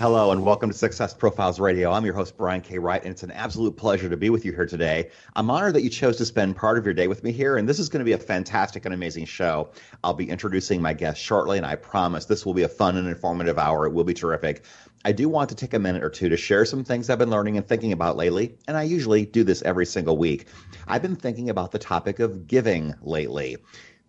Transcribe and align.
Hello 0.00 0.30
and 0.32 0.42
welcome 0.42 0.70
to 0.70 0.74
Success 0.74 1.12
Profiles 1.12 1.60
Radio. 1.60 1.92
I'm 1.92 2.06
your 2.06 2.14
host, 2.14 2.34
Brian 2.38 2.62
K. 2.62 2.78
Wright, 2.78 3.02
and 3.02 3.10
it's 3.10 3.22
an 3.22 3.30
absolute 3.32 3.76
pleasure 3.76 4.08
to 4.08 4.16
be 4.16 4.30
with 4.30 4.46
you 4.46 4.52
here 4.52 4.64
today. 4.64 5.10
I'm 5.36 5.50
honored 5.50 5.74
that 5.74 5.82
you 5.82 5.90
chose 5.90 6.16
to 6.16 6.24
spend 6.24 6.56
part 6.56 6.78
of 6.78 6.86
your 6.86 6.94
day 6.94 7.06
with 7.06 7.22
me 7.22 7.32
here, 7.32 7.58
and 7.58 7.68
this 7.68 7.78
is 7.78 7.90
going 7.90 7.98
to 7.98 8.06
be 8.06 8.12
a 8.12 8.18
fantastic 8.18 8.86
and 8.86 8.94
amazing 8.94 9.26
show. 9.26 9.68
I'll 10.02 10.14
be 10.14 10.30
introducing 10.30 10.80
my 10.80 10.94
guest 10.94 11.20
shortly, 11.20 11.58
and 11.58 11.66
I 11.66 11.74
promise 11.74 12.24
this 12.24 12.46
will 12.46 12.54
be 12.54 12.62
a 12.62 12.68
fun 12.68 12.96
and 12.96 13.08
informative 13.08 13.58
hour. 13.58 13.84
It 13.84 13.92
will 13.92 14.04
be 14.04 14.14
terrific. 14.14 14.64
I 15.04 15.12
do 15.12 15.28
want 15.28 15.50
to 15.50 15.54
take 15.54 15.74
a 15.74 15.78
minute 15.78 16.02
or 16.02 16.08
two 16.08 16.30
to 16.30 16.36
share 16.38 16.64
some 16.64 16.82
things 16.82 17.10
I've 17.10 17.18
been 17.18 17.28
learning 17.28 17.58
and 17.58 17.68
thinking 17.68 17.92
about 17.92 18.16
lately, 18.16 18.56
and 18.68 18.78
I 18.78 18.84
usually 18.84 19.26
do 19.26 19.44
this 19.44 19.60
every 19.60 19.84
single 19.84 20.16
week. 20.16 20.46
I've 20.88 21.02
been 21.02 21.16
thinking 21.16 21.50
about 21.50 21.72
the 21.72 21.78
topic 21.78 22.20
of 22.20 22.46
giving 22.46 22.94
lately 23.02 23.58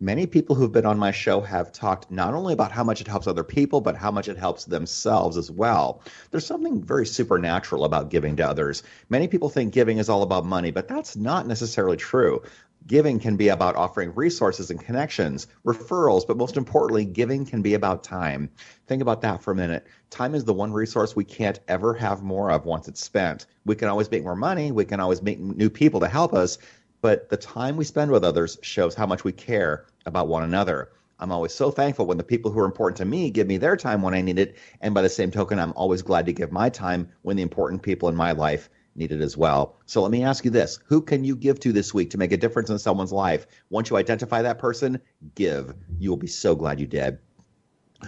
many 0.02 0.26
people 0.26 0.56
who've 0.56 0.72
been 0.72 0.86
on 0.86 0.98
my 0.98 1.12
show 1.12 1.42
have 1.42 1.72
talked 1.72 2.10
not 2.10 2.34
only 2.34 2.54
about 2.54 2.72
how 2.72 2.84
much 2.84 3.02
it 3.02 3.08
helps 3.08 3.28
other 3.28 3.44
people, 3.44 3.82
but 3.82 3.96
how 3.96 4.10
much 4.10 4.28
it 4.28 4.38
helps 4.38 4.66
themselves 4.66 5.38
as 5.38 5.52
well. 5.52 6.02
There's 6.32 6.46
something 6.46 6.84
very 6.84 7.06
supernatural 7.06 7.86
about 7.86 8.10
giving 8.10 8.36
to 8.38 8.50
others. 8.50 8.82
Many 9.10 9.28
people 9.28 9.48
think 9.48 9.74
giving 9.74 10.00
is 10.00 10.10
all 10.10 10.24
about 10.24 10.44
money, 10.44 10.72
but 10.72 10.88
that's 10.88 11.16
not 11.16 11.46
necessarily 11.48 11.98
true. 11.98 12.42
Giving 12.88 13.20
can 13.20 13.38
be 13.38 13.50
about 13.50 13.76
offering 13.76 14.12
resources 14.16 14.72
and 14.72 14.84
connections, 14.84 15.46
referrals, 15.64 16.26
but 16.26 16.36
most 16.36 16.58
importantly, 16.58 17.06
giving 17.06 17.46
can 17.46 17.62
be 17.62 17.76
about 17.76 18.04
time. 18.04 18.50
Think 18.88 19.04
about 19.04 19.22
that 19.22 19.44
for 19.44 19.52
a 19.52 19.56
minute. 19.56 19.86
Time 20.10 20.34
is 20.34 20.46
the 20.46 20.54
one 20.54 20.74
resource 20.74 21.16
we 21.16 21.24
can't 21.24 21.60
ever 21.68 21.94
have 21.94 22.24
more 22.24 22.50
of 22.50 22.66
once 22.66 22.88
it's 22.88 23.04
spent. 23.04 23.46
We 23.66 23.76
can 23.76 23.88
always 23.88 24.10
make 24.10 24.24
more 24.24 24.36
money, 24.36 24.72
we 24.72 24.86
can 24.86 25.00
always 25.00 25.22
make 25.22 25.40
new 25.40 25.70
people 25.70 26.00
to 26.00 26.08
help 26.08 26.34
us, 26.34 26.58
but 27.02 27.30
the 27.30 27.38
time 27.38 27.78
we 27.78 27.84
spend 27.84 28.10
with 28.10 28.24
others 28.24 28.58
shows 28.64 28.96
how 28.96 29.06
much 29.06 29.24
we 29.24 29.32
care 29.32 29.86
about 30.06 30.28
one 30.28 30.44
another. 30.44 30.90
I'm 31.20 31.32
always 31.32 31.54
so 31.54 31.70
thankful 31.70 32.08
when 32.08 32.18
the 32.18 32.24
people 32.24 32.52
who 32.52 32.60
are 32.60 32.66
important 32.66 32.98
to 32.98 33.06
me 33.06 33.30
give 33.30 33.48
me 33.48 33.58
their 33.58 33.78
time 33.78 34.02
when 34.02 34.16
I 34.16 34.22
need 34.22 34.40
it. 34.40 34.58
And 34.82 34.94
by 34.94 35.04
the 35.04 35.10
same 35.10 35.30
token, 35.30 35.60
I'm 35.60 35.74
always 35.76 36.02
glad 36.02 36.26
to 36.26 36.34
give 36.34 36.52
my 36.52 36.70
time 36.70 37.10
when 37.22 37.38
the 37.38 37.44
important 37.44 37.84
people 37.84 38.10
in 38.10 38.16
my 38.16 38.32
life 38.32 38.70
need 38.96 39.12
it 39.12 39.22
as 39.22 39.38
well. 39.38 39.78
So 39.86 40.02
let 40.02 40.12
me 40.12 40.24
ask 40.24 40.44
you 40.44 40.52
this 40.52 40.80
Who 40.88 41.02
can 41.02 41.24
you 41.24 41.36
give 41.36 41.60
to 41.62 41.72
this 41.72 41.94
week 41.94 42.10
to 42.12 42.18
make 42.18 42.32
a 42.32 42.38
difference 42.38 42.70
in 42.70 42.80
someone's 42.80 43.12
life? 43.12 43.46
Once 43.70 43.90
you 43.90 43.98
identify 43.98 44.42
that 44.42 44.60
person, 44.60 45.00
give. 45.36 45.76
You 46.00 46.10
will 46.10 46.18
be 46.18 46.28
so 46.28 46.56
glad 46.56 46.80
you 46.80 46.88
did. 46.88 47.20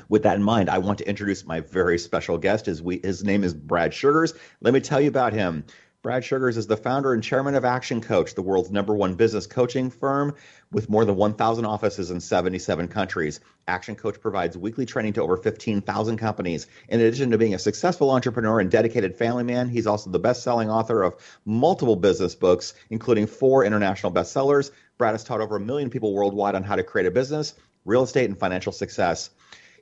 With 0.10 0.24
that 0.24 0.38
in 0.38 0.44
mind, 0.44 0.72
I 0.72 0.80
want 0.80 0.98
to 0.98 1.08
introduce 1.08 1.46
my 1.46 1.60
very 1.60 2.00
special 2.00 2.40
guest. 2.40 2.66
His, 2.66 2.82
his 3.04 3.24
name 3.24 3.44
is 3.44 3.54
Brad 3.54 3.94
Sugars. 3.94 4.34
Let 4.60 4.74
me 4.74 4.80
tell 4.80 5.00
you 5.00 5.08
about 5.08 5.34
him. 5.34 5.66
Brad 6.04 6.26
Sugars 6.26 6.58
is 6.58 6.68
the 6.68 6.76
founder 6.76 7.14
and 7.14 7.24
chairman 7.24 7.56
of 7.56 7.64
Action 7.64 8.02
Coach, 8.02 8.36
the 8.36 8.42
world's 8.42 8.70
number 8.70 8.94
one 8.94 9.16
business 9.16 9.48
coaching 9.48 9.90
firm 9.90 10.36
with 10.70 10.90
more 10.90 11.06
than 11.06 11.16
1,000 11.16 11.64
offices 11.64 12.12
in 12.12 12.20
77 12.20 12.90
countries. 12.90 13.40
Action 13.70 13.96
Coach 13.96 14.20
provides 14.20 14.58
weekly 14.58 14.86
training 14.86 15.14
to 15.14 15.22
over 15.22 15.38
15,000 15.38 16.18
companies. 16.18 16.68
In 16.90 17.00
addition 17.00 17.32
to 17.32 17.38
being 17.38 17.54
a 17.54 17.60
successful 17.60 18.12
entrepreneur 18.12 18.60
and 18.60 18.70
dedicated 18.70 19.16
family 19.16 19.46
man, 19.46 19.70
he's 19.70 19.88
also 19.88 20.10
the 20.10 20.20
best 20.20 20.44
selling 20.44 20.70
author 20.70 21.04
of 21.04 21.16
multiple 21.46 21.96
business 21.96 22.36
books, 22.36 22.74
including 22.90 23.26
four 23.26 23.64
international 23.64 24.12
bestsellers. 24.12 24.72
Brad 24.98 25.14
has 25.14 25.24
taught 25.24 25.40
over 25.40 25.56
a 25.56 25.62
million 25.62 25.90
people 25.90 26.14
worldwide 26.14 26.56
on 26.56 26.64
how 26.64 26.76
to 26.76 26.84
create 26.84 27.08
a 27.08 27.12
business, 27.12 27.54
real 27.86 28.04
estate, 28.04 28.30
and 28.30 28.38
financial 28.38 28.74
success. 28.74 29.30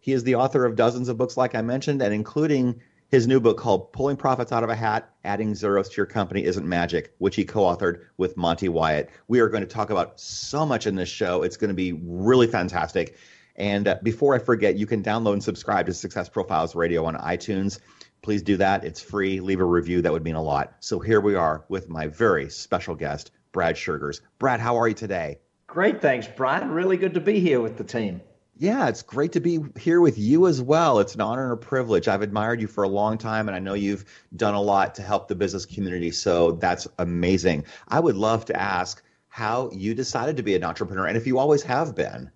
He 0.02 0.14
is 0.14 0.24
the 0.24 0.36
author 0.36 0.66
of 0.66 0.76
dozens 0.76 1.10
of 1.10 1.18
books, 1.18 1.36
like 1.36 1.56
I 1.56 1.64
mentioned, 1.64 2.04
and 2.04 2.14
including 2.14 2.80
his 3.12 3.28
new 3.28 3.42
book 3.42 3.58
called 3.58 3.92
Pulling 3.92 4.16
Profits 4.16 4.54
Out 4.54 4.64
of 4.64 4.70
a 4.70 4.76
Hat 4.76 5.14
Adding 5.26 5.54
Zeros 5.54 5.90
to 5.90 5.98
Your 5.98 6.06
Company 6.06 6.46
Isn't 6.46 6.68
Magic, 6.68 7.14
which 7.18 7.36
he 7.36 7.44
co 7.44 7.64
authored 7.64 8.06
with 8.16 8.38
Monty 8.38 8.70
Wyatt. 8.70 9.10
We 9.28 9.42
are 9.42 9.50
going 9.50 9.64
to 9.64 9.70
talk 9.70 9.90
about 9.90 10.18
so 10.18 10.66
much 10.66 10.88
in 10.88 10.96
this 10.96 11.10
show. 11.10 11.44
It's 11.44 11.58
going 11.58 11.68
to 11.68 11.76
be 11.76 11.92
really 11.92 12.48
fantastic. 12.48 13.18
And 13.58 13.90
uh, 13.90 13.98
before 14.02 14.34
I 14.34 14.40
forget, 14.40 14.78
you 14.78 14.86
can 14.86 15.04
download 15.04 15.34
and 15.34 15.44
subscribe 15.44 15.88
to 15.88 15.94
Success 15.94 16.30
Profiles 16.30 16.74
Radio 16.74 17.04
on 17.04 17.16
iTunes. 17.16 17.80
Please 18.22 18.44
do 18.44 18.56
that. 18.58 18.86
It's 18.86 19.02
free. 19.02 19.42
Leave 19.42 19.60
a 19.60 19.66
review. 19.66 20.02
That 20.02 20.14
would 20.14 20.24
mean 20.24 20.36
a 20.36 20.42
lot. 20.42 20.76
So 20.80 21.00
here 21.00 21.20
we 21.20 21.36
are 21.36 21.66
with 21.68 21.90
my 21.90 22.08
very 22.08 22.50
special 22.50 22.96
guest, 22.96 23.32
Brad 23.52 23.78
Sugars. 23.78 24.22
Brad, 24.40 24.62
how 24.62 24.78
are 24.78 24.88
you 24.88 24.94
today? 24.94 25.40
Great. 25.68 26.02
Thanks, 26.02 26.30
Brian. 26.34 26.72
Really 26.72 26.96
good 26.96 27.16
to 27.16 27.20
be 27.20 27.42
here 27.42 27.60
with 27.60 27.78
the 27.78 27.84
team. 27.84 28.22
Yeah, 28.62 28.90
it's 28.90 29.02
great 29.02 29.32
to 29.32 29.40
be 29.40 29.60
here 29.76 30.02
with 30.02 30.20
you 30.20 30.46
as 30.46 30.62
well. 30.62 31.00
It's 31.00 31.16
an 31.16 31.22
honor 31.22 31.46
and 31.46 31.54
a 31.54 31.58
privilege. 31.58 32.08
I've 32.08 32.22
admired 32.22 32.62
you 32.62 32.68
for 32.68 32.84
a 32.84 32.88
long 32.88 33.18
time, 33.18 33.50
and 33.50 33.56
I 33.56 33.60
know 33.60 33.74
you've 33.74 34.06
done 34.36 34.54
a 34.54 34.62
lot 34.62 34.94
to 34.96 35.02
help 35.02 35.28
the 35.28 35.34
business 35.34 35.66
community. 35.66 36.12
So 36.12 36.52
that's 36.52 36.88
amazing. 37.00 37.66
I 37.88 38.00
would 38.00 38.16
love 38.16 38.46
to 38.46 38.62
ask 38.62 39.02
how 39.30 39.72
you 39.72 39.96
decided 39.96 40.38
to 40.38 40.44
be 40.44 40.54
an 40.54 40.64
entrepreneur 40.64 41.08
and 41.08 41.18
if 41.18 41.26
you 41.26 41.40
always 41.40 41.64
have 41.64 41.96
been. 41.96 42.30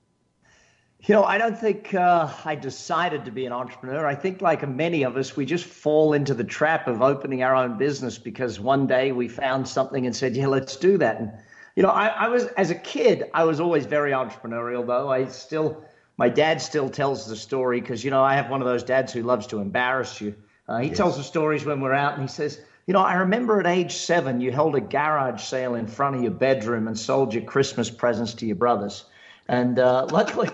You 1.01 1.13
know, 1.13 1.23
I 1.23 1.37
don't 1.37 1.59
think 1.59 1.93
uh, 1.93 2.33
I 2.43 2.55
decided 2.55 3.25
to 3.25 3.31
be 3.31 3.45
an 3.45 3.53
entrepreneur. 3.53 4.07
I 4.07 4.15
think, 4.15 4.41
like 4.41 4.67
many 4.67 5.03
of 5.03 5.17
us, 5.17 5.35
we 5.35 5.45
just 5.45 5.65
fall 5.65 6.13
into 6.13 6.33
the 6.33 6.43
trap 6.43 6.87
of 6.87 7.03
opening 7.03 7.43
our 7.43 7.55
own 7.55 7.77
business 7.77 8.17
because 8.17 8.59
one 8.59 8.87
day 8.87 9.11
we 9.11 9.27
found 9.27 9.67
something 9.67 10.07
and 10.07 10.15
said, 10.15 10.35
yeah, 10.35 10.47
let's 10.47 10.75
do 10.75 10.97
that. 10.97 11.19
And, 11.19 11.31
you 11.75 11.83
know, 11.83 11.89
I, 11.89 12.07
I 12.07 12.27
was, 12.29 12.45
as 12.57 12.71
a 12.71 12.75
kid, 12.75 13.25
I 13.35 13.43
was 13.43 13.59
always 13.59 13.85
very 13.85 14.09
entrepreneurial, 14.09 14.87
though. 14.87 15.11
I 15.11 15.27
still, 15.27 15.85
my 16.17 16.29
dad 16.29 16.61
still 16.61 16.89
tells 16.89 17.27
the 17.27 17.35
story 17.35 17.81
because 17.81 18.03
you 18.03 18.11
know 18.11 18.23
I 18.23 18.35
have 18.35 18.49
one 18.49 18.61
of 18.61 18.67
those 18.67 18.83
dads 18.83 19.11
who 19.11 19.21
loves 19.21 19.47
to 19.47 19.59
embarrass 19.59 20.21
you. 20.21 20.35
Uh, 20.67 20.79
he 20.79 20.89
yes. 20.89 20.97
tells 20.97 21.17
the 21.17 21.23
stories 21.23 21.65
when 21.65 21.81
we're 21.81 21.93
out, 21.93 22.13
and 22.13 22.21
he 22.21 22.27
says, 22.27 22.59
"You 22.87 22.93
know, 22.93 23.01
I 23.01 23.15
remember 23.15 23.59
at 23.59 23.67
age 23.67 23.93
seven, 23.93 24.39
you 24.39 24.51
held 24.51 24.75
a 24.75 24.81
garage 24.81 25.43
sale 25.43 25.75
in 25.75 25.87
front 25.87 26.15
of 26.15 26.21
your 26.21 26.31
bedroom 26.31 26.87
and 26.87 26.97
sold 26.97 27.33
your 27.33 27.43
Christmas 27.43 27.89
presents 27.89 28.33
to 28.35 28.45
your 28.45 28.55
brothers." 28.55 29.05
And 29.47 29.77
uh, 29.77 30.07
luckily, 30.11 30.49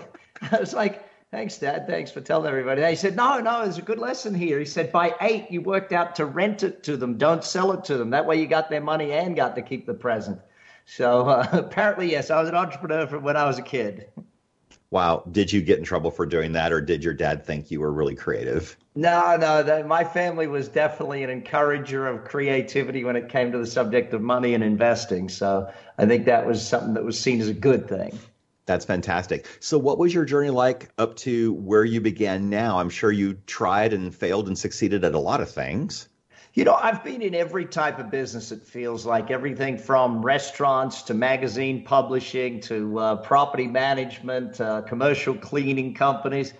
I 0.50 0.58
was 0.58 0.74
like, 0.74 1.08
"Thanks, 1.30 1.58
Dad. 1.58 1.86
Thanks 1.86 2.10
for 2.10 2.20
telling 2.20 2.48
everybody." 2.48 2.84
He 2.84 2.96
said, 2.96 3.14
"No, 3.14 3.38
no, 3.38 3.62
there's 3.62 3.78
a 3.78 3.82
good 3.82 4.00
lesson 4.00 4.34
here." 4.34 4.58
He 4.58 4.64
said, 4.64 4.90
"By 4.90 5.14
eight, 5.20 5.50
you 5.50 5.60
worked 5.60 5.92
out 5.92 6.16
to 6.16 6.26
rent 6.26 6.64
it 6.64 6.82
to 6.84 6.96
them. 6.96 7.18
Don't 7.18 7.44
sell 7.44 7.70
it 7.72 7.84
to 7.84 7.96
them. 7.96 8.10
That 8.10 8.26
way, 8.26 8.40
you 8.40 8.46
got 8.46 8.68
their 8.68 8.82
money 8.82 9.12
and 9.12 9.36
got 9.36 9.54
to 9.54 9.62
keep 9.62 9.86
the 9.86 9.94
present." 9.94 10.40
So 10.84 11.28
uh, 11.28 11.46
apparently, 11.52 12.10
yes, 12.10 12.30
I 12.30 12.40
was 12.40 12.48
an 12.48 12.56
entrepreneur 12.56 13.06
from 13.06 13.22
when 13.22 13.36
I 13.36 13.46
was 13.46 13.58
a 13.58 13.62
kid. 13.62 14.08
Wow. 14.92 15.24
Did 15.32 15.50
you 15.50 15.62
get 15.62 15.78
in 15.78 15.84
trouble 15.84 16.10
for 16.10 16.26
doing 16.26 16.52
that, 16.52 16.70
or 16.70 16.82
did 16.82 17.02
your 17.02 17.14
dad 17.14 17.46
think 17.46 17.70
you 17.70 17.80
were 17.80 17.90
really 17.90 18.14
creative? 18.14 18.76
No, 18.94 19.38
no. 19.38 19.82
My 19.84 20.04
family 20.04 20.46
was 20.46 20.68
definitely 20.68 21.24
an 21.24 21.30
encourager 21.30 22.06
of 22.06 22.24
creativity 22.24 23.02
when 23.02 23.16
it 23.16 23.30
came 23.30 23.52
to 23.52 23.58
the 23.58 23.66
subject 23.66 24.12
of 24.12 24.20
money 24.20 24.52
and 24.52 24.62
investing. 24.62 25.30
So 25.30 25.72
I 25.96 26.04
think 26.04 26.26
that 26.26 26.46
was 26.46 26.64
something 26.64 26.92
that 26.92 27.04
was 27.04 27.18
seen 27.18 27.40
as 27.40 27.48
a 27.48 27.54
good 27.54 27.88
thing. 27.88 28.18
That's 28.66 28.84
fantastic. 28.84 29.48
So, 29.60 29.78
what 29.78 29.96
was 29.96 30.12
your 30.12 30.26
journey 30.26 30.50
like 30.50 30.90
up 30.98 31.16
to 31.16 31.54
where 31.54 31.86
you 31.86 32.02
began 32.02 32.50
now? 32.50 32.78
I'm 32.78 32.90
sure 32.90 33.10
you 33.10 33.38
tried 33.46 33.94
and 33.94 34.14
failed 34.14 34.46
and 34.46 34.58
succeeded 34.58 35.04
at 35.04 35.14
a 35.14 35.18
lot 35.18 35.40
of 35.40 35.50
things. 35.50 36.06
You 36.54 36.64
know, 36.64 36.74
I've 36.74 37.02
been 37.02 37.22
in 37.22 37.34
every 37.34 37.64
type 37.64 37.98
of 37.98 38.10
business, 38.10 38.52
it 38.52 38.66
feels 38.66 39.06
like. 39.06 39.30
Everything 39.30 39.78
from 39.78 40.20
restaurants 40.20 41.02
to 41.04 41.14
magazine 41.14 41.82
publishing 41.82 42.60
to 42.60 42.98
uh, 42.98 43.16
property 43.16 43.66
management, 43.66 44.60
uh, 44.60 44.82
commercial 44.82 45.34
cleaning 45.34 45.94
companies, 45.94 46.52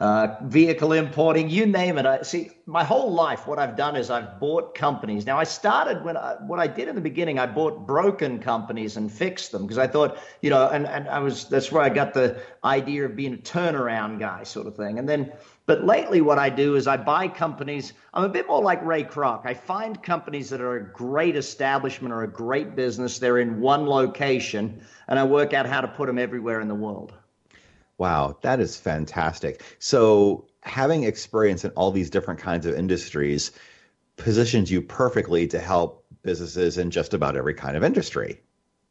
uh, 0.00 0.36
vehicle 0.44 0.94
importing, 0.94 1.50
you 1.50 1.66
name 1.66 1.98
it. 1.98 2.06
I 2.06 2.22
see 2.22 2.50
my 2.66 2.82
whole 2.82 3.12
life, 3.12 3.46
what 3.46 3.58
I've 3.58 3.76
done 3.76 3.96
is 3.96 4.10
I've 4.10 4.40
bought 4.40 4.74
companies. 4.74 5.26
Now, 5.26 5.38
I 5.38 5.44
started 5.44 6.02
when 6.02 6.16
I, 6.16 6.36
what 6.46 6.58
I 6.58 6.66
did 6.66 6.88
in 6.88 6.94
the 6.94 7.02
beginning, 7.02 7.38
I 7.38 7.46
bought 7.46 7.86
broken 7.86 8.38
companies 8.38 8.96
and 8.96 9.12
fixed 9.12 9.52
them 9.52 9.62
because 9.62 9.76
I 9.76 9.86
thought, 9.86 10.18
you 10.40 10.48
know, 10.48 10.68
and, 10.68 10.86
and 10.86 11.06
I 11.08 11.18
was, 11.18 11.48
that's 11.48 11.70
where 11.70 11.82
I 11.82 11.90
got 11.90 12.14
the 12.14 12.40
idea 12.64 13.04
of 13.04 13.14
being 13.14 13.34
a 13.34 13.38
turnaround 13.38 14.18
guy 14.18 14.42
sort 14.42 14.66
of 14.66 14.74
thing. 14.74 14.98
And 14.98 15.08
then 15.08 15.32
but 15.70 15.84
lately, 15.84 16.20
what 16.20 16.36
I 16.36 16.50
do 16.50 16.74
is 16.74 16.88
I 16.88 16.96
buy 16.96 17.28
companies. 17.28 17.92
I'm 18.12 18.24
a 18.24 18.28
bit 18.28 18.48
more 18.48 18.60
like 18.60 18.84
Ray 18.84 19.04
Kroc. 19.04 19.46
I 19.46 19.54
find 19.54 20.02
companies 20.02 20.50
that 20.50 20.60
are 20.60 20.74
a 20.74 20.92
great 20.92 21.36
establishment 21.36 22.12
or 22.12 22.24
a 22.24 22.28
great 22.28 22.74
business. 22.74 23.20
They're 23.20 23.38
in 23.38 23.60
one 23.60 23.86
location, 23.86 24.82
and 25.06 25.16
I 25.16 25.22
work 25.22 25.52
out 25.54 25.66
how 25.66 25.80
to 25.80 25.86
put 25.86 26.08
them 26.08 26.18
everywhere 26.18 26.60
in 26.60 26.66
the 26.66 26.74
world. 26.74 27.12
Wow, 28.00 28.38
that 28.40 28.60
is 28.60 28.78
fantastic. 28.78 29.62
So, 29.78 30.46
having 30.62 31.04
experience 31.04 31.66
in 31.66 31.70
all 31.72 31.90
these 31.90 32.08
different 32.08 32.40
kinds 32.40 32.64
of 32.64 32.74
industries 32.74 33.52
positions 34.16 34.70
you 34.70 34.80
perfectly 34.80 35.46
to 35.48 35.58
help 35.58 36.06
businesses 36.22 36.78
in 36.78 36.90
just 36.90 37.12
about 37.12 37.36
every 37.36 37.52
kind 37.52 37.76
of 37.76 37.84
industry. 37.84 38.40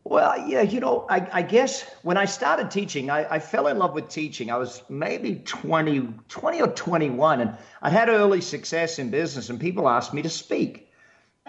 Well, 0.03 0.47
yeah, 0.47 0.61
you 0.61 0.79
know, 0.79 1.07
I, 1.09 1.27
I 1.33 1.41
guess 1.41 1.89
when 2.03 2.17
I 2.17 2.25
started 2.25 2.69
teaching, 2.69 3.09
I, 3.09 3.37
I, 3.37 3.39
fell 3.39 3.65
in 3.65 3.79
love 3.79 3.95
with 3.95 4.09
teaching. 4.09 4.51
I 4.51 4.57
was 4.57 4.83
maybe 4.89 5.41
20, 5.43 6.13
20 6.27 6.61
or 6.61 6.67
21, 6.67 7.41
and 7.41 7.57
I'd 7.81 7.93
had 7.93 8.09
early 8.09 8.41
success 8.41 8.99
in 8.99 9.09
business, 9.09 9.49
and 9.49 9.59
people 9.59 9.89
asked 9.89 10.13
me 10.13 10.21
to 10.21 10.29
speak. 10.29 10.88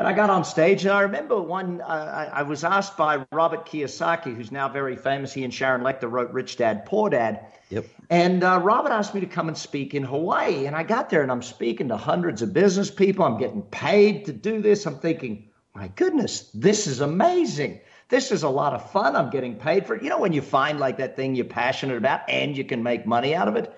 And 0.00 0.08
I 0.08 0.14
got 0.14 0.31
on 0.31 0.47
stage, 0.47 0.87
and 0.87 0.94
I 0.94 1.02
remember 1.02 1.38
one, 1.43 1.82
uh, 1.82 1.85
I, 2.32 2.41
I 2.41 2.43
was 2.43 2.64
asked 2.64 2.97
by 2.97 3.23
Robert 3.32 3.67
Kiyosaki, 3.67 4.35
who's 4.35 4.50
now 4.50 4.67
very 4.67 4.97
famous. 4.97 5.31
He 5.31 5.44
and 5.44 5.52
Sharon 5.52 5.82
Lechter 5.82 6.11
wrote 6.11 6.32
Rich 6.32 6.56
Dad, 6.56 6.87
Poor 6.87 7.11
Dad. 7.11 7.44
Yep. 7.69 7.85
And 8.08 8.43
uh, 8.43 8.61
Robert 8.64 8.93
asked 8.93 9.14
me 9.14 9.20
to 9.20 9.26
come 9.26 9.49
and 9.49 9.58
speak 9.58 9.94
in 9.94 10.02
Hawaii. 10.02 10.64
And 10.64 10.75
I 10.75 10.85
got 10.85 11.11
there, 11.11 11.20
and 11.20 11.31
I'm 11.31 11.43
speaking 11.43 11.88
to 11.88 11.99
hundreds 11.99 12.41
of 12.41 12.55
business 12.55 12.91
people. 12.91 13.26
I'm 13.26 13.37
getting 13.37 13.61
paid 13.61 14.25
to 14.25 14.32
do 14.32 14.62
this. 14.62 14.87
I'm 14.87 14.99
thinking, 14.99 15.50
my 15.75 15.88
goodness, 15.88 16.50
this 16.55 16.87
is 16.87 17.02
amazing. 17.02 17.79
This 18.08 18.32
is 18.32 18.43
a 18.43 18.49
lot 18.49 18.73
of 18.73 18.91
fun. 18.91 19.17
I'm 19.17 19.29
getting 19.29 19.55
paid 19.55 19.85
for 19.85 19.97
it. 19.97 20.02
You 20.02 20.08
know, 20.08 20.19
when 20.19 20.32
you 20.32 20.41
find 20.41 20.81
like 20.81 20.97
that 20.97 21.14
thing 21.14 21.35
you're 21.35 21.44
passionate 21.44 21.99
about 21.99 22.23
and 22.26 22.56
you 22.56 22.64
can 22.64 22.82
make 22.82 23.05
money 23.05 23.35
out 23.35 23.49
of 23.49 23.56
it. 23.56 23.70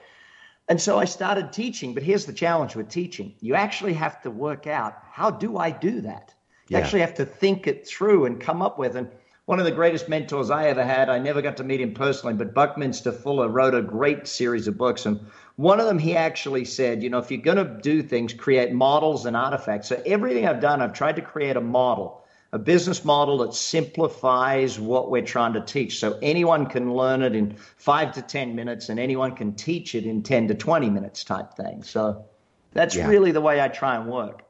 And 0.72 0.80
so 0.80 0.98
I 0.98 1.04
started 1.04 1.52
teaching, 1.52 1.92
but 1.92 2.02
here's 2.02 2.24
the 2.24 2.32
challenge 2.32 2.76
with 2.76 2.88
teaching. 2.88 3.34
You 3.42 3.54
actually 3.54 3.92
have 3.92 4.22
to 4.22 4.30
work 4.30 4.66
out 4.66 4.96
how 5.10 5.30
do 5.30 5.58
I 5.58 5.70
do 5.70 6.00
that? 6.00 6.32
You 6.70 6.78
yeah. 6.78 6.82
actually 6.82 7.02
have 7.02 7.12
to 7.16 7.26
think 7.26 7.66
it 7.66 7.86
through 7.86 8.24
and 8.24 8.40
come 8.40 8.62
up 8.62 8.78
with. 8.78 8.96
And 8.96 9.10
one 9.44 9.58
of 9.58 9.66
the 9.66 9.70
greatest 9.70 10.08
mentors 10.08 10.48
I 10.48 10.68
ever 10.68 10.82
had, 10.82 11.10
I 11.10 11.18
never 11.18 11.42
got 11.42 11.58
to 11.58 11.62
meet 11.62 11.82
him 11.82 11.92
personally, 11.92 12.32
but 12.32 12.54
Buckminster 12.54 13.12
Fuller 13.12 13.50
wrote 13.50 13.74
a 13.74 13.82
great 13.82 14.26
series 14.26 14.66
of 14.66 14.78
books. 14.78 15.04
And 15.04 15.20
one 15.56 15.78
of 15.78 15.84
them, 15.84 15.98
he 15.98 16.16
actually 16.16 16.64
said, 16.64 17.02
you 17.02 17.10
know, 17.10 17.18
if 17.18 17.30
you're 17.30 17.42
going 17.42 17.58
to 17.58 17.78
do 17.82 18.02
things, 18.02 18.32
create 18.32 18.72
models 18.72 19.26
and 19.26 19.36
artifacts. 19.36 19.88
So 19.88 20.02
everything 20.06 20.46
I've 20.46 20.60
done, 20.60 20.80
I've 20.80 20.94
tried 20.94 21.16
to 21.16 21.22
create 21.22 21.58
a 21.58 21.60
model 21.60 22.21
a 22.52 22.58
business 22.58 23.04
model 23.04 23.38
that 23.38 23.54
simplifies 23.54 24.78
what 24.78 25.10
we're 25.10 25.24
trying 25.24 25.54
to 25.54 25.60
teach. 25.62 25.98
So 25.98 26.18
anyone 26.20 26.66
can 26.66 26.94
learn 26.94 27.22
it 27.22 27.34
in 27.34 27.56
five 27.76 28.12
to 28.12 28.22
10 28.22 28.54
minutes 28.54 28.90
and 28.90 29.00
anyone 29.00 29.34
can 29.34 29.54
teach 29.54 29.94
it 29.94 30.04
in 30.04 30.22
10 30.22 30.48
to 30.48 30.54
20 30.54 30.90
minutes 30.90 31.24
type 31.24 31.54
thing. 31.54 31.82
So 31.82 32.26
that's 32.72 32.94
yeah. 32.94 33.08
really 33.08 33.32
the 33.32 33.40
way 33.40 33.60
I 33.60 33.68
try 33.68 33.96
and 33.96 34.06
work. 34.06 34.42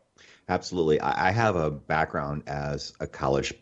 Absolutely. 0.49 1.01
I 1.01 1.31
have 1.31 1.55
a 1.55 1.71
background 1.71 2.43
as 2.49 2.93
a 2.99 3.07
college 3.07 3.55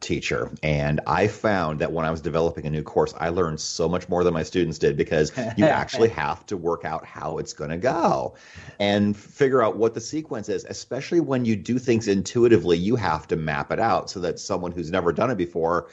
teacher. 0.00 0.50
And 0.62 1.00
I 1.06 1.28
found 1.28 1.78
that 1.80 1.92
when 1.92 2.04
I 2.04 2.10
was 2.10 2.20
developing 2.20 2.66
a 2.66 2.70
new 2.70 2.82
course, 2.82 3.14
I 3.18 3.28
learned 3.28 3.60
so 3.60 3.88
much 3.88 4.08
more 4.08 4.24
than 4.24 4.34
my 4.34 4.42
students 4.42 4.78
did 4.78 4.96
because 4.96 5.32
you 5.56 5.64
actually 5.66 6.08
have 6.08 6.44
to 6.46 6.56
work 6.56 6.84
out 6.84 7.04
how 7.04 7.38
it's 7.38 7.52
going 7.52 7.70
to 7.70 7.76
go 7.76 8.34
and 8.78 9.16
figure 9.16 9.62
out 9.62 9.76
what 9.76 9.94
the 9.94 10.00
sequence 10.00 10.48
is. 10.48 10.64
Especially 10.64 11.20
when 11.20 11.44
you 11.44 11.56
do 11.56 11.78
things 11.78 12.08
intuitively, 12.08 12.78
you 12.78 12.96
have 12.96 13.28
to 13.28 13.36
map 13.36 13.70
it 13.70 13.78
out 13.78 14.10
so 14.10 14.20
that 14.20 14.38
someone 14.38 14.72
who's 14.72 14.90
never 14.90 15.12
done 15.12 15.30
it 15.30 15.38
before 15.38 15.88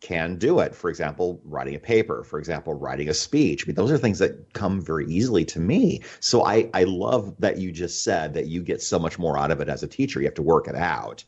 can 0.00 0.36
do 0.36 0.60
it. 0.60 0.74
For 0.74 0.90
example, 0.90 1.40
writing 1.44 1.74
a 1.74 1.78
paper, 1.78 2.22
for 2.22 2.38
example, 2.38 2.74
writing 2.74 3.08
a 3.08 3.14
speech. 3.14 3.64
I 3.64 3.66
mean, 3.66 3.76
those 3.76 3.90
are 3.90 3.98
things 3.98 4.18
that 4.18 4.52
come 4.52 4.80
very 4.80 5.06
easily 5.06 5.44
to 5.46 5.60
me. 5.60 6.02
So 6.20 6.44
I, 6.44 6.68
I 6.74 6.84
love 6.84 7.34
that 7.38 7.58
you 7.58 7.72
just 7.72 8.04
said 8.04 8.34
that 8.34 8.46
you 8.46 8.62
get 8.62 8.82
so 8.82 8.98
much 8.98 9.18
more 9.18 9.38
out 9.38 9.50
of 9.50 9.60
it 9.60 9.68
as 9.68 9.82
a 9.82 9.88
teacher. 9.88 10.20
You 10.20 10.26
have 10.26 10.34
to 10.34 10.42
work 10.42 10.68
it 10.68 10.74
out. 10.74 11.24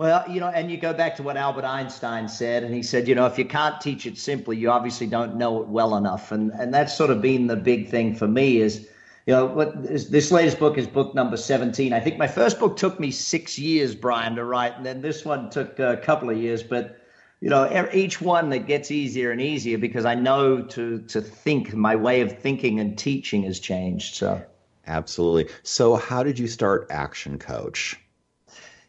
Well, 0.00 0.24
you 0.30 0.40
know, 0.40 0.48
and 0.48 0.70
you 0.70 0.78
go 0.78 0.94
back 0.94 1.16
to 1.16 1.22
what 1.22 1.36
Albert 1.36 1.66
Einstein 1.66 2.26
said, 2.26 2.64
and 2.64 2.74
he 2.74 2.82
said, 2.82 3.06
you 3.06 3.14
know, 3.14 3.26
if 3.26 3.38
you 3.38 3.44
can't 3.44 3.78
teach 3.82 4.06
it 4.06 4.16
simply, 4.16 4.56
you 4.56 4.70
obviously 4.70 5.06
don't 5.06 5.36
know 5.36 5.60
it 5.60 5.68
well 5.68 5.94
enough, 5.94 6.32
and 6.32 6.52
and 6.52 6.72
that's 6.72 6.96
sort 6.96 7.10
of 7.10 7.20
been 7.20 7.48
the 7.48 7.56
big 7.56 7.90
thing 7.90 8.14
for 8.14 8.26
me 8.26 8.62
is, 8.62 8.88
you 9.26 9.34
know, 9.34 9.44
what 9.44 9.82
this, 9.82 10.06
this 10.06 10.32
latest 10.32 10.58
book 10.58 10.78
is 10.78 10.86
book 10.86 11.14
number 11.14 11.36
seventeen. 11.36 11.92
I 11.92 12.00
think 12.00 12.16
my 12.16 12.28
first 12.28 12.58
book 12.58 12.78
took 12.78 12.98
me 12.98 13.10
six 13.10 13.58
years, 13.58 13.94
Brian, 13.94 14.36
to 14.36 14.44
write, 14.44 14.74
and 14.74 14.86
then 14.86 15.02
this 15.02 15.26
one 15.26 15.50
took 15.50 15.78
a 15.78 15.98
couple 15.98 16.30
of 16.30 16.38
years, 16.38 16.62
but 16.62 16.98
you 17.42 17.50
know, 17.50 17.68
each 17.92 18.22
one 18.22 18.48
that 18.48 18.66
gets 18.66 18.90
easier 18.90 19.32
and 19.32 19.40
easier 19.42 19.76
because 19.76 20.06
I 20.06 20.14
know 20.14 20.62
to 20.62 21.00
to 21.08 21.20
think. 21.20 21.74
My 21.74 21.94
way 21.94 22.22
of 22.22 22.38
thinking 22.38 22.80
and 22.80 22.96
teaching 22.96 23.42
has 23.42 23.60
changed. 23.60 24.14
So, 24.14 24.42
absolutely. 24.86 25.52
So, 25.62 25.96
how 25.96 26.22
did 26.22 26.38
you 26.38 26.46
start 26.46 26.86
Action 26.88 27.38
Coach? 27.38 28.00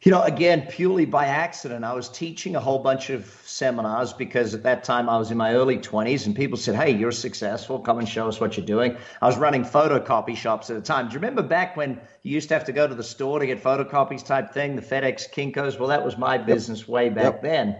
You 0.03 0.12
know, 0.12 0.24
again, 0.24 0.65
purely 0.68 1.06
by 1.06 1.27
accident, 1.27 1.86
I 1.86 1.94
was 1.94 2.09
teaching 2.09 2.56
a 2.56 2.59
whole 2.59 2.80
bunch 2.80 3.12
of 3.12 3.25
seminars 3.45 4.13
because 4.13 4.56
at 4.56 4.63
that 4.63 4.83
time 4.83 5.07
I 5.07 5.18
was 5.19 5.30
in 5.30 5.38
my 5.38 5.53
early 5.53 5.77
20s 5.77 6.25
and 6.25 6.36
people 6.36 6.57
said, 6.57 6.75
Hey, 6.75 6.89
you're 6.89 7.12
successful. 7.12 7.77
Come 7.77 8.00
and 8.00 8.09
show 8.09 8.27
us 8.27 8.39
what 8.39 8.57
you're 8.57 8.65
doing. 8.65 8.98
I 9.21 9.27
was 9.27 9.38
running 9.38 9.63
photocopy 9.63 10.36
shops 10.36 10.71
at 10.71 10.75
the 10.75 10.81
time. 10.81 11.07
Do 11.07 11.13
you 11.13 11.19
remember 11.19 11.44
back 11.44 11.77
when 11.77 12.01
you 12.24 12.31
used 12.31 12.48
to 12.48 12.56
have 12.56 12.65
to 12.65 12.71
go 12.71 12.88
to 12.88 12.95
the 12.95 13.03
store 13.03 13.38
to 13.38 13.45
get 13.45 13.62
photocopies 13.62 14.25
type 14.25 14.53
thing, 14.53 14.75
the 14.75 14.81
FedEx 14.81 15.31
Kinkos? 15.31 15.77
Well, 15.77 15.89
that 15.89 16.03
was 16.03 16.18
my 16.18 16.39
business 16.39 16.80
yep. 16.80 16.89
way 16.89 17.09
back 17.09 17.33
yep. 17.33 17.42
then. 17.44 17.77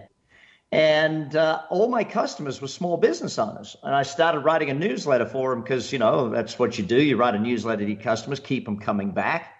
And 0.70 1.34
uh, 1.34 1.62
all 1.70 1.88
my 1.88 2.04
customers 2.04 2.62
were 2.62 2.68
small 2.68 2.96
business 2.98 3.36
owners. 3.36 3.76
And 3.82 3.94
I 3.94 4.04
started 4.04 4.40
writing 4.40 4.70
a 4.70 4.74
newsletter 4.74 5.26
for 5.26 5.50
them 5.50 5.62
because, 5.62 5.92
you 5.92 5.98
know, 5.98 6.28
that's 6.28 6.56
what 6.56 6.78
you 6.78 6.84
do. 6.84 7.02
You 7.02 7.16
write 7.16 7.34
a 7.34 7.38
newsletter 7.40 7.84
to 7.84 7.92
your 7.92 8.00
customers, 8.00 8.38
keep 8.38 8.64
them 8.64 8.78
coming 8.78 9.10
back. 9.10 9.58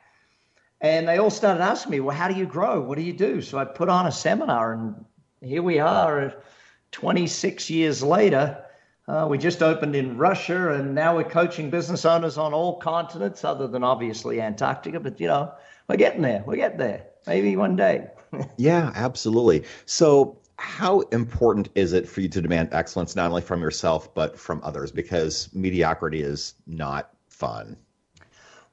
And 0.82 1.06
they 1.06 1.18
all 1.18 1.30
started 1.30 1.62
asking 1.62 1.92
me, 1.92 2.00
well, 2.00 2.14
how 2.14 2.26
do 2.26 2.34
you 2.34 2.44
grow? 2.44 2.80
What 2.80 2.98
do 2.98 3.04
you 3.04 3.12
do? 3.12 3.40
So 3.40 3.56
I 3.56 3.64
put 3.64 3.88
on 3.88 4.06
a 4.08 4.12
seminar, 4.12 4.72
and 4.72 5.04
here 5.40 5.62
we 5.62 5.78
are 5.78 6.42
26 6.90 7.70
years 7.70 8.02
later. 8.02 8.64
Uh, 9.06 9.26
we 9.30 9.38
just 9.38 9.62
opened 9.62 9.94
in 9.94 10.16
Russia, 10.16 10.72
and 10.72 10.92
now 10.92 11.16
we're 11.16 11.24
coaching 11.24 11.70
business 11.70 12.04
owners 12.04 12.36
on 12.36 12.52
all 12.52 12.78
continents, 12.80 13.44
other 13.44 13.68
than 13.68 13.84
obviously 13.84 14.40
Antarctica. 14.40 14.98
But, 14.98 15.20
you 15.20 15.28
know, 15.28 15.52
we're 15.88 15.96
getting 15.96 16.22
there. 16.22 16.42
We're 16.44 16.56
getting 16.56 16.78
there. 16.78 17.06
Maybe 17.28 17.54
one 17.54 17.76
day. 17.76 18.08
yeah, 18.56 18.90
absolutely. 18.96 19.64
So, 19.86 20.36
how 20.56 21.00
important 21.12 21.68
is 21.76 21.92
it 21.92 22.08
for 22.08 22.20
you 22.20 22.28
to 22.28 22.40
demand 22.40 22.70
excellence 22.72 23.14
not 23.14 23.28
only 23.30 23.42
from 23.42 23.60
yourself, 23.60 24.12
but 24.14 24.38
from 24.38 24.60
others? 24.64 24.90
Because 24.90 25.48
mediocrity 25.52 26.22
is 26.22 26.54
not 26.66 27.10
fun. 27.28 27.76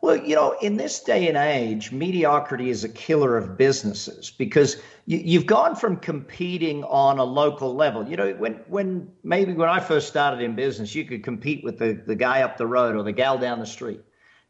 Well, 0.01 0.15
you 0.15 0.35
know, 0.35 0.55
in 0.61 0.77
this 0.77 1.01
day 1.01 1.27
and 1.27 1.35
age, 1.35 1.91
mediocrity 1.91 2.69
is 2.69 2.85
a 2.85 2.89
killer 2.89 3.35
of 3.35 3.57
businesses 3.57 4.31
because 4.31 4.77
you, 5.05 5.39
have 5.39 5.45
gone 5.45 5.75
from 5.75 5.97
competing 5.97 6.85
on 6.85 7.19
a 7.19 7.23
local 7.25 7.75
level. 7.75 8.07
You 8.07 8.15
know, 8.15 8.33
when 8.33 8.53
when 8.67 9.11
maybe 9.23 9.53
when 9.53 9.67
I 9.67 9.81
first 9.81 10.07
started 10.07 10.41
in 10.41 10.55
business, 10.55 10.95
you 10.95 11.03
could 11.03 11.23
compete 11.23 11.65
with 11.65 11.79
the, 11.79 12.01
the 12.05 12.15
guy 12.15 12.43
up 12.43 12.55
the 12.55 12.67
road 12.67 12.95
or 12.95 13.03
the 13.03 13.11
gal 13.11 13.37
down 13.37 13.59
the 13.59 13.65
street. 13.65 13.99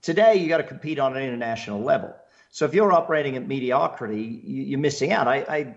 Today, 0.03 0.35
you 0.35 0.47
got 0.49 0.57
to 0.57 0.63
compete 0.63 0.99
on 0.99 1.17
an 1.17 1.23
international 1.23 1.81
level. 1.81 2.15
So 2.51 2.65
if 2.65 2.73
you're 2.75 2.91
operating 2.91 3.35
at 3.35 3.47
mediocrity, 3.47 4.41
you, 4.43 4.77
are 4.77 4.79
missing 4.79 5.11
out. 5.11 5.27
I, 5.27 5.37
I 5.37 5.75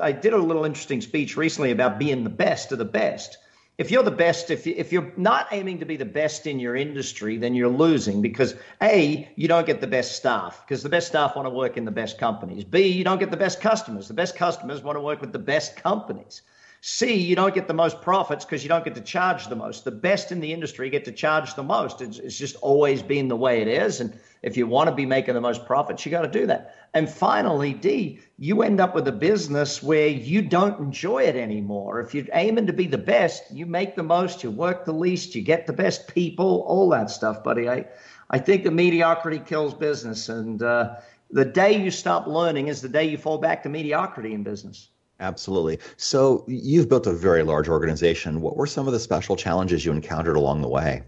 I 0.00 0.12
did 0.12 0.32
a 0.32 0.38
little 0.38 0.64
interesting 0.64 1.00
speech 1.00 1.36
recently 1.36 1.72
about 1.72 1.98
being 1.98 2.22
the 2.22 2.30
best 2.30 2.70
of 2.70 2.78
the 2.78 2.84
best 2.84 3.38
if 3.78 3.92
you're 3.92 4.02
the 4.02 4.10
best, 4.10 4.50
if, 4.50 4.66
if 4.66 4.92
you're 4.92 5.12
not 5.16 5.46
aiming 5.52 5.78
to 5.78 5.84
be 5.84 5.96
the 5.96 6.04
best 6.04 6.48
in 6.48 6.58
your 6.58 6.74
industry, 6.74 7.36
then 7.36 7.54
you're 7.54 7.68
losing 7.68 8.20
because 8.20 8.56
A, 8.82 9.30
you 9.36 9.46
don't 9.46 9.66
get 9.66 9.80
the 9.80 9.86
best 9.86 10.16
staff 10.16 10.64
because 10.66 10.82
the 10.82 10.88
best 10.88 11.06
staff 11.06 11.36
want 11.36 11.46
to 11.46 11.50
work 11.50 11.76
in 11.76 11.84
the 11.84 11.92
best 11.92 12.18
companies. 12.18 12.64
B, 12.64 12.88
you 12.88 13.04
don't 13.04 13.20
get 13.20 13.30
the 13.30 13.36
best 13.36 13.60
customers. 13.60 14.08
The 14.08 14.14
best 14.14 14.34
customers 14.34 14.82
want 14.82 14.96
to 14.96 15.00
work 15.00 15.20
with 15.20 15.32
the 15.32 15.38
best 15.38 15.76
companies. 15.76 16.42
C, 16.80 17.14
you 17.14 17.34
don't 17.34 17.54
get 17.54 17.66
the 17.66 17.74
most 17.74 18.00
profits 18.02 18.44
because 18.44 18.62
you 18.62 18.68
don't 18.68 18.84
get 18.84 18.94
to 18.94 19.00
charge 19.00 19.48
the 19.48 19.56
most. 19.56 19.84
The 19.84 19.90
best 19.90 20.30
in 20.30 20.38
the 20.38 20.52
industry 20.52 20.90
get 20.90 21.04
to 21.06 21.12
charge 21.12 21.54
the 21.54 21.62
most. 21.62 22.00
It's, 22.00 22.18
it's 22.18 22.38
just 22.38 22.54
always 22.56 23.02
been 23.02 23.26
the 23.26 23.36
way 23.36 23.60
it 23.60 23.68
is. 23.68 24.00
And 24.00 24.16
if 24.42 24.56
you 24.56 24.68
want 24.68 24.88
to 24.88 24.94
be 24.94 25.04
making 25.04 25.34
the 25.34 25.40
most 25.40 25.66
profits, 25.66 26.06
you 26.06 26.12
got 26.12 26.22
to 26.22 26.28
do 26.28 26.46
that. 26.46 26.76
And 26.94 27.10
finally, 27.10 27.74
D, 27.74 28.20
you 28.38 28.62
end 28.62 28.80
up 28.80 28.94
with 28.94 29.08
a 29.08 29.12
business 29.12 29.82
where 29.82 30.06
you 30.06 30.40
don't 30.40 30.78
enjoy 30.78 31.24
it 31.24 31.34
anymore. 31.34 32.00
If 32.00 32.14
you're 32.14 32.26
aiming 32.32 32.68
to 32.68 32.72
be 32.72 32.86
the 32.86 32.96
best, 32.96 33.50
you 33.50 33.66
make 33.66 33.96
the 33.96 34.04
most, 34.04 34.44
you 34.44 34.50
work 34.52 34.84
the 34.84 34.92
least, 34.92 35.34
you 35.34 35.42
get 35.42 35.66
the 35.66 35.72
best 35.72 36.14
people, 36.14 36.64
all 36.68 36.88
that 36.90 37.10
stuff, 37.10 37.42
buddy. 37.42 37.68
I, 37.68 37.86
I 38.30 38.38
think 38.38 38.62
the 38.62 38.70
mediocrity 38.70 39.40
kills 39.40 39.74
business. 39.74 40.28
And 40.28 40.62
uh, 40.62 40.94
the 41.32 41.44
day 41.44 41.82
you 41.82 41.90
stop 41.90 42.28
learning 42.28 42.68
is 42.68 42.80
the 42.80 42.88
day 42.88 43.04
you 43.04 43.18
fall 43.18 43.38
back 43.38 43.64
to 43.64 43.68
mediocrity 43.68 44.32
in 44.32 44.44
business. 44.44 44.88
Absolutely. 45.20 45.80
So 45.96 46.44
you've 46.46 46.88
built 46.88 47.06
a 47.06 47.12
very 47.12 47.42
large 47.42 47.68
organization. 47.68 48.40
What 48.40 48.56
were 48.56 48.66
some 48.66 48.86
of 48.86 48.92
the 48.92 49.00
special 49.00 49.36
challenges 49.36 49.84
you 49.84 49.92
encountered 49.92 50.36
along 50.36 50.62
the 50.62 50.68
way? 50.68 51.02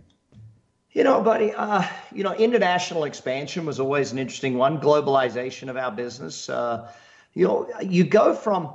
You 0.93 1.05
know, 1.05 1.21
buddy, 1.21 1.53
uh, 1.53 1.85
you 2.13 2.25
know, 2.25 2.35
international 2.35 3.05
expansion 3.05 3.65
was 3.65 3.79
always 3.79 4.11
an 4.11 4.19
interesting 4.19 4.59
one, 4.59 4.81
globalization 4.81 5.69
of 5.69 5.77
our 5.77 5.93
business. 5.93 6.49
Uh, 6.49 6.91
you 7.33 7.47
know, 7.47 7.69
you 7.81 8.03
go 8.03 8.35
from 8.35 8.75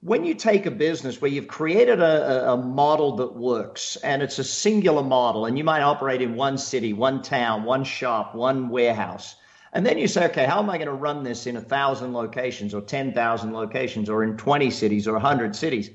when 0.00 0.24
you 0.24 0.34
take 0.34 0.66
a 0.66 0.70
business 0.70 1.20
where 1.20 1.30
you've 1.30 1.48
created 1.48 2.00
a, 2.00 2.52
a, 2.52 2.56
model 2.56 3.16
that 3.16 3.34
works 3.34 3.96
and 3.96 4.22
it's 4.22 4.38
a 4.38 4.44
singular 4.44 5.02
model, 5.02 5.46
and 5.46 5.58
you 5.58 5.64
might 5.64 5.82
operate 5.82 6.22
in 6.22 6.36
one 6.36 6.56
city, 6.58 6.92
one 6.92 7.22
town, 7.22 7.64
one 7.64 7.82
shop, 7.82 8.34
one 8.36 8.68
warehouse. 8.68 9.34
And 9.76 9.84
then 9.84 9.98
you 9.98 10.08
say, 10.08 10.24
okay, 10.24 10.46
how 10.46 10.58
am 10.58 10.70
I 10.70 10.78
going 10.78 10.88
to 10.88 10.94
run 10.94 11.22
this 11.22 11.46
in 11.46 11.54
a 11.54 11.60
thousand 11.60 12.14
locations 12.14 12.72
or 12.72 12.80
10,000 12.80 13.52
locations 13.52 14.08
or 14.08 14.24
in 14.24 14.38
20 14.38 14.70
cities 14.70 15.06
or 15.06 15.12
100 15.12 15.54
cities? 15.54 15.90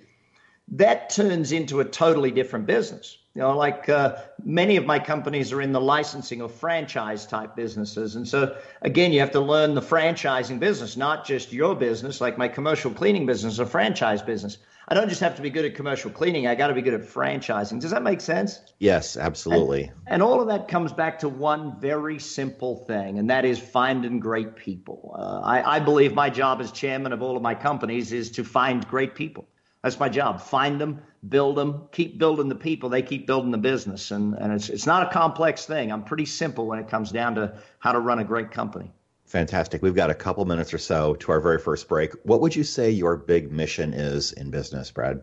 That 0.68 1.10
turns 1.10 1.52
into 1.52 1.80
a 1.80 1.86
totally 1.86 2.30
different 2.30 2.68
business 2.68 3.18
You 3.34 3.42
know, 3.42 3.58
like 3.58 3.90
uh, 3.90 4.18
many 4.46 4.76
of 4.78 4.86
my 4.86 5.00
companies 5.00 5.52
are 5.52 5.64
in 5.64 5.72
the 5.72 5.82
licensing 5.82 6.44
or 6.44 6.48
franchise 6.48 7.26
type 7.26 7.56
businesses. 7.56 8.16
And 8.16 8.28
so, 8.28 8.56
again, 8.84 9.12
you 9.14 9.20
have 9.20 9.32
to 9.32 9.40
learn 9.40 9.74
the 9.74 9.82
franchising 9.82 10.60
business, 10.60 10.96
not 10.96 11.26
just 11.26 11.52
your 11.52 11.74
business, 11.76 12.22
like 12.22 12.38
my 12.38 12.48
commercial 12.48 12.92
cleaning 12.92 13.26
business, 13.26 13.58
a 13.58 13.66
franchise 13.66 14.22
business. 14.22 14.60
I 14.88 14.96
don't 14.96 15.10
just 15.10 15.22
have 15.22 15.36
to 15.36 15.42
be 15.42 15.50
good 15.50 15.66
at 15.66 15.76
commercial 15.76 16.12
cleaning, 16.12 16.48
I 16.48 16.56
got 16.56 16.68
to 16.68 16.74
be 16.74 16.82
good 16.82 16.94
at 16.94 17.02
franchising. 17.02 17.80
Does 17.80 17.92
that 17.92 18.04
make 18.04 18.20
sense? 18.20 18.60
Yes, 18.80 19.16
absolutely. 19.16 19.84
And, 19.84 19.94
and, 20.08 20.24
all 20.24 20.42
of 20.42 20.48
that 20.48 20.68
comes 20.68 20.92
back 20.92 21.20
to 21.20 21.30
one 21.30 21.80
very 21.80 22.20
simple 22.20 22.78
thing, 22.86 23.20
and 23.20 23.30
that 23.30 23.46
is 23.46 23.60
finding 23.60 24.20
great 24.20 24.56
people. 24.56 25.16
Uh, 25.18 25.40
I, 25.42 25.76
I 25.76 25.80
believe 25.80 26.14
my 26.14 26.30
job 26.30 26.62
as 26.62 26.72
chairman 26.72 27.14
of 27.14 27.22
all 27.22 27.38
of 27.38 27.44
my 27.44 27.56
companies 27.56 28.12
is 28.12 28.32
to 28.32 28.44
find 28.44 28.88
great 28.88 29.16
people. 29.16 29.48
That's 29.84 30.00
my 30.00 30.10
job. 30.10 30.42
Find 30.42 30.80
them, 30.80 31.02
build 31.28 31.58
them, 31.58 31.88
keep 31.92 32.20
building 32.20 32.50
the 32.50 32.56
people. 32.56 32.90
They 32.90 33.02
keep 33.02 33.26
building 33.26 33.52
the 33.52 33.58
business. 33.58 34.12
And, 34.12 34.36
and 34.36 34.54
it's, 34.54 34.70
it's 34.70 34.86
not 34.86 35.08
a 35.08 35.12
complex 35.12 35.66
thing. 35.66 35.92
I'm 35.92 36.04
pretty 36.04 36.26
simple 36.26 36.68
when 36.68 36.80
it 36.80 36.88
comes 36.88 37.12
down 37.12 37.36
to 37.36 37.58
how 37.80 37.92
to 37.92 38.00
run 38.00 38.20
a 38.20 38.24
great 38.24 38.52
company. 38.52 38.92
Fantastic. 39.32 39.82
We've 39.82 39.96
got 39.96 40.10
a 40.10 40.14
couple 40.14 40.44
minutes 40.44 40.74
or 40.74 40.78
so 40.78 41.14
to 41.16 41.32
our 41.32 41.40
very 41.40 41.58
first 41.58 41.88
break. 41.88 42.12
What 42.24 42.42
would 42.42 42.54
you 42.54 42.66
say 42.66 42.92
your 42.92 43.16
big 43.16 43.50
mission 43.50 43.94
is 43.94 44.34
in 44.34 44.52
business, 44.52 44.92
Brad? 44.92 45.22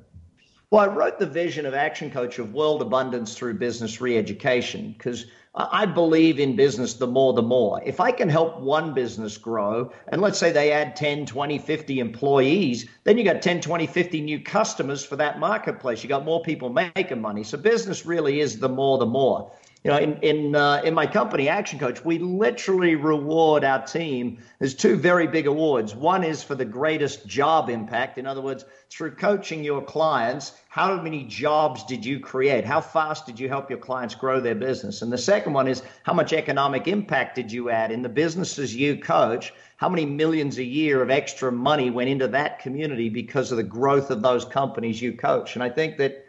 Well, 0.71 0.81
I 0.81 0.95
wrote 0.95 1.19
the 1.19 1.27
vision 1.27 1.67
of 1.67 1.75
Action 1.75 2.11
Coach 2.11 2.39
of 2.39 2.55
world 2.55 2.81
abundance 2.81 3.35
through 3.35 3.59
business 3.59 4.01
re 4.01 4.17
education 4.17 4.95
because 4.97 5.27
I 5.55 5.85
believe 5.85 6.41
in 6.41 6.57
business 6.57 6.95
the 6.95 7.07
more 7.07 7.35
the 7.35 7.43
more. 7.43 7.83
If 7.85 8.01
I 8.01 8.11
can 8.11 8.31
help 8.31 8.59
one 8.61 8.95
business 8.95 9.37
grow, 9.37 9.93
and 10.09 10.23
let's 10.23 10.39
say 10.39 10.53
they 10.53 10.73
add 10.73 10.97
10, 10.97 11.27
20, 11.27 11.59
50 11.59 12.01
employees, 12.01 12.87
then 13.05 13.19
you 13.19 13.25
got 13.25 13.43
10, 13.43 13.61
20, 13.61 13.87
50 13.87 14.23
new 14.23 14.41
customers 14.41 15.05
for 15.05 15.17
that 15.17 15.39
marketplace. 15.39 16.03
You 16.03 16.09
got 16.09 16.25
more 16.25 16.41
people 16.41 16.71
making 16.71 17.21
money. 17.21 17.45
So 17.45 17.59
business 17.59 18.07
really 18.07 18.41
is 18.41 18.59
the 18.59 18.71
more 18.71 18.97
the 18.97 19.05
more 19.05 19.53
you 19.85 19.93
know, 19.93 19.99
in 19.99 20.17
in 20.23 20.55
uh, 20.57 20.83
in 20.85 20.93
my 20.93 21.07
company, 21.07 21.49
Action 21.49 21.79
Coach, 21.79 22.05
we 22.05 22.19
literally 22.19 22.97
reward 22.97 23.63
our 23.63 23.87
team. 23.87 24.39
There's 24.59 24.75
two 24.75 24.97
very 24.97 25.29
big 25.29 25.47
awards. 25.47 25.95
One 25.95 26.25
is 26.25 26.43
for 26.43 26.57
the 26.57 26.65
greatest 26.65 27.27
job 27.27 27.71
impact. 27.71 28.19
In 28.19 28.27
other 28.27 28.41
words, 28.41 28.65
through 28.91 29.15
coaching 29.15 29.63
your 29.63 29.81
clients, 29.81 30.55
how 30.69 31.01
many 31.01 31.25
jobs 31.25 31.85
did 31.85 32.05
you 32.05 32.19
create? 32.19 32.65
How 32.65 32.81
fast 32.81 33.27
did 33.27 33.39
you 33.39 33.49
help 33.49 33.71
your 33.71 33.79
clients 33.79 34.17
grow 34.17 34.41
their 34.41 34.57
business? 34.57 35.03
And 35.03 35.13
the 35.13 35.19
second 35.19 35.53
one 35.53 35.69
is 35.69 35.83
how 36.03 36.13
much 36.13 36.33
economic 36.33 36.89
impact 36.89 37.37
did 37.37 37.53
you 37.53 37.71
add 37.71 37.93
in 37.93 38.03
the 38.03 38.09
businesses 38.09 38.75
you 38.75 38.99
coach? 38.99 39.53
How 39.77 39.89
many 39.89 40.07
millions 40.07 40.59
a 40.59 40.65
year 40.65 41.03
of 41.03 41.11
extra 41.11 41.53
money 41.53 41.91
went 41.91 42.11
into 42.11 42.27
that 42.29 42.59
community 42.59 43.09
because 43.11 43.53
of 43.53 43.59
the 43.59 43.63
growth 43.63 44.11
of 44.11 44.23
those 44.23 44.45
companies 44.45 45.01
you 45.01 45.13
coach? 45.13 45.55
And 45.55 45.63
I 45.63 45.69
think 45.69 45.99
that 45.99 46.27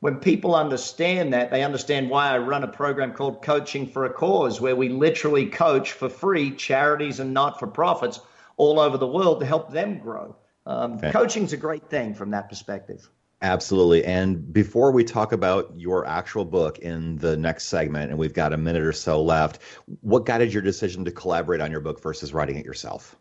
when 0.00 0.16
people 0.16 0.54
understand 0.54 1.32
that, 1.32 1.50
they 1.50 1.64
understand 1.64 2.08
why 2.08 2.30
I 2.30 2.38
run 2.38 2.62
a 2.62 2.68
program 2.68 3.12
called 3.12 3.42
Coaching 3.42 3.86
for 3.86 4.04
a 4.04 4.12
Cause, 4.12 4.60
where 4.60 4.76
we 4.76 4.88
literally 4.88 5.46
coach 5.46 5.92
for 5.92 6.08
free 6.08 6.52
charities 6.52 7.20
and 7.20 7.34
not 7.34 7.58
for 7.58 7.66
profits 7.66 8.20
all 8.56 8.78
over 8.78 8.96
the 8.96 9.06
world 9.06 9.40
to 9.40 9.46
help 9.46 9.72
them 9.72 9.98
grow. 9.98 10.36
Um, 10.66 10.94
okay. 10.94 11.10
Coaching's 11.10 11.52
a 11.52 11.56
great 11.56 11.88
thing 11.88 12.14
from 12.14 12.30
that 12.30 12.48
perspective. 12.48 13.08
Absolutely. 13.40 14.04
And 14.04 14.52
before 14.52 14.90
we 14.90 15.04
talk 15.04 15.32
about 15.32 15.72
your 15.76 16.04
actual 16.06 16.44
book 16.44 16.78
in 16.80 17.16
the 17.16 17.36
next 17.36 17.64
segment, 17.64 18.10
and 18.10 18.18
we've 18.18 18.34
got 18.34 18.52
a 18.52 18.56
minute 18.56 18.82
or 18.82 18.92
so 18.92 19.22
left, 19.22 19.60
what 20.00 20.26
guided 20.26 20.52
your 20.52 20.62
decision 20.62 21.04
to 21.04 21.12
collaborate 21.12 21.60
on 21.60 21.70
your 21.70 21.80
book 21.80 22.02
versus 22.02 22.34
writing 22.34 22.56
it 22.56 22.64
yourself? 22.64 23.16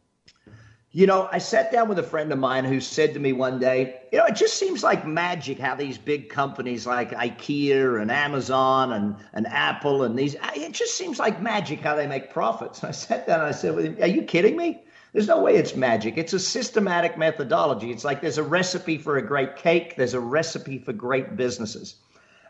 You 0.97 1.05
know, 1.05 1.29
I 1.31 1.37
sat 1.37 1.71
down 1.71 1.89
with 1.89 1.99
a 1.99 2.03
friend 2.03 2.31
of 2.33 2.39
mine 2.39 2.65
who 2.65 2.81
said 2.81 3.13
to 3.13 3.19
me 3.19 3.31
one 3.31 3.59
day, 3.59 3.99
you 4.11 4.17
know, 4.17 4.25
it 4.25 4.35
just 4.35 4.57
seems 4.57 4.81
like 4.81 5.05
magic 5.05 5.59
how 5.59 5.75
these 5.75 5.95
big 5.95 6.27
companies 6.27 6.87
like 6.87 7.11
IKEA 7.11 8.01
and 8.01 8.09
Amazon 8.09 8.91
and, 8.91 9.15
and 9.33 9.45
Apple 9.45 10.01
and 10.01 10.17
these, 10.17 10.35
it 10.55 10.71
just 10.71 10.97
seems 10.97 11.19
like 11.19 11.39
magic 11.39 11.81
how 11.81 11.93
they 11.93 12.07
make 12.07 12.31
profits. 12.31 12.79
And 12.79 12.89
I 12.89 12.93
sat 12.93 13.27
down 13.27 13.41
and 13.41 13.49
I 13.49 13.51
said, 13.51 14.01
are 14.01 14.07
you 14.07 14.23
kidding 14.23 14.57
me? 14.57 14.81
There's 15.13 15.27
no 15.27 15.39
way 15.39 15.57
it's 15.57 15.75
magic. 15.75 16.17
It's 16.17 16.33
a 16.33 16.39
systematic 16.39 17.15
methodology. 17.15 17.91
It's 17.91 18.03
like 18.03 18.19
there's 18.19 18.39
a 18.39 18.43
recipe 18.43 18.97
for 18.97 19.17
a 19.17 19.21
great 19.21 19.55
cake, 19.55 19.97
there's 19.97 20.15
a 20.15 20.19
recipe 20.19 20.79
for 20.79 20.93
great 20.93 21.35
businesses. 21.35 21.97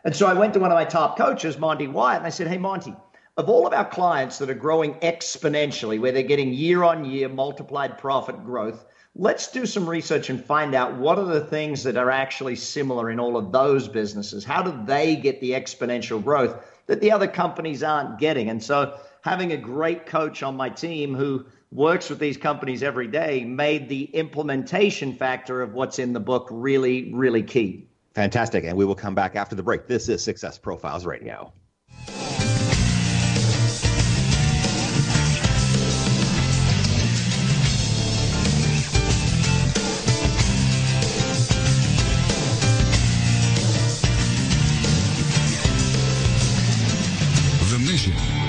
And 0.06 0.16
so 0.16 0.26
I 0.26 0.32
went 0.32 0.54
to 0.54 0.60
one 0.60 0.70
of 0.70 0.74
my 0.74 0.86
top 0.86 1.18
coaches, 1.18 1.58
Monty 1.58 1.86
Wyatt, 1.86 2.20
and 2.20 2.26
I 2.26 2.30
said, 2.30 2.46
hey, 2.46 2.56
Monty, 2.56 2.94
of 3.38 3.48
all 3.48 3.68
of 3.68 3.72
our 3.72 3.84
clients 3.84 4.38
that 4.38 4.50
are 4.50 4.54
growing 4.54 4.94
exponentially, 4.94 6.00
where 6.00 6.10
they're 6.10 6.24
getting 6.24 6.52
year 6.52 6.82
on 6.82 7.04
year 7.04 7.28
multiplied 7.28 7.96
profit 7.96 8.44
growth, 8.44 8.84
let's 9.14 9.52
do 9.52 9.64
some 9.64 9.88
research 9.88 10.28
and 10.28 10.44
find 10.44 10.74
out 10.74 10.96
what 10.96 11.20
are 11.20 11.24
the 11.24 11.44
things 11.44 11.84
that 11.84 11.96
are 11.96 12.10
actually 12.10 12.56
similar 12.56 13.08
in 13.10 13.20
all 13.20 13.36
of 13.36 13.52
those 13.52 13.86
businesses. 13.86 14.44
How 14.44 14.60
do 14.60 14.76
they 14.84 15.14
get 15.14 15.40
the 15.40 15.52
exponential 15.52 16.22
growth 16.22 16.56
that 16.88 17.00
the 17.00 17.12
other 17.12 17.28
companies 17.28 17.84
aren't 17.84 18.18
getting? 18.18 18.50
And 18.50 18.60
so, 18.60 18.98
having 19.22 19.52
a 19.52 19.56
great 19.56 20.04
coach 20.04 20.42
on 20.42 20.56
my 20.56 20.68
team 20.68 21.14
who 21.14 21.46
works 21.70 22.10
with 22.10 22.18
these 22.18 22.36
companies 22.36 22.82
every 22.82 23.06
day 23.06 23.44
made 23.44 23.88
the 23.88 24.04
implementation 24.04 25.14
factor 25.14 25.62
of 25.62 25.74
what's 25.74 26.00
in 26.00 26.12
the 26.12 26.20
book 26.20 26.48
really, 26.50 27.14
really 27.14 27.44
key. 27.44 27.86
Fantastic. 28.14 28.64
And 28.64 28.76
we 28.76 28.84
will 28.84 28.96
come 28.96 29.14
back 29.14 29.36
after 29.36 29.54
the 29.54 29.62
break. 29.62 29.86
This 29.86 30.08
is 30.08 30.24
Success 30.24 30.58
Profiles 30.58 31.06
Radio. 31.06 31.52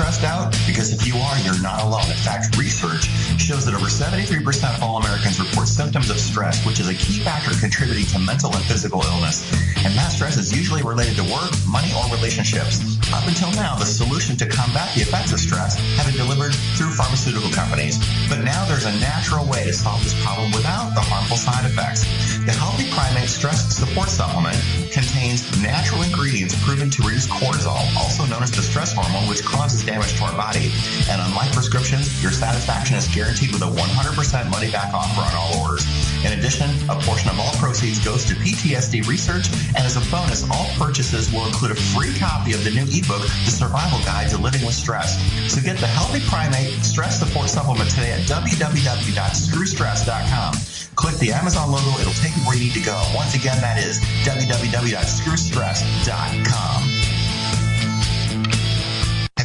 Stressed 0.00 0.24
out? 0.24 0.48
Because 0.66 0.96
if 0.96 1.06
you 1.06 1.12
are, 1.20 1.36
you're 1.44 1.60
not 1.60 1.84
alone. 1.84 2.08
In 2.08 2.16
fact, 2.16 2.56
research 2.56 3.04
shows 3.36 3.68
that 3.68 3.74
over 3.76 3.92
73% 3.92 4.40
of 4.72 4.82
all 4.82 4.96
Americans 4.96 5.36
report 5.38 5.68
symptoms 5.68 6.08
of 6.08 6.16
stress, 6.16 6.64
which 6.64 6.80
is 6.80 6.88
a 6.88 6.94
key 6.96 7.20
factor 7.20 7.52
contributing 7.60 8.06
to 8.16 8.18
mental 8.18 8.48
and 8.56 8.64
physical 8.64 9.04
illness. 9.04 9.44
And 9.84 9.92
that 10.00 10.08
stress 10.08 10.38
is 10.38 10.56
usually 10.56 10.80
related 10.82 11.20
to 11.20 11.24
work, 11.28 11.52
money, 11.68 11.92
or 11.92 12.08
relationships. 12.16 12.80
Up 13.12 13.28
until 13.28 13.52
now, 13.60 13.76
the 13.76 13.84
solution 13.84 14.40
to 14.40 14.46
combat 14.48 14.88
the 14.96 15.02
effects 15.02 15.36
of 15.36 15.40
stress 15.40 15.76
have 16.00 16.08
been 16.08 16.16
delivered 16.16 16.56
through 16.80 16.96
pharmaceutical 16.96 17.50
companies. 17.52 18.00
But 18.32 18.40
now 18.40 18.64
there's 18.72 18.88
a 18.88 18.96
natural 19.04 19.44
way 19.44 19.68
to 19.68 19.74
solve 19.74 20.00
this 20.00 20.16
problem 20.24 20.48
without 20.56 20.96
the 20.96 21.04
harmful 21.04 21.36
side 21.36 21.68
effects. 21.68 22.08
The 22.48 22.56
Healthy 22.56 22.88
Primate 22.96 23.28
Stress 23.28 23.68
Support 23.76 24.08
Supplement 24.08 24.56
contains 24.88 25.44
natural 25.60 26.02
ingredients 26.08 26.56
proven 26.64 26.88
to 26.88 27.02
reduce 27.02 27.26
cortisol, 27.26 27.76
also 28.00 28.24
known 28.24 28.42
as 28.42 28.50
the 28.50 28.62
stress 28.62 28.94
hormone, 28.96 29.28
which 29.28 29.44
causes 29.44 29.84
damage 29.90 30.14
to 30.18 30.24
our 30.24 30.36
body. 30.38 30.70
And 31.10 31.20
unlike 31.20 31.50
prescriptions, 31.52 32.22
your 32.22 32.30
satisfaction 32.30 32.94
is 32.96 33.08
guaranteed 33.10 33.50
with 33.52 33.62
a 33.62 33.66
100% 33.66 34.48
money 34.50 34.70
back 34.70 34.94
offer 34.94 35.20
on 35.20 35.34
all 35.34 35.58
orders. 35.66 35.84
In 36.24 36.38
addition, 36.38 36.70
a 36.88 36.94
portion 37.02 37.28
of 37.30 37.40
all 37.40 37.50
proceeds 37.58 37.98
goes 37.98 38.24
to 38.26 38.34
PTSD 38.34 39.08
research, 39.08 39.48
and 39.74 39.82
as 39.82 39.96
a 39.96 40.00
bonus, 40.10 40.48
all 40.50 40.68
purchases 40.78 41.32
will 41.32 41.46
include 41.46 41.72
a 41.72 41.74
free 41.74 42.16
copy 42.18 42.52
of 42.52 42.62
the 42.62 42.70
new 42.70 42.84
ebook, 42.86 43.22
The 43.44 43.50
Survival 43.50 43.98
Guide 44.06 44.30
to 44.30 44.38
Living 44.38 44.64
with 44.64 44.74
Stress. 44.74 45.18
So 45.52 45.60
get 45.60 45.78
the 45.78 45.88
Healthy 45.88 46.20
Primate 46.28 46.84
Stress 46.84 47.18
Support 47.18 47.48
Supplement 47.48 47.90
today 47.90 48.12
at 48.12 48.20
www.screwstress.com. 48.30 50.54
Click 50.94 51.16
the 51.16 51.32
Amazon 51.32 51.72
logo, 51.72 51.98
it'll 51.98 52.12
take 52.14 52.36
you 52.36 52.42
where 52.44 52.54
you 52.56 52.62
need 52.64 52.74
to 52.74 52.84
go. 52.84 53.02
Once 53.14 53.34
again, 53.34 53.60
that 53.60 53.82
is 53.82 53.98
www.screwstress.com. 54.22 56.99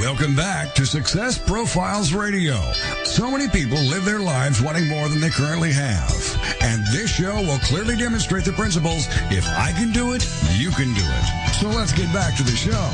Welcome 0.00 0.34
back 0.34 0.74
to 0.74 0.86
Success 0.86 1.38
Profiles 1.38 2.14
Radio. 2.14 2.58
So 3.04 3.30
many 3.30 3.46
people 3.46 3.78
live 3.78 4.04
their 4.06 4.18
lives 4.20 4.62
wanting 4.62 4.88
more 4.88 5.06
than 5.08 5.20
they 5.20 5.28
currently 5.28 5.70
have. 5.72 6.10
And 6.62 6.82
this 6.92 7.10
show 7.10 7.34
will 7.42 7.58
clearly 7.58 7.96
demonstrate 7.96 8.44
the 8.44 8.52
principles 8.52 9.06
if 9.30 9.46
I 9.48 9.70
can 9.72 9.92
do 9.92 10.14
it, 10.14 10.26
you 10.56 10.70
can 10.70 10.94
do 10.94 11.02
it. 11.04 11.54
So 11.60 11.68
let's 11.68 11.92
get 11.92 12.12
back 12.12 12.36
to 12.38 12.42
the 12.42 12.56
show. 12.56 12.90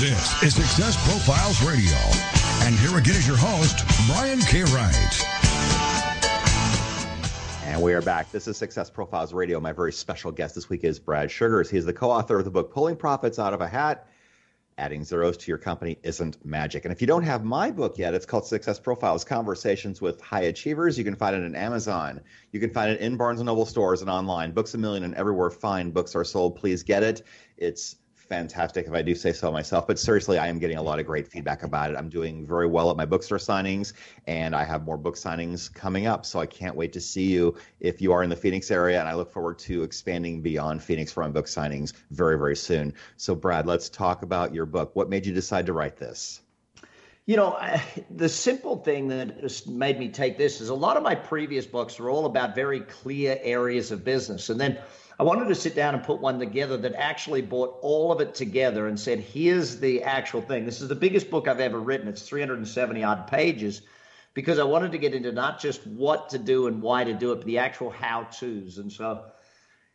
This 0.00 0.42
is 0.42 0.54
Success 0.56 0.96
Profiles 1.08 1.62
Radio. 1.62 1.96
And 2.66 2.74
here 2.74 2.98
again 2.98 3.14
is 3.14 3.26
your 3.26 3.38
host, 3.38 3.86
Brian 4.08 4.40
K. 4.40 4.64
Wright. 4.64 5.26
And 7.66 7.80
we 7.80 7.94
are 7.94 8.02
back. 8.02 8.32
This 8.32 8.48
is 8.48 8.56
Success 8.56 8.90
Profiles 8.90 9.32
Radio. 9.32 9.60
My 9.60 9.72
very 9.72 9.92
special 9.92 10.32
guest 10.32 10.56
this 10.56 10.68
week 10.68 10.82
is 10.82 10.98
Brad 10.98 11.30
Sugars. 11.30 11.70
He 11.70 11.78
is 11.78 11.84
the 11.84 11.92
co 11.92 12.10
author 12.10 12.40
of 12.40 12.44
the 12.44 12.50
book 12.50 12.72
Pulling 12.72 12.96
Profits 12.96 13.38
Out 13.38 13.54
of 13.54 13.60
a 13.60 13.68
Hat 13.68 14.08
adding 14.78 15.04
zeros 15.04 15.38
to 15.38 15.50
your 15.50 15.58
company 15.58 15.98
isn't 16.02 16.44
magic. 16.44 16.84
And 16.84 16.92
if 16.92 17.00
you 17.00 17.06
don't 17.06 17.22
have 17.22 17.44
my 17.44 17.70
book 17.70 17.96
yet, 17.96 18.12
it's 18.12 18.26
called 18.26 18.46
Success 18.46 18.78
Profiles 18.78 19.24
Conversations 19.24 20.00
with 20.02 20.20
High 20.20 20.42
Achievers. 20.42 20.98
You 20.98 21.04
can 21.04 21.16
find 21.16 21.34
it 21.34 21.44
on 21.44 21.54
Amazon. 21.54 22.20
You 22.52 22.60
can 22.60 22.70
find 22.70 22.90
it 22.90 23.00
in 23.00 23.16
Barnes 23.16 23.40
and 23.40 23.46
Noble 23.46 23.64
stores 23.64 24.02
and 24.02 24.10
online. 24.10 24.52
Books 24.52 24.74
a 24.74 24.78
Million 24.78 25.04
and 25.04 25.14
everywhere 25.14 25.50
fine 25.50 25.92
books 25.92 26.14
are 26.14 26.24
sold. 26.24 26.56
Please 26.56 26.82
get 26.82 27.02
it. 27.02 27.22
It's 27.56 27.96
fantastic 28.28 28.86
if 28.86 28.92
I 28.92 29.02
do 29.02 29.14
say 29.14 29.32
so 29.32 29.50
myself. 29.50 29.86
But 29.86 29.98
seriously, 29.98 30.38
I 30.38 30.48
am 30.48 30.58
getting 30.58 30.76
a 30.76 30.82
lot 30.82 30.98
of 30.98 31.06
great 31.06 31.28
feedback 31.28 31.62
about 31.62 31.90
it. 31.90 31.96
I'm 31.96 32.08
doing 32.08 32.46
very 32.46 32.66
well 32.66 32.90
at 32.90 32.96
my 32.96 33.04
bookstore 33.04 33.38
signings, 33.38 33.92
and 34.26 34.54
I 34.54 34.64
have 34.64 34.84
more 34.84 34.96
book 34.96 35.16
signings 35.16 35.72
coming 35.72 36.06
up. 36.06 36.26
So 36.26 36.40
I 36.40 36.46
can't 36.46 36.76
wait 36.76 36.92
to 36.94 37.00
see 37.00 37.24
you 37.24 37.56
if 37.80 38.00
you 38.00 38.12
are 38.12 38.22
in 38.22 38.30
the 38.30 38.36
Phoenix 38.36 38.70
area. 38.70 39.00
And 39.00 39.08
I 39.08 39.14
look 39.14 39.32
forward 39.32 39.58
to 39.60 39.82
expanding 39.82 40.42
beyond 40.42 40.82
Phoenix 40.82 41.12
for 41.12 41.22
my 41.22 41.30
book 41.30 41.46
signings 41.46 41.92
very, 42.10 42.38
very 42.38 42.56
soon. 42.56 42.94
So, 43.16 43.34
Brad, 43.34 43.66
let's 43.66 43.88
talk 43.88 44.22
about 44.22 44.54
your 44.54 44.66
book. 44.66 44.94
What 44.94 45.08
made 45.08 45.26
you 45.26 45.32
decide 45.32 45.66
to 45.66 45.72
write 45.72 45.96
this? 45.96 46.40
You 47.26 47.36
know, 47.36 47.58
the 48.08 48.28
simple 48.28 48.76
thing 48.76 49.08
that 49.08 49.40
just 49.40 49.66
made 49.66 49.98
me 49.98 50.10
take 50.10 50.38
this 50.38 50.60
is 50.60 50.68
a 50.68 50.74
lot 50.74 50.96
of 50.96 51.02
my 51.02 51.16
previous 51.16 51.66
books 51.66 51.98
are 51.98 52.08
all 52.08 52.26
about 52.26 52.54
very 52.54 52.78
clear 52.78 53.36
areas 53.42 53.90
of 53.90 54.04
business. 54.04 54.48
And 54.48 54.60
then 54.60 54.78
I 55.18 55.22
wanted 55.22 55.48
to 55.48 55.54
sit 55.54 55.74
down 55.74 55.94
and 55.94 56.04
put 56.04 56.20
one 56.20 56.38
together 56.38 56.76
that 56.76 56.94
actually 56.94 57.40
brought 57.40 57.78
all 57.80 58.12
of 58.12 58.20
it 58.20 58.34
together 58.34 58.86
and 58.86 59.00
said, 59.00 59.20
here's 59.20 59.80
the 59.80 60.02
actual 60.02 60.42
thing. 60.42 60.66
This 60.66 60.82
is 60.82 60.88
the 60.88 60.94
biggest 60.94 61.30
book 61.30 61.48
I've 61.48 61.60
ever 61.60 61.80
written. 61.80 62.06
It's 62.06 62.28
370 62.28 63.02
odd 63.02 63.26
pages 63.26 63.80
because 64.34 64.58
I 64.58 64.64
wanted 64.64 64.92
to 64.92 64.98
get 64.98 65.14
into 65.14 65.32
not 65.32 65.58
just 65.58 65.86
what 65.86 66.28
to 66.30 66.38
do 66.38 66.66
and 66.66 66.82
why 66.82 67.04
to 67.04 67.14
do 67.14 67.32
it, 67.32 67.36
but 67.36 67.46
the 67.46 67.56
actual 67.56 67.88
how 67.88 68.24
to's. 68.24 68.76
And 68.76 68.92
so, 68.92 69.24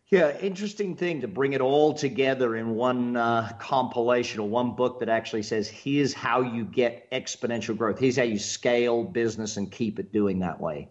yeah, 0.07 0.35
interesting 0.39 0.95
thing 0.95 1.21
to 1.21 1.27
bring 1.27 1.53
it 1.53 1.61
all 1.61 1.93
together 1.93 2.55
in 2.55 2.73
one 2.73 3.15
uh, 3.15 3.51
compilation 3.59 4.39
or 4.39 4.49
one 4.49 4.75
book 4.75 5.01
that 5.01 5.09
actually 5.09 5.43
says, 5.43 5.67
here's 5.67 6.15
how 6.15 6.41
you 6.41 6.65
get 6.65 7.11
exponential 7.11 7.77
growth. 7.77 7.99
Here's 7.99 8.17
how 8.17 8.23
you 8.23 8.39
scale 8.39 9.03
business 9.03 9.55
and 9.57 9.71
keep 9.71 9.99
it 9.99 10.11
doing 10.11 10.39
that 10.39 10.59
way. 10.59 10.89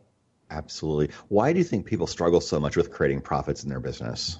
Absolutely. 0.51 1.15
Why 1.29 1.53
do 1.53 1.59
you 1.59 1.65
think 1.65 1.87
people 1.87 2.07
struggle 2.07 2.41
so 2.41 2.59
much 2.59 2.77
with 2.77 2.91
creating 2.91 3.21
profits 3.21 3.63
in 3.63 3.69
their 3.69 3.81
business? 3.81 4.39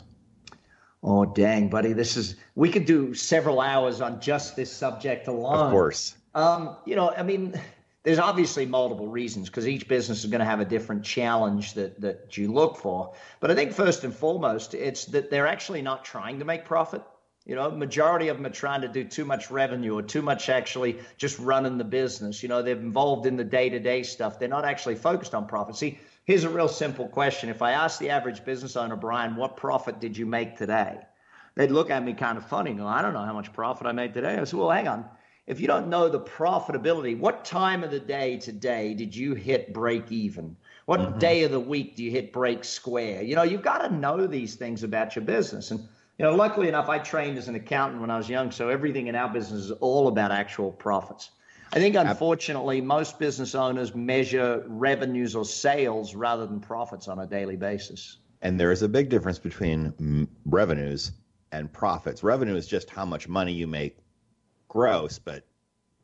Oh, 1.03 1.25
dang, 1.25 1.69
buddy. 1.69 1.93
This 1.93 2.17
is, 2.17 2.37
we 2.55 2.71
could 2.71 2.85
do 2.85 3.15
several 3.15 3.61
hours 3.61 4.01
on 4.01 4.21
just 4.21 4.57
this 4.57 4.71
subject 4.71 5.29
alone. 5.29 5.67
Of 5.67 5.71
course. 5.71 6.15
Um, 6.35 6.77
you 6.85 6.95
know, 6.95 7.11
I 7.11 7.23
mean, 7.23 7.59
there's 8.03 8.19
obviously 8.19 8.67
multiple 8.67 9.09
reasons 9.09 9.49
because 9.49 9.67
each 9.67 9.89
business 9.89 10.25
is 10.25 10.31
going 10.31 10.41
to 10.41 10.45
have 10.45 10.61
a 10.61 10.65
different 10.65 11.05
challenge 11.05 11.75
that, 11.75 12.01
that 12.01 12.37
you 12.37 12.53
look 12.53 12.77
for. 12.77 13.15
But 13.41 13.51
I 13.51 13.55
think 13.55 13.73
first 13.73 14.05
and 14.05 14.15
foremost, 14.15 14.75
it's 14.75 15.07
that 15.07 15.31
they're 15.31 15.47
actually 15.47 15.83
not 15.83 16.05
trying 16.05 16.39
to 16.41 16.45
make 16.45 16.65
profit. 16.65 17.03
You 17.47 17.55
know, 17.55 17.71
majority 17.71 18.29
of 18.29 18.37
them 18.37 18.47
are 18.47 18.51
trying 18.51 18.83
to 18.83 18.89
do 18.89 19.03
too 19.03 19.25
much 19.25 19.51
revenue 19.51 19.97
or 19.97 20.03
too 20.03 20.23
much 20.23 20.49
actually 20.49 20.99
just 21.17 21.39
running 21.39 21.79
the 21.79 21.85
business. 21.85 22.43
You 22.43 22.49
know, 22.49 22.63
they're 22.63 22.77
involved 22.77 23.27
in 23.27 23.37
the 23.37 23.45
day 23.45 23.71
to 23.71 23.79
day 23.79 24.03
stuff. 24.03 24.39
They're 24.39 24.49
not 24.49 24.65
actually 24.65 24.97
focused 24.97 25.35
on 25.35 25.47
profit. 25.47 25.77
See, 25.77 25.99
here's 26.25 26.45
a 26.45 26.51
real 26.51 26.69
simple 26.69 27.09
question. 27.09 27.49
If 27.49 27.63
I 27.63 27.73
ask 27.73 27.99
the 27.99 28.11
average 28.11 28.45
business 28.45 28.77
owner, 28.77 28.95
Brian, 28.95 29.37
what 29.37 29.57
profit 29.57 30.01
did 30.01 30.17
you 30.17 30.27
make 30.27 30.57
today? 30.57 30.99
They'd 31.55 31.71
look 31.71 31.91
at 31.91 32.05
me 32.05 32.13
kind 32.13 32.39
of 32.39 32.47
funny. 32.47 32.75
No, 32.75 32.87
I 32.87 33.03
don't 33.03 33.15
know 33.15 33.25
how 33.25 33.33
much 33.33 33.53
profit 33.53 33.87
I 33.87 33.93
made 33.93 34.15
today. 34.15 34.37
I 34.39 34.45
said, 34.45 34.59
well, 34.59 34.71
hang 34.71 34.89
on. 34.89 35.07
If 35.47 35.61
you 35.61 35.67
don't 35.67 35.89
know 35.89 36.09
the 36.09 36.21
profitability, 36.21 37.19
what 37.19 37.45
time 37.45 37.83
of 37.83 37.91
the 37.91 37.99
day 37.99 38.37
today 38.37 38.95
did 38.95 39.17
you 39.17 39.35
hit 39.35 39.75
break 39.75 40.13
even? 40.13 40.57
What 40.87 41.01
mm-hmm. 41.01 41.19
day 41.19 41.43
of 41.43 41.51
the 41.51 41.59
week 41.59 41.97
do 41.97 42.05
you 42.05 42.11
hit 42.11 42.33
break 42.33 42.65
square? 42.65 43.23
You 43.23 43.35
know, 43.35 43.43
you've 43.43 43.63
got 43.63 43.79
to 43.79 43.93
know 43.93 44.27
these 44.27 44.55
things 44.55 44.85
about 44.85 45.17
your 45.17 45.25
business. 45.25 45.73
And 45.73 45.89
you 46.21 46.27
know, 46.27 46.35
luckily 46.35 46.69
enough, 46.69 46.91
I 46.91 46.99
trained 46.99 47.39
as 47.39 47.49
an 47.49 47.55
accountant 47.55 48.03
when 48.03 48.11
I 48.11 48.19
was 48.19 48.29
young, 48.29 48.51
so 48.51 48.69
everything 48.69 49.07
in 49.07 49.15
our 49.15 49.33
business 49.33 49.63
is 49.63 49.71
all 49.71 50.07
about 50.07 50.31
actual 50.31 50.71
profits. 50.71 51.31
I 51.73 51.79
think, 51.79 51.97
unfortunately, 51.97 52.83
most 52.83 53.19
business 53.19 53.55
owners 53.55 53.95
measure 53.95 54.63
revenues 54.69 55.35
or 55.35 55.47
sales 55.47 56.15
rather 56.15 56.47
than 56.47 56.61
profits 56.61 57.09
on 57.09 57.21
a 57.21 57.27
daily 57.27 57.57
basis. 57.57 58.19
And 58.43 58.61
there 58.61 58.71
is 58.71 58.83
a 58.83 58.89
big 58.89 59.09
difference 59.09 59.39
between 59.39 60.29
revenues 60.45 61.13
and 61.53 61.73
profits. 61.73 62.23
Revenue 62.23 62.55
is 62.55 62.67
just 62.67 62.91
how 62.91 63.07
much 63.07 63.27
money 63.27 63.55
you 63.55 63.67
make 63.67 63.97
gross, 64.69 65.19
but 65.19 65.47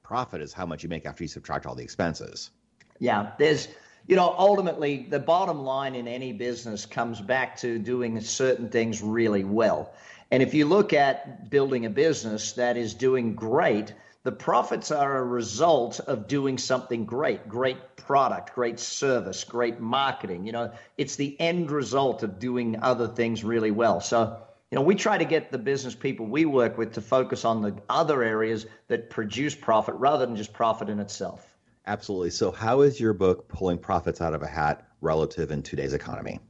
profit 0.03 0.41
is 0.41 0.51
how 0.51 0.65
much 0.65 0.83
you 0.83 0.89
make 0.89 1.05
after 1.05 1.25
you 1.25 1.29
subtract 1.29 1.67
all 1.67 1.75
the 1.75 1.85
expenses. 1.85 2.53
Yeah, 3.01 3.33
there's 3.39 3.69
you 4.07 4.15
know, 4.15 4.35
ultimately, 4.39 5.07
the 5.09 5.19
bottom 5.19 5.61
line 5.61 5.95
in 5.95 6.07
any 6.07 6.33
business 6.33 6.87
comes 6.87 7.21
back 7.21 7.57
to 7.59 7.79
doing 7.79 8.21
certain 8.21 8.69
things 8.69 9.03
really 9.03 9.45
well. 9.45 9.93
And 10.31 10.43
if 10.43 10.55
you 10.55 10.67
look 10.67 10.93
at 10.93 11.51
building 11.51 11.87
a 11.87 11.91
business 11.91 12.53
that 12.53 12.77
is 12.77 12.95
doing 12.95 13.35
great, 13.35 13.95
the 14.23 14.33
profits 14.33 14.91
are 14.91 15.19
a 15.19 15.25
result 15.25 16.01
of 16.01 16.27
doing 16.29 16.59
something 16.59 17.05
great, 17.05 17.49
great 17.49 17.97
product, 17.97 18.55
great 18.55 18.79
service, 18.79 19.45
great 19.45 19.81
marketing. 19.81 20.47
You 20.47 20.53
know, 20.53 20.73
it's 20.99 21.17
the 21.17 21.41
end 21.41 21.71
result 21.71 22.23
of 22.23 22.39
doing 22.39 22.77
other 22.83 23.09
things 23.09 23.45
really 23.45 23.71
well. 23.71 24.01
So, 24.01 24.37
you 24.71 24.77
know, 24.77 24.83
we 24.83 24.95
try 24.95 25.19
to 25.19 25.25
get 25.25 25.51
the 25.51 25.59
business 25.59 25.95
people 25.95 26.27
we 26.27 26.45
work 26.45 26.77
with 26.79 26.93
to 26.95 27.01
focus 27.01 27.45
on 27.45 27.63
the 27.63 27.75
other 27.89 28.23
areas 28.23 28.67
that 28.89 29.11
produce 29.11 29.55
profit 29.55 29.95
rather 29.97 30.27
than 30.27 30.37
just 30.37 30.53
profit 30.53 30.89
in 30.89 31.01
itself. 31.01 31.56
Absolutely. 31.87 32.31
So, 32.31 32.51
how 32.51 32.81
is 32.81 32.99
your 32.99 33.13
book 33.13 33.49
pulling 33.49 33.79
profits 33.79 34.21
out 34.21 34.35
of 34.35 34.43
a 34.43 34.47
hat 34.47 34.89
relative 35.01 35.53
in 35.53 35.63
today's 35.63 35.93
economy? 35.93 36.41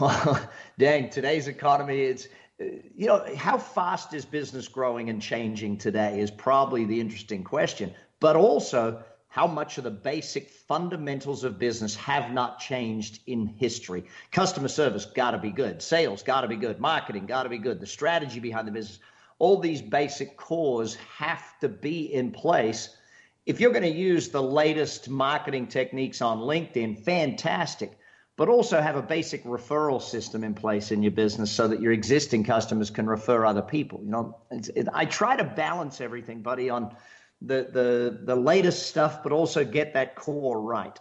Well, 0.00 0.40
dang, 0.78 1.10
today's 1.10 1.46
economy, 1.46 2.00
it's, 2.02 2.28
you 2.58 3.06
know, 3.06 3.24
how 3.36 3.58
fast 3.58 4.14
is 4.14 4.24
business 4.24 4.66
growing 4.66 5.10
and 5.10 5.20
changing 5.20 5.78
today 5.78 6.20
is 6.20 6.30
probably 6.30 6.86
the 6.86 6.98
interesting 6.98 7.44
question. 7.44 7.94
But 8.18 8.34
also, 8.34 9.02
how 9.28 9.46
much 9.46 9.76
of 9.76 9.84
the 9.84 9.90
basic 9.90 10.48
fundamentals 10.48 11.44
of 11.44 11.58
business 11.58 11.94
have 11.96 12.32
not 12.32 12.58
changed 12.58 13.20
in 13.26 13.46
history. 13.46 14.04
Customer 14.32 14.68
service 14.68 15.04
got 15.04 15.32
to 15.32 15.38
be 15.38 15.50
good, 15.50 15.82
sales 15.82 16.22
got 16.22 16.40
to 16.40 16.48
be 16.48 16.56
good, 16.56 16.80
marketing 16.80 17.26
got 17.26 17.42
to 17.42 17.48
be 17.50 17.58
good, 17.58 17.78
the 17.78 17.86
strategy 17.86 18.40
behind 18.40 18.66
the 18.66 18.72
business, 18.72 19.00
all 19.38 19.60
these 19.60 19.82
basic 19.82 20.36
cores 20.36 20.96
have 20.96 21.42
to 21.60 21.68
be 21.68 22.12
in 22.12 22.32
place 22.32 22.96
if 23.48 23.60
you're 23.60 23.72
going 23.72 23.82
to 23.82 23.88
use 23.88 24.28
the 24.28 24.42
latest 24.42 25.08
marketing 25.08 25.66
techniques 25.66 26.20
on 26.20 26.38
LinkedIn, 26.38 27.02
fantastic. 27.02 27.98
But 28.36 28.48
also 28.48 28.80
have 28.80 28.94
a 28.94 29.02
basic 29.02 29.42
referral 29.42 30.00
system 30.00 30.44
in 30.44 30.54
place 30.54 30.92
in 30.92 31.02
your 31.02 31.10
business 31.10 31.50
so 31.50 31.66
that 31.66 31.80
your 31.80 31.90
existing 31.90 32.44
customers 32.44 32.90
can 32.90 33.06
refer 33.06 33.44
other 33.44 33.62
people. 33.62 34.00
You 34.04 34.10
know, 34.10 34.36
it, 34.50 34.86
I 34.92 35.06
try 35.06 35.34
to 35.34 35.42
balance 35.42 36.00
everything, 36.00 36.42
buddy, 36.42 36.70
on 36.70 36.94
the 37.40 37.68
the 37.72 38.20
the 38.22 38.36
latest 38.36 38.86
stuff, 38.86 39.24
but 39.24 39.32
also 39.32 39.64
get 39.64 39.94
that 39.94 40.14
core 40.14 40.60
right. 40.60 40.96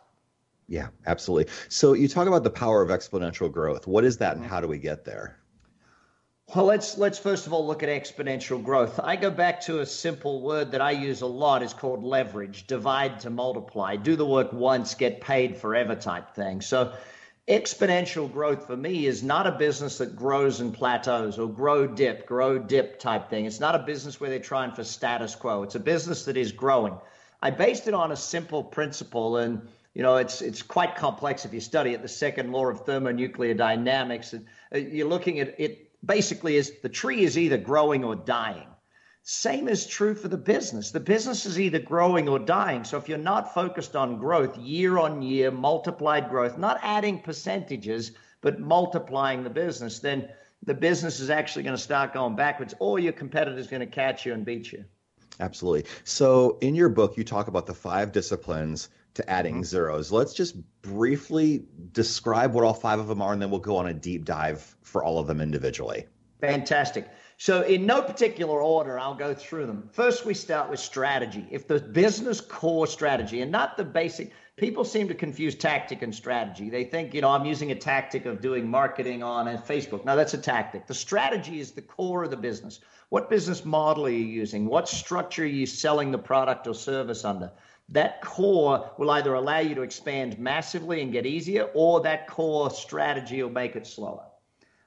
Yeah, 0.68 0.88
absolutely. 1.06 1.54
So 1.70 1.94
you 1.94 2.08
talk 2.08 2.28
about 2.28 2.44
the 2.44 2.50
power 2.50 2.82
of 2.82 2.90
exponential 2.90 3.52
growth. 3.52 3.86
What 3.86 4.04
is 4.04 4.18
that, 4.18 4.34
and 4.34 4.42
mm-hmm. 4.42 4.50
how 4.50 4.62
do 4.62 4.68
we 4.68 4.80
get 4.80 5.06
there? 5.06 5.38
Well, 6.56 6.64
let's 6.64 6.98
let's 6.98 7.20
first 7.20 7.46
of 7.46 7.52
all 7.52 7.68
look 7.68 7.84
at 7.84 7.90
exponential 7.90 8.64
growth. 8.64 9.02
I 9.04 9.18
go 9.18 9.30
back 9.30 9.60
to 9.62 9.82
a 9.82 9.86
simple 9.86 10.42
word 10.42 10.72
that 10.72 10.80
I 10.80 10.92
use 10.92 11.20
a 11.20 11.28
lot 11.28 11.62
is 11.62 11.74
called 11.74 12.06
leverage, 12.06 12.66
divide 12.68 13.20
to 13.22 13.30
multiply. 13.30 13.98
Do 13.98 14.16
the 14.16 14.26
work 14.26 14.54
once, 14.54 14.96
get 14.96 15.20
paid 15.20 15.58
forever 15.58 15.94
type 15.94 16.36
thing. 16.36 16.62
So 16.62 16.94
exponential 17.50 18.32
growth 18.32 18.66
for 18.66 18.78
me 18.78 19.08
is 19.08 19.24
not 19.24 19.46
a 19.46 19.52
business 19.52 19.98
that 19.98 20.16
grows 20.16 20.62
and 20.62 20.74
plateaus 20.74 21.38
or 21.38 21.50
grow 21.50 21.86
dip, 21.86 22.26
grow 22.26 22.58
dip 22.58 22.98
type 22.98 23.30
thing. 23.30 23.46
It's 23.46 23.60
not 23.60 23.76
a 23.76 23.80
business 23.80 24.22
where 24.22 24.30
they're 24.30 24.40
trying 24.40 24.72
for 24.72 24.86
status 24.86 25.36
quo. 25.36 25.64
It's 25.64 25.76
a 25.76 25.82
business 25.82 26.24
that 26.26 26.38
is 26.38 26.54
growing. 26.54 26.98
I 27.42 27.52
based 27.52 27.90
it 27.90 27.94
on 27.94 28.14
a 28.14 28.18
simple 28.18 28.64
principle 28.64 29.36
and 29.36 29.68
you 29.94 30.04
know, 30.04 30.16
it's 30.16 30.42
it's 30.42 30.62
quite 30.62 30.96
complex 30.96 31.44
if 31.44 31.54
you 31.54 31.60
study 31.60 31.94
it. 31.94 32.04
The 32.04 32.08
second 32.08 32.52
law 32.52 32.68
of 32.68 32.86
thermonuclear 32.86 33.56
dynamics. 33.56 34.34
Uh, 34.34 34.78
you're 34.78 35.10
looking 35.10 35.40
at 35.40 35.60
it 35.60 35.87
basically 36.06 36.56
is 36.56 36.72
the 36.82 36.90
tree 36.90 37.24
is 37.24 37.38
either 37.38 37.58
growing 37.58 38.04
or 38.04 38.16
dying. 38.16 38.68
Same 39.24 39.68
is 39.68 39.86
true 39.86 40.16
for 40.16 40.30
the 40.30 40.38
business. 40.38 40.92
The 40.92 41.02
business 41.02 41.46
is 41.46 41.60
either 41.60 41.80
growing 41.80 42.30
or 42.30 42.40
dying. 42.40 42.86
So 42.86 42.98
if 42.98 43.10
you're 43.10 43.18
not 43.18 43.54
focused 43.54 43.96
on 43.96 44.20
growth 44.20 44.58
year 44.58 44.98
on 44.98 45.22
year, 45.22 45.52
multiplied 45.52 46.30
growth, 46.30 46.58
not 46.58 46.80
adding 46.82 47.20
percentages, 47.20 48.14
but 48.40 48.60
multiplying 48.60 49.44
the 49.44 49.50
business, 49.50 50.00
then 50.00 50.30
the 50.64 50.74
business 50.74 51.20
is 51.20 51.30
actually 51.30 51.64
going 51.64 51.76
to 51.76 51.82
start 51.82 52.14
going 52.14 52.38
backwards 52.38 52.74
or 52.80 53.00
your 53.00 53.12
competitor's 53.12 53.68
going 53.68 53.82
to 53.82 53.86
catch 53.86 54.26
you 54.26 54.34
and 54.34 54.46
beat 54.46 54.72
you. 54.72 54.86
Absolutely. 55.40 55.86
So 56.04 56.58
in 56.62 56.74
your 56.74 56.90
book, 56.90 57.18
you 57.18 57.24
talk 57.24 57.48
about 57.48 57.66
the 57.66 57.74
five 57.74 58.12
disciplines 58.12 58.90
to 59.18 59.30
adding 59.30 59.56
mm-hmm. 59.56 59.64
zeros. 59.64 60.12
Let's 60.12 60.34
just 60.34 60.56
briefly 60.82 61.66
describe 61.92 62.54
what 62.54 62.64
all 62.64 62.74
five 62.74 63.00
of 63.00 63.08
them 63.08 63.22
are, 63.22 63.34
and 63.34 63.42
then 63.42 63.52
we'll 63.52 63.60
go 63.60 63.78
on 63.78 63.88
a 63.88 63.94
deep 63.94 64.26
dive 64.26 64.76
for 64.82 65.04
all 65.04 65.20
of 65.20 65.28
them 65.28 65.42
individually. 65.42 66.08
Fantastic. 66.40 67.10
So, 67.40 67.62
in 67.62 67.86
no 67.86 68.02
particular 68.02 68.62
order, 68.62 69.00
I'll 69.00 69.16
go 69.16 69.34
through 69.34 69.68
them. 69.68 69.90
First, 69.92 70.26
we 70.26 70.34
start 70.34 70.70
with 70.70 70.80
strategy. 70.80 71.46
If 71.52 71.68
the 71.68 71.80
business 71.80 72.42
core 72.42 72.88
strategy 72.88 73.42
and 73.42 73.52
not 73.52 73.78
the 73.78 73.84
basic, 73.84 74.32
people 74.56 74.84
seem 74.84 75.08
to 75.08 75.14
confuse 75.14 75.54
tactic 75.54 76.02
and 76.02 76.14
strategy. 76.14 76.70
They 76.70 76.84
think, 76.84 77.14
you 77.14 77.22
know, 77.22 77.30
I'm 77.30 77.46
using 77.46 77.72
a 77.72 77.76
tactic 77.76 78.26
of 78.26 78.42
doing 78.42 78.68
marketing 78.68 79.22
on 79.22 79.46
Facebook. 79.60 80.04
Now, 80.04 80.16
that's 80.16 80.34
a 80.34 80.40
tactic. 80.40 80.88
The 80.88 80.96
strategy 80.96 81.60
is 81.60 81.72
the 81.72 81.82
core 81.84 82.24
of 82.24 82.32
the 82.32 82.38
business. 82.38 82.80
What 83.10 83.30
business 83.30 83.64
model 83.64 84.08
are 84.08 84.10
you 84.10 84.26
using? 84.26 84.66
What 84.66 84.90
structure 84.90 85.44
are 85.44 85.46
you 85.46 85.66
selling 85.68 86.12
the 86.12 86.18
product 86.18 86.68
or 86.68 86.74
service 86.74 87.24
under? 87.24 87.52
That 87.90 88.22
core 88.22 88.92
will 88.98 89.12
either 89.12 89.34
allow 89.34 89.60
you 89.60 89.76
to 89.76 89.82
expand 89.82 90.38
massively 90.38 91.02
and 91.02 91.12
get 91.12 91.26
easier, 91.26 91.70
or 91.74 92.02
that 92.02 92.28
core 92.28 92.70
strategy 92.70 93.42
will 93.42 93.50
make 93.50 93.76
it 93.76 93.88
slower. 93.88 94.24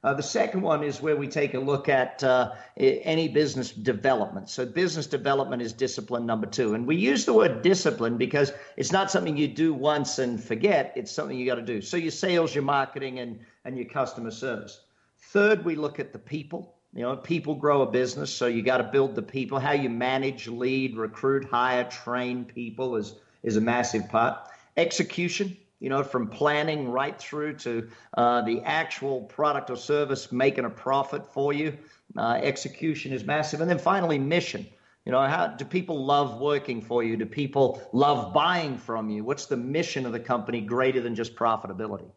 Uh, 0.03 0.15
the 0.15 0.23
second 0.23 0.63
one 0.63 0.83
is 0.83 1.03
where 1.03 1.17
we 1.17 1.29
take 1.29 1.53
a 1.53 1.59
look 1.59 1.89
at 1.89 2.25
uh, 2.25 2.53
any 2.79 3.29
business 3.29 3.71
development. 3.71 4.49
So, 4.49 4.65
business 4.65 5.07
development 5.07 5.61
is 5.61 5.75
discipline 5.75 6.25
number 6.25 6.47
two. 6.47 6.73
And 6.73 6.87
we 6.87 6.97
use 6.97 7.27
the 7.27 7.35
word 7.35 7.61
discipline 7.61 8.17
because 8.17 8.53
it's 8.79 8.93
not 8.93 9.11
something 9.11 9.37
you 9.37 9.49
do 9.49 9.75
once 9.75 10.19
and 10.19 10.43
forget, 10.43 10.95
it's 10.97 11.13
something 11.13 11.39
you 11.39 11.45
got 11.45 11.57
to 11.57 11.63
do. 11.63 11.83
So, 11.83 11.99
your 11.99 12.13
sales, 12.13 12.55
your 12.55 12.65
marketing, 12.65 13.19
and, 13.19 13.41
and 13.67 13.77
your 13.77 13.87
customer 13.87 14.31
service. 14.31 14.81
Third, 15.19 15.67
we 15.67 15.75
look 15.75 16.01
at 16.01 16.15
the 16.15 16.19
people. 16.19 16.77
You 16.93 17.03
know, 17.03 17.17
people 17.17 17.55
grow 17.55 17.83
a 17.83 17.87
business, 17.87 18.35
so 18.35 18.47
you 18.49 18.63
got 18.63 18.79
to 18.79 18.85
build 18.85 19.15
the 19.15 19.23
people. 19.23 19.61
How 19.61 19.73
you 19.73 19.89
manage, 19.89 20.49
lead, 20.49 20.97
recruit, 20.97 21.45
hire, 21.45 21.85
train 21.85 22.45
people 22.45 22.97
is, 22.97 23.15
is 23.45 23.57
a 23.57 23.61
massive 23.61 24.09
part. 24.09 24.39
Execution, 24.77 25.57
you 25.79 25.89
know, 25.89 26.03
from 26.03 26.27
planning 26.27 26.91
right 26.91 27.17
through 27.17 27.55
to 27.59 27.89
uh, 28.19 28.43
the 28.43 28.63
actual 28.63 29.23
product 29.23 29.71
or 29.71 29.77
service 29.77 30.33
making 30.33 30.65
a 30.65 30.71
profit 30.71 31.33
for 31.33 31.53
you. 31.53 31.79
Uh, 32.17 32.41
execution 32.43 33.13
is 33.13 33.23
massive. 33.25 33.61
And 33.61 33.71
then 33.71 33.79
finally, 33.79 34.19
mission. 34.19 34.67
You 35.05 35.13
know, 35.13 35.23
how 35.23 35.47
do 35.47 35.65
people 35.65 36.05
love 36.05 36.41
working 36.41 36.83
for 36.83 37.05
you? 37.05 37.17
Do 37.17 37.25
people 37.25 37.81
love 37.93 38.35
buying 38.35 38.77
from 38.77 39.11
you? 39.11 39.23
What's 39.23 39.47
the 39.47 39.57
mission 39.57 40.07
of 40.07 40.13
the 40.13 40.21
company 40.21 40.61
greater 40.61 41.01
than 41.01 41.15
just 41.15 41.37
profitability? 41.37 42.11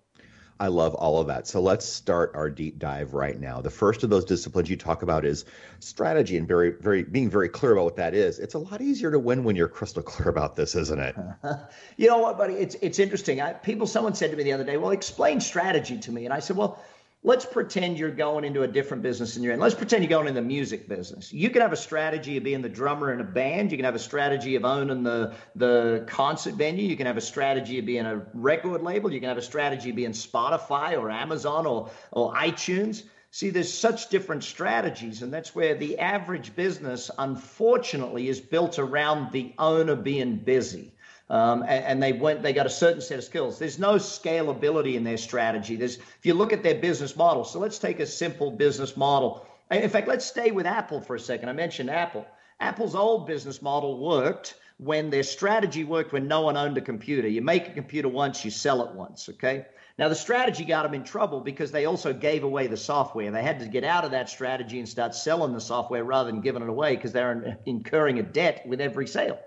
I 0.60 0.68
love 0.68 0.94
all 0.96 1.20
of 1.20 1.28
that. 1.28 1.48
So 1.48 1.62
let's 1.62 1.86
start 1.86 2.32
our 2.36 2.50
deep 2.50 2.80
dive 2.80 3.13
right 3.13 3.39
now. 3.39 3.62
The 3.62 3.70
first 3.70 4.04
of 4.04 4.10
those 4.10 4.24
disciplines 4.24 4.70
you 4.70 4.78
talk 4.78 5.02
about 5.02 5.26
is 5.26 5.46
strategy 5.80 6.38
and 6.38 6.48
very, 6.48 6.72
very 6.72 7.04
being 7.04 7.30
very 7.30 7.50
clear 7.50 7.74
about 7.74 7.86
what 7.86 7.96
that 7.98 8.13
is. 8.13 8.39
It's 8.39 8.54
a 8.54 8.60
lot 8.60 8.82
easier 8.82 9.12
to 9.12 9.20
win 9.20 9.44
when 9.44 9.56
you're 9.56 9.68
crystal 9.68 10.04
clear 10.04 10.30
about 10.30 10.56
this, 10.56 10.76
isn't 10.76 11.00
it? 11.00 11.16
you 11.98 12.08
know 12.08 12.20
what, 12.20 12.38
buddy? 12.38 12.54
It's 12.54 12.76
it's 12.82 13.00
interesting. 13.00 13.42
I, 13.42 13.54
people, 13.54 13.88
someone 13.88 14.13
said 14.13 14.32
to 14.32 14.38
me 14.38 14.44
the 14.44 14.54
other 14.54 14.63
day, 14.63 14.78
"Well, 14.78 14.92
explain 14.92 15.42
strategy 15.42 15.98
to 16.00 16.12
me," 16.12 16.26
and 16.26 16.34
I 16.34 16.39
said, 16.39 16.58
"Well." 16.58 16.82
Let's 17.23 17.45
pretend 17.45 17.97
you're 17.97 18.12
going 18.12 18.43
into 18.43 18.63
a 18.63 18.67
different 18.67 19.01
business 19.01 19.33
than 19.33 19.43
you're 19.43 19.53
in. 19.53 19.59
Let's 19.59 19.75
pretend 19.75 20.03
you're 20.03 20.09
going 20.09 20.27
in 20.27 20.33
the 20.33 20.41
music 20.41 20.88
business. 20.88 21.31
You 21.31 21.49
can 21.49 21.62
have 21.62 21.71
a 21.71 21.77
strategy 21.77 22.38
of 22.38 22.43
being 22.43 22.62
the 22.62 22.69
drummer 22.69 23.13
in 23.13 23.21
a 23.21 23.23
band. 23.23 23.71
You 23.71 23.77
can 23.77 23.86
have 23.86 23.95
a 23.95 23.99
strategy 23.99 24.55
of 24.55 24.65
owning 24.65 25.03
the 25.03 25.33
the 25.55 26.03
concert 26.07 26.55
venue. 26.55 26.88
You 26.88 26.97
can 26.97 27.07
have 27.07 27.17
a 27.17 27.21
strategy 27.21 27.79
of 27.79 27.86
being 27.86 28.05
a 28.05 28.25
record 28.33 28.81
label. 28.81 29.12
You 29.12 29.19
can 29.19 29.29
have 29.29 29.38
a 29.38 29.41
strategy 29.41 29.91
of 29.91 29.95
being 29.95 30.12
Spotify 30.12 30.99
or 30.99 31.09
Amazon 31.09 31.65
or 31.65 31.89
or 32.12 32.33
iTunes. 32.33 33.03
See, 33.31 33.49
there's 33.49 33.73
such 33.73 34.09
different 34.09 34.43
strategies, 34.43 35.23
and 35.23 35.33
that's 35.33 35.55
where 35.55 35.73
the 35.73 35.97
average 35.97 36.55
business, 36.55 37.09
unfortunately, 37.17 38.27
is 38.27 38.39
built 38.39 38.77
around 38.77 39.31
the 39.31 39.55
owner 39.57 39.95
being 39.95 40.36
busy. 40.36 40.92
Um, 41.29 41.62
and, 41.62 41.86
and, 41.86 42.03
they 42.03 42.12
went 42.12 42.43
they 42.43 42.51
got 42.51 42.65
a 42.65 42.69
certain 42.69 42.99
set 42.99 43.17
of 43.17 43.23
skills. 43.23 43.57
There's 43.57 43.79
no 43.79 43.95
scalability 43.95 44.95
in 44.95 45.05
their 45.05 45.17
strategy. 45.17 45.77
There's 45.77 45.95
if 45.97 46.25
you 46.25 46.33
look 46.33 46.51
at 46.51 46.63
their 46.63 46.75
business 46.75 47.15
model 47.15 47.45
so 47.45 47.59
let's 47.59 47.79
take 47.79 48.01
a 48.01 48.05
simple 48.05 48.51
business 48.51 48.97
model. 48.97 49.47
In 49.71 49.89
fact 49.89 50.09
let's 50.09 50.25
stay 50.25 50.51
with 50.51 50.65
apple 50.65 50.99
for 50.99 51.15
a 51.15 51.19
second. 51.19 51.47
I 51.47 51.53
mentioned 51.53 51.89
apple. 51.89 52.27
Apple's 52.59 52.93
old 52.93 53.25
business 53.25 53.62
model 53.62 53.99
worked 53.99 54.55
when 54.77 55.09
their 55.09 55.23
strategy 55.23 55.86
worked 55.86 56.12
when 56.12 56.27
no 56.27 56.41
one 56.41 56.57
owned 56.57 56.77
a 56.77 56.81
computer. 56.81 57.29
You 57.29 57.41
make 57.41 57.69
a 57.69 57.73
computer 57.73 58.09
once 58.09 58.43
you 58.43 58.51
sell 58.51 58.86
it 58.86 58.93
once 58.93 59.29
okay? 59.29 59.65
Now 59.97 60.09
the 60.09 60.15
strategy 60.15 60.65
got 60.65 60.83
them 60.83 60.93
in 60.93 61.05
trouble 61.05 61.39
because 61.39 61.71
they 61.71 61.86
also 61.86 62.12
gave 62.12 62.43
away 62.43 62.67
the 62.67 62.75
software. 62.75 63.31
They 63.31 63.43
had 63.43 63.59
to 63.62 63.67
get 63.67 63.86
out 63.86 64.03
of 64.03 64.12
that 64.12 64.27
strategy 64.27 64.77
and 64.79 64.89
start 64.89 65.15
selling 65.15 65.53
the 65.53 65.62
software 65.62 66.03
rather 66.03 66.29
than 66.29 66.41
giving 66.41 66.63
it 66.63 66.69
away 66.69 66.97
because 66.97 67.13
they're 67.13 67.57
incurring 67.65 68.19
a 68.19 68.23
debt 68.23 68.67
with 68.67 68.81
every 68.81 69.07
sale 69.07 69.39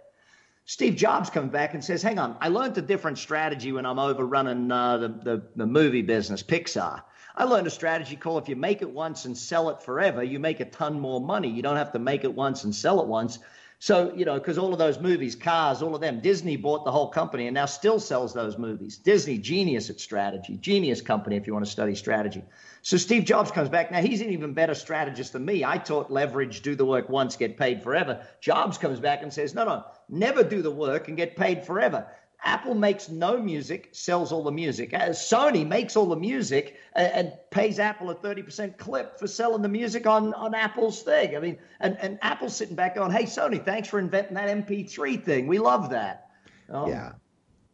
Steve 0.69 0.97
Jobs 0.97 1.31
comes 1.31 1.53
back 1.53 1.75
and 1.75 1.85
says, 1.85 2.03
"Hang 2.03 2.19
on, 2.19 2.37
I 2.41 2.49
learned 2.49 2.77
a 2.77 2.83
different 2.83 3.19
strategy 3.19 3.71
when 3.71 3.87
I'm 3.87 4.01
over 4.01 4.27
running 4.27 4.73
uh, 4.73 4.99
the, 4.99 5.09
the 5.09 5.43
the 5.55 5.67
movie 5.67 6.03
business, 6.03 6.43
Pixar. 6.43 7.03
I 7.37 7.45
learned 7.45 7.69
a 7.69 7.71
strategy 7.71 8.17
called 8.17 8.43
if 8.43 8.49
you 8.49 8.57
make 8.57 8.83
it 8.83 8.91
once 8.91 9.27
and 9.27 9.39
sell 9.39 9.71
it 9.71 9.81
forever, 9.81 10.25
you 10.25 10.41
make 10.41 10.59
a 10.59 10.65
ton 10.65 10.99
more 10.99 11.21
money. 11.21 11.49
You 11.49 11.63
don't 11.63 11.77
have 11.77 11.93
to 11.93 12.01
make 12.01 12.25
it 12.25 12.35
once 12.35 12.65
and 12.65 12.75
sell 12.75 13.01
it 13.01 13.07
once. 13.07 13.39
So, 13.79 14.15
you 14.15 14.25
know, 14.25 14.35
because 14.35 14.57
all 14.57 14.73
of 14.73 14.79
those 14.79 14.99
movies, 14.99 15.37
Cars, 15.37 15.83
all 15.83 15.95
of 15.95 16.01
them, 16.01 16.21
Disney 16.21 16.57
bought 16.57 16.87
the 16.87 16.91
whole 16.91 17.09
company 17.09 17.47
and 17.47 17.55
now 17.55 17.67
still 17.67 18.01
sells 18.01 18.33
those 18.33 18.57
movies. 18.57 18.97
Disney, 18.97 19.37
genius 19.37 19.91
at 19.91 20.01
strategy, 20.01 20.57
genius 20.57 21.03
company 21.03 21.37
if 21.37 21.47
you 21.47 21.53
want 21.53 21.67
to 21.67 21.71
study 21.71 21.95
strategy. 21.95 22.43
So 22.81 22.97
Steve 22.97 23.25
Jobs 23.25 23.51
comes 23.51 23.69
back. 23.69 23.91
Now 23.93 24.01
he's 24.01 24.23
an 24.23 24.31
even 24.31 24.55
better 24.55 24.75
strategist 24.75 25.35
than 25.35 25.45
me. 25.45 25.63
I 25.63 25.77
taught 25.77 26.11
leverage, 26.11 26.63
do 26.63 26.75
the 26.75 26.87
work 26.87 27.11
once, 27.11 27.37
get 27.37 27.59
paid 27.59 27.83
forever. 27.83 28.27
Jobs 28.41 28.79
comes 28.79 28.99
back 28.99 29.23
and 29.23 29.33
says, 29.33 29.55
no, 29.55 29.65
no, 29.65 29.85
never 30.09 30.43
do 30.43 30.63
the 30.63 30.71
work 30.71 31.09
and 31.09 31.17
get 31.17 31.37
paid 31.37 31.67
forever. 31.67 32.07
Apple 32.45 32.75
makes 32.75 33.09
no 33.09 33.39
music, 33.39 33.89
sells 33.93 34.31
all 34.31 34.45
the 34.45 34.53
music. 34.53 34.93
Uh, 34.95 35.09
Sony 35.09 35.67
makes 35.67 35.97
all 35.97 36.07
the 36.07 36.17
music 36.17 36.77
and, 36.95 37.13
and, 37.13 37.33
pays 37.51 37.79
Apple 37.79 38.11
a 38.11 38.15
30% 38.15 38.77
clip 38.77 39.19
for 39.19 39.27
selling 39.27 39.63
the 39.63 39.69
music 39.69 40.07
on, 40.07 40.35
on 40.35 40.55
Apple's 40.55 41.03
thing. 41.03 41.35
I 41.35 41.41
mean, 41.41 41.59
and, 41.81 41.97
and 41.99 42.19
Apple's 42.21 42.55
sitting 42.55 42.77
back 42.77 42.95
going, 42.95 43.11
hey, 43.11 43.25
Sony, 43.25 43.65
thanks 43.65 43.89
for 43.89 43.99
inventing 43.99 44.35
that 44.35 44.49
MP3 44.49 45.25
thing. 45.25 45.47
We 45.47 45.59
love 45.59 45.91
that. 45.91 46.31
Um, 46.69 46.91
yeah. 46.91 47.13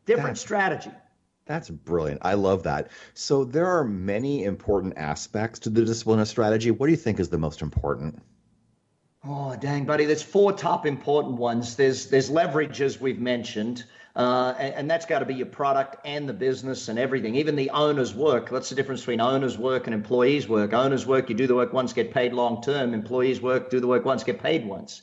Different 0.07 0.39
strategy. 0.39 0.91
That's 1.45 1.69
brilliant. 1.69 2.21
I 2.23 2.35
love 2.35 2.63
that. 2.63 2.91
So 3.15 3.45
there 3.45 3.67
are 3.67 3.85
many 3.85 4.45
important 4.45 4.95
aspects 4.97 5.59
to 5.61 5.71
the 5.71 5.85
discipline 5.85 6.21
of 6.21 6.29
strategy. 6.29 6.71
What 6.71 6.87
do 6.87 6.93
you 6.93 6.97
think 6.97 7.19
is 7.19 7.29
the 7.29 7.39
most 7.39 7.63
important? 7.63 8.23
Oh, 9.25 9.57
dang, 9.57 9.85
buddy. 9.85 10.05
There's 10.05 10.23
four 10.23 10.53
top 10.53 10.87
important 10.87 11.37
ones. 11.37 11.77
There's 11.77 12.07
there's 12.07 12.29
leverage, 12.29 12.81
as 12.81 13.01
we've 13.01 13.21
mentioned, 13.21 13.85
uh, 14.15 14.55
and, 14.59 14.75
and, 14.75 14.91
that's 14.91 15.07
got 15.07 15.21
to 15.21 15.25
be 15.25 15.33
your 15.33 15.47
product 15.47 15.97
and 16.05 16.29
the 16.29 16.35
business 16.35 16.89
and 16.89 16.99
everything. 16.99 17.35
Even 17.35 17.57
the 17.57 17.71
owner's 17.71 18.15
work. 18.15 18.51
What's 18.51 18.69
the 18.69 18.75
difference 18.75 19.01
between 19.01 19.23
owner's 19.23 19.57
work 19.57 19.87
and 19.87 19.95
employees' 19.95 20.47
work? 20.47 20.75
Owner's 20.75 21.07
work, 21.07 21.31
you 21.31 21.35
do 21.35 21.47
the 21.47 21.55
work 21.55 21.73
once, 21.73 21.95
get 21.95 22.13
paid 22.13 22.35
long 22.35 22.63
term. 22.63 22.93
Employees' 22.93 23.41
work, 23.41 23.71
do 23.71 23.81
the 23.81 23.87
work 23.87 24.05
once, 24.05 24.23
get 24.23 24.43
paid 24.43 24.67
once. 24.67 25.03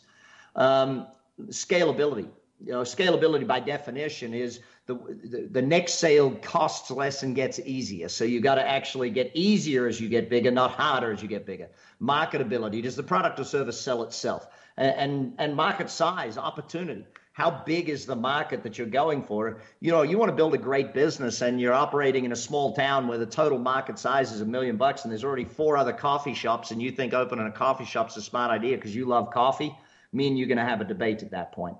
Um, 0.55 1.07
scalability. 1.47 2.27
You 2.63 2.73
know, 2.73 2.81
scalability 2.81 3.47
by 3.47 3.61
definition 3.61 4.33
is 4.33 4.59
the, 4.85 5.47
the, 5.51 5.61
next 5.61 5.93
sale 5.93 6.31
costs 6.41 6.91
less 6.91 7.23
and 7.23 7.35
gets 7.35 7.59
easier. 7.59 8.09
So 8.09 8.25
you 8.25 8.41
got 8.41 8.55
to 8.55 8.67
actually 8.67 9.09
get 9.09 9.31
easier 9.33 9.87
as 9.87 10.01
you 10.01 10.09
get 10.09 10.29
bigger, 10.29 10.51
not 10.51 10.71
harder 10.71 11.11
as 11.11 11.21
you 11.21 11.27
get 11.27 11.45
bigger. 11.45 11.69
Marketability 12.01 12.83
does 12.83 12.95
the 12.95 13.03
product 13.03 13.39
or 13.39 13.43
service 13.43 13.79
sell 13.79 14.03
itself? 14.03 14.47
And, 14.77 14.95
and, 14.97 15.33
and 15.37 15.55
market 15.55 15.89
size, 15.89 16.37
opportunity. 16.37 17.05
How 17.39 17.51
big 17.51 17.87
is 17.87 18.05
the 18.05 18.17
market 18.17 18.63
that 18.63 18.77
you're 18.77 18.85
going 18.85 19.23
for? 19.23 19.61
You 19.79 19.93
know, 19.93 20.01
you 20.01 20.17
want 20.17 20.27
to 20.27 20.35
build 20.35 20.53
a 20.55 20.57
great 20.57 20.93
business 20.93 21.41
and 21.41 21.57
you're 21.61 21.73
operating 21.73 22.25
in 22.25 22.33
a 22.33 22.35
small 22.35 22.75
town 22.75 23.07
where 23.07 23.17
the 23.17 23.25
total 23.25 23.57
market 23.57 23.97
size 23.97 24.33
is 24.33 24.41
a 24.41 24.45
million 24.45 24.75
bucks 24.75 25.03
and 25.05 25.11
there's 25.11 25.23
already 25.23 25.45
four 25.45 25.77
other 25.77 25.93
coffee 25.93 26.33
shops 26.33 26.71
and 26.71 26.81
you 26.81 26.91
think 26.91 27.13
opening 27.13 27.47
a 27.47 27.51
coffee 27.51 27.85
shop's 27.85 28.17
a 28.17 28.21
smart 28.21 28.51
idea 28.51 28.75
because 28.75 28.93
you 28.93 29.05
love 29.05 29.31
coffee. 29.31 29.73
Me 30.11 30.27
and 30.27 30.37
you're 30.37 30.49
going 30.49 30.57
to 30.57 30.65
have 30.65 30.81
a 30.81 30.83
debate 30.83 31.23
at 31.23 31.31
that 31.31 31.53
point. 31.53 31.77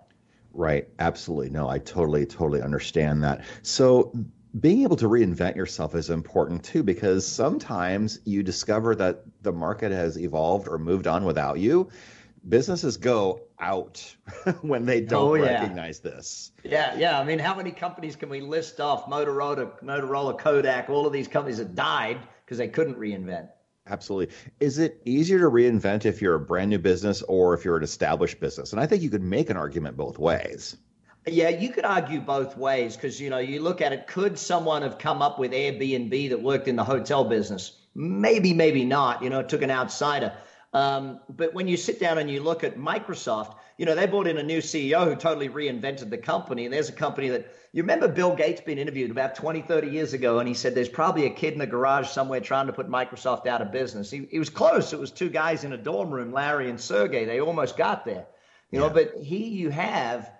Right. 0.53 0.87
Absolutely. 0.97 1.49
No, 1.49 1.67
I 1.67 1.79
totally, 1.79 2.25
totally 2.25 2.61
understand 2.61 3.23
that. 3.23 3.43
So 3.61 4.13
being 4.57 4.83
able 4.83 4.95
to 4.95 5.09
reinvent 5.09 5.57
yourself 5.57 5.93
is 5.93 6.09
important 6.09 6.63
too, 6.63 6.83
because 6.83 7.27
sometimes 7.27 8.21
you 8.23 8.43
discover 8.43 8.95
that 8.95 9.23
the 9.41 9.51
market 9.51 9.91
has 9.91 10.17
evolved 10.17 10.69
or 10.69 10.77
moved 10.79 11.05
on 11.05 11.25
without 11.25 11.59
you. 11.59 11.89
Businesses 12.47 12.97
go 12.97 13.41
out 13.59 14.15
when 14.61 14.85
they 14.85 15.01
don't 15.01 15.29
oh, 15.29 15.33
yeah. 15.35 15.61
recognize 15.61 15.99
this. 15.99 16.51
Yeah, 16.63 16.95
yeah. 16.95 17.19
I 17.19 17.23
mean, 17.23 17.39
how 17.39 17.55
many 17.55 17.71
companies 17.71 18.15
can 18.15 18.29
we 18.29 18.41
list 18.41 18.79
off? 18.79 19.05
Motorola, 19.07 19.71
Motorola, 19.83 20.37
Kodak, 20.37 20.89
all 20.89 21.05
of 21.05 21.13
these 21.13 21.27
companies 21.27 21.57
that 21.57 21.75
died 21.75 22.19
because 22.45 22.57
they 22.57 22.67
couldn't 22.67 22.97
reinvent. 22.97 23.49
Absolutely. 23.87 24.35
Is 24.59 24.77
it 24.77 25.01
easier 25.05 25.39
to 25.39 25.49
reinvent 25.49 26.05
if 26.05 26.21
you're 26.21 26.35
a 26.35 26.39
brand 26.39 26.69
new 26.69 26.77
business 26.77 27.21
or 27.23 27.53
if 27.53 27.65
you're 27.65 27.77
an 27.77 27.83
established 27.83 28.39
business? 28.39 28.71
And 28.71 28.79
I 28.79 28.85
think 28.85 29.01
you 29.01 29.09
could 29.09 29.23
make 29.23 29.49
an 29.49 29.57
argument 29.57 29.97
both 29.97 30.19
ways. 30.19 30.77
Yeah, 31.27 31.49
you 31.49 31.69
could 31.69 31.85
argue 31.85 32.21
both 32.21 32.55
ways 32.57 32.95
because 32.95 33.19
you 33.19 33.29
know 33.29 33.39
you 33.39 33.61
look 33.61 33.81
at 33.81 33.91
it. 33.91 34.07
Could 34.07 34.39
someone 34.39 34.83
have 34.83 34.97
come 34.97 35.21
up 35.21 35.37
with 35.37 35.51
Airbnb 35.51 36.29
that 36.29 36.41
worked 36.41 36.67
in 36.67 36.75
the 36.75 36.83
hotel 36.83 37.23
business? 37.23 37.77
Maybe, 37.93 38.53
maybe 38.53 38.85
not. 38.85 39.21
You 39.23 39.29
know, 39.29 39.39
it 39.39 39.49
took 39.49 39.61
an 39.61 39.71
outsider. 39.71 40.33
Um, 40.71 41.19
but 41.29 41.53
when 41.53 41.67
you 41.67 41.77
sit 41.77 41.99
down 41.99 42.19
and 42.19 42.29
you 42.29 42.41
look 42.43 42.63
at 42.63 42.77
Microsoft, 42.77 43.55
you 43.77 43.85
know, 43.85 43.95
they 43.95 44.05
brought 44.05 44.27
in 44.27 44.37
a 44.37 44.43
new 44.43 44.59
CEO 44.59 45.05
who 45.05 45.15
totally 45.15 45.49
reinvented 45.49 46.09
the 46.09 46.17
company. 46.17 46.65
And 46.65 46.73
there's 46.73 46.89
a 46.89 46.93
company 46.93 47.29
that 47.29 47.51
you 47.71 47.81
remember 47.81 48.07
Bill 48.07 48.35
Gates 48.35 48.61
being 48.61 48.77
interviewed 48.77 49.09
about 49.09 49.35
20, 49.35 49.61
30 49.61 49.89
years 49.89 50.13
ago, 50.13 50.39
and 50.39 50.47
he 50.47 50.53
said 50.53 50.75
there's 50.75 50.89
probably 50.89 51.25
a 51.25 51.29
kid 51.29 51.53
in 51.53 51.61
a 51.61 51.67
garage 51.67 52.07
somewhere 52.07 52.39
trying 52.39 52.67
to 52.67 52.73
put 52.73 52.89
Microsoft 52.89 53.47
out 53.47 53.61
of 53.61 53.71
business. 53.71 54.11
He, 54.11 54.27
he 54.29 54.37
was 54.37 54.49
close. 54.49 54.93
It 54.93 54.99
was 54.99 55.11
two 55.11 55.29
guys 55.29 55.63
in 55.63 55.73
a 55.73 55.77
dorm 55.77 56.11
room, 56.11 56.31
Larry 56.31 56.69
and 56.69 56.79
Sergey. 56.79 57.25
They 57.25 57.39
almost 57.39 57.77
got 57.77 58.05
there, 58.05 58.25
you 58.71 58.79
yeah. 58.79 58.87
know, 58.87 58.93
but 58.93 59.15
he, 59.17 59.47
you 59.49 59.69
have 59.69 60.31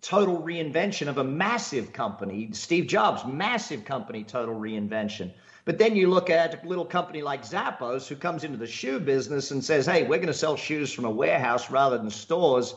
total 0.00 0.40
reinvention 0.40 1.08
of 1.08 1.18
a 1.18 1.24
massive 1.24 1.92
company. 1.92 2.50
Steve 2.52 2.86
Jobs, 2.86 3.24
massive 3.26 3.84
company, 3.84 4.24
total 4.24 4.54
reinvention. 4.54 5.32
But 5.68 5.76
then 5.76 5.94
you 5.94 6.08
look 6.08 6.30
at 6.30 6.64
a 6.64 6.66
little 6.66 6.86
company 6.86 7.20
like 7.20 7.42
Zappos, 7.44 8.08
who 8.08 8.16
comes 8.16 8.42
into 8.42 8.56
the 8.56 8.66
shoe 8.66 8.98
business 8.98 9.50
and 9.50 9.62
says, 9.62 9.84
hey, 9.84 10.02
we're 10.04 10.16
going 10.16 10.28
to 10.28 10.32
sell 10.32 10.56
shoes 10.56 10.90
from 10.90 11.04
a 11.04 11.10
warehouse 11.10 11.70
rather 11.70 11.98
than 11.98 12.08
stores. 12.08 12.74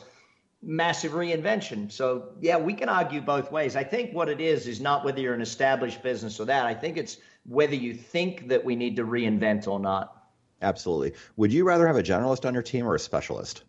Massive 0.62 1.14
reinvention. 1.14 1.90
So, 1.90 2.34
yeah, 2.42 2.58
we 2.58 2.74
can 2.74 2.90
argue 2.90 3.22
both 3.22 3.50
ways. 3.50 3.78
I 3.78 3.86
think 3.86 4.14
what 4.14 4.28
it 4.28 4.42
is 4.42 4.68
is 4.68 4.82
not 4.82 5.06
whether 5.06 5.22
you're 5.22 5.34
an 5.34 5.42
established 5.42 6.04
business 6.04 6.38
or 6.38 6.44
that. 6.44 6.66
I 6.66 6.74
think 6.74 6.98
it's 6.98 7.16
whether 7.46 7.76
you 7.76 7.94
think 7.94 8.50
that 8.50 8.66
we 8.66 8.76
need 8.76 8.98
to 8.98 9.06
reinvent 9.06 9.70
or 9.70 9.80
not. 9.80 10.26
Absolutely. 10.62 11.14
Would 11.38 11.54
you 11.54 11.64
rather 11.64 11.88
have 11.88 11.96
a 11.96 12.04
generalist 12.04 12.46
on 12.46 12.54
your 12.54 12.62
team 12.62 12.86
or 12.86 12.96
a 12.96 13.00
specialist? 13.00 13.64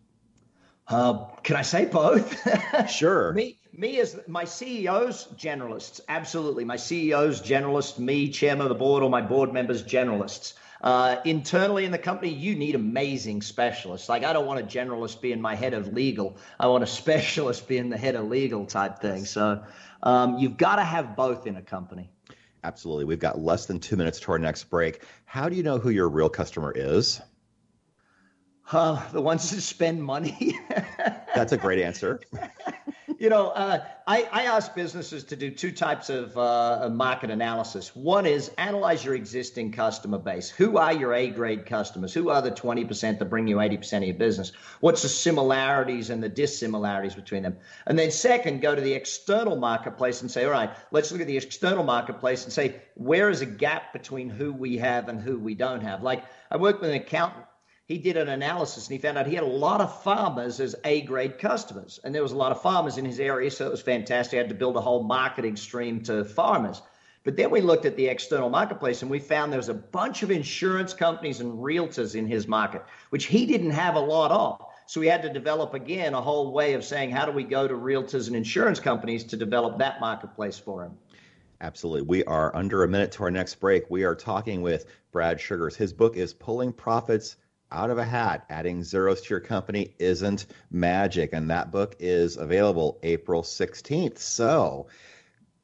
Uh, 0.87 1.25
can 1.43 1.55
I 1.55 1.61
say 1.61 1.85
both? 1.85 2.89
sure. 2.91 3.33
me, 3.33 3.57
me 3.71 3.99
as 3.99 4.19
my 4.27 4.43
CEOs, 4.43 5.27
generalists, 5.35 6.01
absolutely. 6.07 6.65
My 6.65 6.75
CEOs, 6.75 7.41
generalists. 7.41 7.97
Me, 7.97 8.29
chairman 8.29 8.65
of 8.65 8.69
the 8.69 8.75
board, 8.75 9.03
or 9.03 9.09
my 9.09 9.21
board 9.21 9.53
members, 9.53 9.83
generalists. 9.83 10.53
Uh, 10.81 11.21
internally 11.23 11.85
in 11.85 11.91
the 11.91 11.97
company, 11.97 12.29
you 12.29 12.55
need 12.55 12.75
amazing 12.75 13.41
specialists. 13.41 14.09
Like 14.09 14.25
I 14.25 14.33
don't 14.33 14.45
want 14.45 14.59
a 14.59 14.63
generalist 14.63 15.21
being 15.21 15.39
my 15.39 15.55
head 15.55 15.73
of 15.73 15.93
legal. 15.93 16.37
I 16.59 16.67
want 16.67 16.83
a 16.83 16.87
specialist 17.01 17.67
being 17.67 17.89
the 17.89 17.97
head 17.97 18.15
of 18.15 18.27
legal 18.27 18.65
type 18.65 18.99
thing. 18.99 19.23
So 19.23 19.63
um, 20.03 20.37
you've 20.37 20.57
got 20.57 20.75
to 20.75 20.83
have 20.83 21.15
both 21.15 21.47
in 21.47 21.55
a 21.55 21.61
company. 21.61 22.09
Absolutely. 22.65 23.05
We've 23.05 23.19
got 23.19 23.39
less 23.39 23.65
than 23.65 23.79
two 23.79 23.95
minutes 23.95 24.19
to 24.21 24.31
our 24.33 24.39
next 24.39 24.65
break. 24.65 25.03
How 25.25 25.49
do 25.49 25.55
you 25.55 25.63
know 25.63 25.79
who 25.79 25.89
your 25.89 26.09
real 26.09 26.29
customer 26.29 26.73
is? 26.75 27.21
Uh, 28.71 29.01
the 29.11 29.21
ones 29.21 29.49
that 29.51 29.61
spend 29.61 30.01
money. 30.01 30.57
That's 31.35 31.51
a 31.51 31.57
great 31.57 31.79
answer. 31.79 32.21
you 33.19 33.29
know, 33.29 33.49
uh, 33.49 33.83
I, 34.07 34.27
I 34.31 34.43
ask 34.43 34.73
businesses 34.73 35.25
to 35.25 35.35
do 35.35 35.51
two 35.51 35.71
types 35.71 36.09
of 36.09 36.37
uh, 36.37 36.89
market 36.91 37.29
analysis. 37.29 37.95
One 37.95 38.25
is 38.25 38.51
analyze 38.57 39.03
your 39.03 39.15
existing 39.15 39.73
customer 39.73 40.17
base. 40.17 40.49
Who 40.49 40.77
are 40.77 40.93
your 40.93 41.13
A 41.13 41.29
grade 41.29 41.65
customers? 41.65 42.13
Who 42.13 42.29
are 42.29 42.41
the 42.41 42.51
20% 42.51 43.19
that 43.19 43.25
bring 43.25 43.47
you 43.47 43.57
80% 43.57 43.97
of 43.97 44.03
your 44.03 44.13
business? 44.13 44.53
What's 44.79 45.01
the 45.01 45.09
similarities 45.09 46.09
and 46.09 46.23
the 46.23 46.29
dissimilarities 46.29 47.15
between 47.15 47.43
them? 47.43 47.57
And 47.85 47.99
then, 47.99 48.11
second, 48.11 48.61
go 48.61 48.73
to 48.73 48.81
the 48.81 48.93
external 48.93 49.57
marketplace 49.57 50.21
and 50.21 50.31
say, 50.31 50.45
all 50.45 50.51
right, 50.51 50.71
let's 50.91 51.11
look 51.11 51.21
at 51.21 51.27
the 51.27 51.37
external 51.37 51.83
marketplace 51.83 52.45
and 52.45 52.53
say, 52.53 52.81
where 52.95 53.29
is 53.29 53.41
a 53.41 53.45
gap 53.45 53.93
between 53.93 54.29
who 54.29 54.53
we 54.53 54.77
have 54.77 55.09
and 55.09 55.21
who 55.21 55.37
we 55.37 55.53
don't 55.53 55.81
have? 55.81 56.01
Like, 56.01 56.23
I 56.49 56.57
work 56.57 56.81
with 56.81 56.89
an 56.89 56.95
accountant 56.95 57.45
he 57.93 57.99
did 57.99 58.17
an 58.17 58.29
analysis 58.29 58.87
and 58.87 58.93
he 58.93 58.97
found 58.97 59.19
out 59.19 59.27
he 59.27 59.35
had 59.35 59.43
a 59.43 59.47
lot 59.47 59.79
of 59.79 60.01
farmers 60.01 60.59
as 60.59 60.75
A 60.83 61.01
grade 61.01 61.37
customers. 61.37 61.99
And 62.03 62.13
there 62.13 62.23
was 62.23 62.31
a 62.31 62.35
lot 62.35 62.51
of 62.51 62.59
farmers 62.59 62.97
in 62.97 63.05
his 63.05 63.19
area, 63.19 63.51
so 63.51 63.67
it 63.67 63.71
was 63.71 63.83
fantastic. 63.83 64.31
He 64.31 64.37
had 64.37 64.49
to 64.49 64.55
build 64.55 64.75
a 64.77 64.81
whole 64.81 65.03
marketing 65.03 65.55
stream 65.55 66.01
to 66.05 66.25
farmers. 66.25 66.81
But 67.23 67.37
then 67.37 67.51
we 67.51 67.61
looked 67.61 67.85
at 67.85 67.95
the 67.95 68.07
external 68.07 68.49
marketplace 68.49 69.03
and 69.03 69.11
we 69.11 69.19
found 69.19 69.51
there 69.51 69.59
was 69.59 69.69
a 69.69 69.75
bunch 69.75 70.23
of 70.23 70.31
insurance 70.31 70.91
companies 70.91 71.39
and 71.39 71.53
realtors 71.53 72.15
in 72.15 72.25
his 72.25 72.47
market, 72.47 72.83
which 73.11 73.25
he 73.25 73.45
didn't 73.45 73.69
have 73.69 73.93
a 73.93 73.99
lot 73.99 74.31
of. 74.31 74.65
So 74.87 74.99
we 74.99 75.07
had 75.07 75.21
to 75.21 75.31
develop 75.31 75.75
again 75.75 76.15
a 76.15 76.21
whole 76.21 76.51
way 76.51 76.73
of 76.73 76.83
saying, 76.83 77.11
how 77.11 77.27
do 77.27 77.31
we 77.31 77.43
go 77.43 77.67
to 77.67 77.75
realtors 77.75 78.25
and 78.25 78.35
insurance 78.35 78.79
companies 78.79 79.23
to 79.25 79.37
develop 79.37 79.77
that 79.77 80.01
marketplace 80.01 80.57
for 80.57 80.83
him? 80.83 80.97
Absolutely. 81.61 82.07
We 82.07 82.23
are 82.23 82.53
under 82.55 82.83
a 82.83 82.87
minute 82.87 83.11
to 83.13 83.23
our 83.23 83.31
next 83.31 83.55
break. 83.55 83.83
We 83.91 84.03
are 84.03 84.15
talking 84.15 84.63
with 84.63 84.87
Brad 85.11 85.39
Sugars. 85.39 85.75
His 85.75 85.93
book 85.93 86.17
is 86.17 86.33
Pulling 86.33 86.73
Profits 86.73 87.37
out 87.73 87.89
of 87.89 87.97
a 87.97 88.05
hat. 88.05 88.45
Adding 88.49 88.83
zeros 88.83 89.21
to 89.21 89.29
your 89.31 89.39
company 89.39 89.95
isn't 89.99 90.45
magic. 90.71 91.33
And 91.33 91.49
that 91.49 91.71
book 91.71 91.95
is 91.99 92.37
available 92.37 92.99
April 93.03 93.41
16th. 93.41 94.19
So 94.19 94.87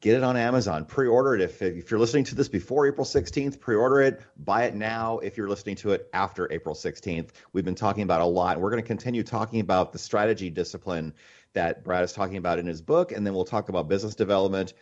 get 0.01 0.15
it 0.15 0.23
on 0.23 0.35
Amazon. 0.37 0.85
Pre 0.85 1.07
order 1.07 1.35
it. 1.35 1.41
If, 1.41 1.61
if 1.61 1.91
you're 1.91 1.99
listening 1.99 2.23
to 2.25 2.35
this 2.35 2.49
before 2.49 2.87
April 2.87 3.05
16th, 3.05 3.59
pre 3.59 3.75
order 3.75 4.01
it. 4.01 4.21
Buy 4.37 4.63
it 4.63 4.75
now 4.75 5.19
if 5.19 5.37
you're 5.37 5.49
listening 5.49 5.75
to 5.77 5.91
it 5.91 6.09
after 6.13 6.51
April 6.51 6.75
16th. 6.75 7.29
We've 7.53 7.65
been 7.65 7.75
talking 7.75 8.03
about 8.03 8.21
a 8.21 8.25
lot. 8.25 8.59
We're 8.59 8.71
going 8.71 8.81
to 8.81 8.87
continue 8.87 9.23
talking 9.23 9.59
about 9.59 9.91
the 9.91 9.99
strategy 9.99 10.49
discipline 10.49 11.13
that 11.53 11.83
Brad 11.83 12.03
is 12.03 12.13
talking 12.13 12.37
about 12.37 12.59
in 12.59 12.65
his 12.65 12.81
book. 12.81 13.11
And 13.11 13.25
then 13.25 13.33
we'll 13.33 13.45
talk 13.45 13.69
about 13.69 13.87
business 13.87 14.15
development, 14.15 14.73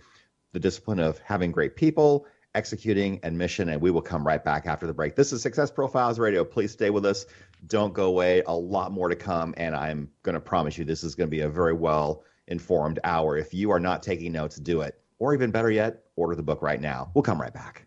the 0.54 0.60
discipline 0.60 1.00
of 1.00 1.20
having 1.20 1.52
great 1.52 1.76
people 1.76 2.26
executing 2.58 3.20
and 3.22 3.38
mission. 3.38 3.70
And 3.70 3.80
we 3.80 3.92
will 3.92 4.02
come 4.02 4.26
right 4.26 4.44
back 4.44 4.66
after 4.66 4.88
the 4.88 4.94
break. 4.94 5.16
This 5.16 5.32
is 5.32 5.42
Success 5.44 5.70
Profiles 5.70 6.18
Radio. 6.18 6.44
Please 6.44 6.72
stay 6.72 6.90
with 6.90 7.06
us. 7.06 7.28
Don't 7.68 7.94
go 7.94 8.06
away. 8.06 8.42
A 8.48 8.54
lot 8.54 8.92
more 8.92 9.08
to 9.08 9.16
come. 9.16 9.54
And 9.58 9.76
I'm 9.76 10.10
going 10.24 10.34
to 10.34 10.42
promise 10.42 10.78
you 10.78 10.84
this 10.84 11.04
is 11.04 11.16
going 11.16 11.28
to 11.28 11.32
be 11.32 11.42
a 11.42 11.50
very 11.50 11.74
well 11.74 12.24
informed 12.48 13.00
hour. 13.04 13.38
If 13.38 13.54
you 13.54 13.72
are 13.72 13.80
not 13.80 14.02
taking 14.02 14.32
notes, 14.32 14.58
do 14.58 14.82
it. 14.82 15.00
Or 15.20 15.34
even 15.34 15.52
better 15.52 15.70
yet, 15.70 16.04
order 16.16 16.36
the 16.36 16.44
book 16.44 16.62
right 16.62 16.82
now. 16.82 17.12
We'll 17.14 17.24
come 17.24 17.40
right 17.40 17.54
back. 17.54 17.87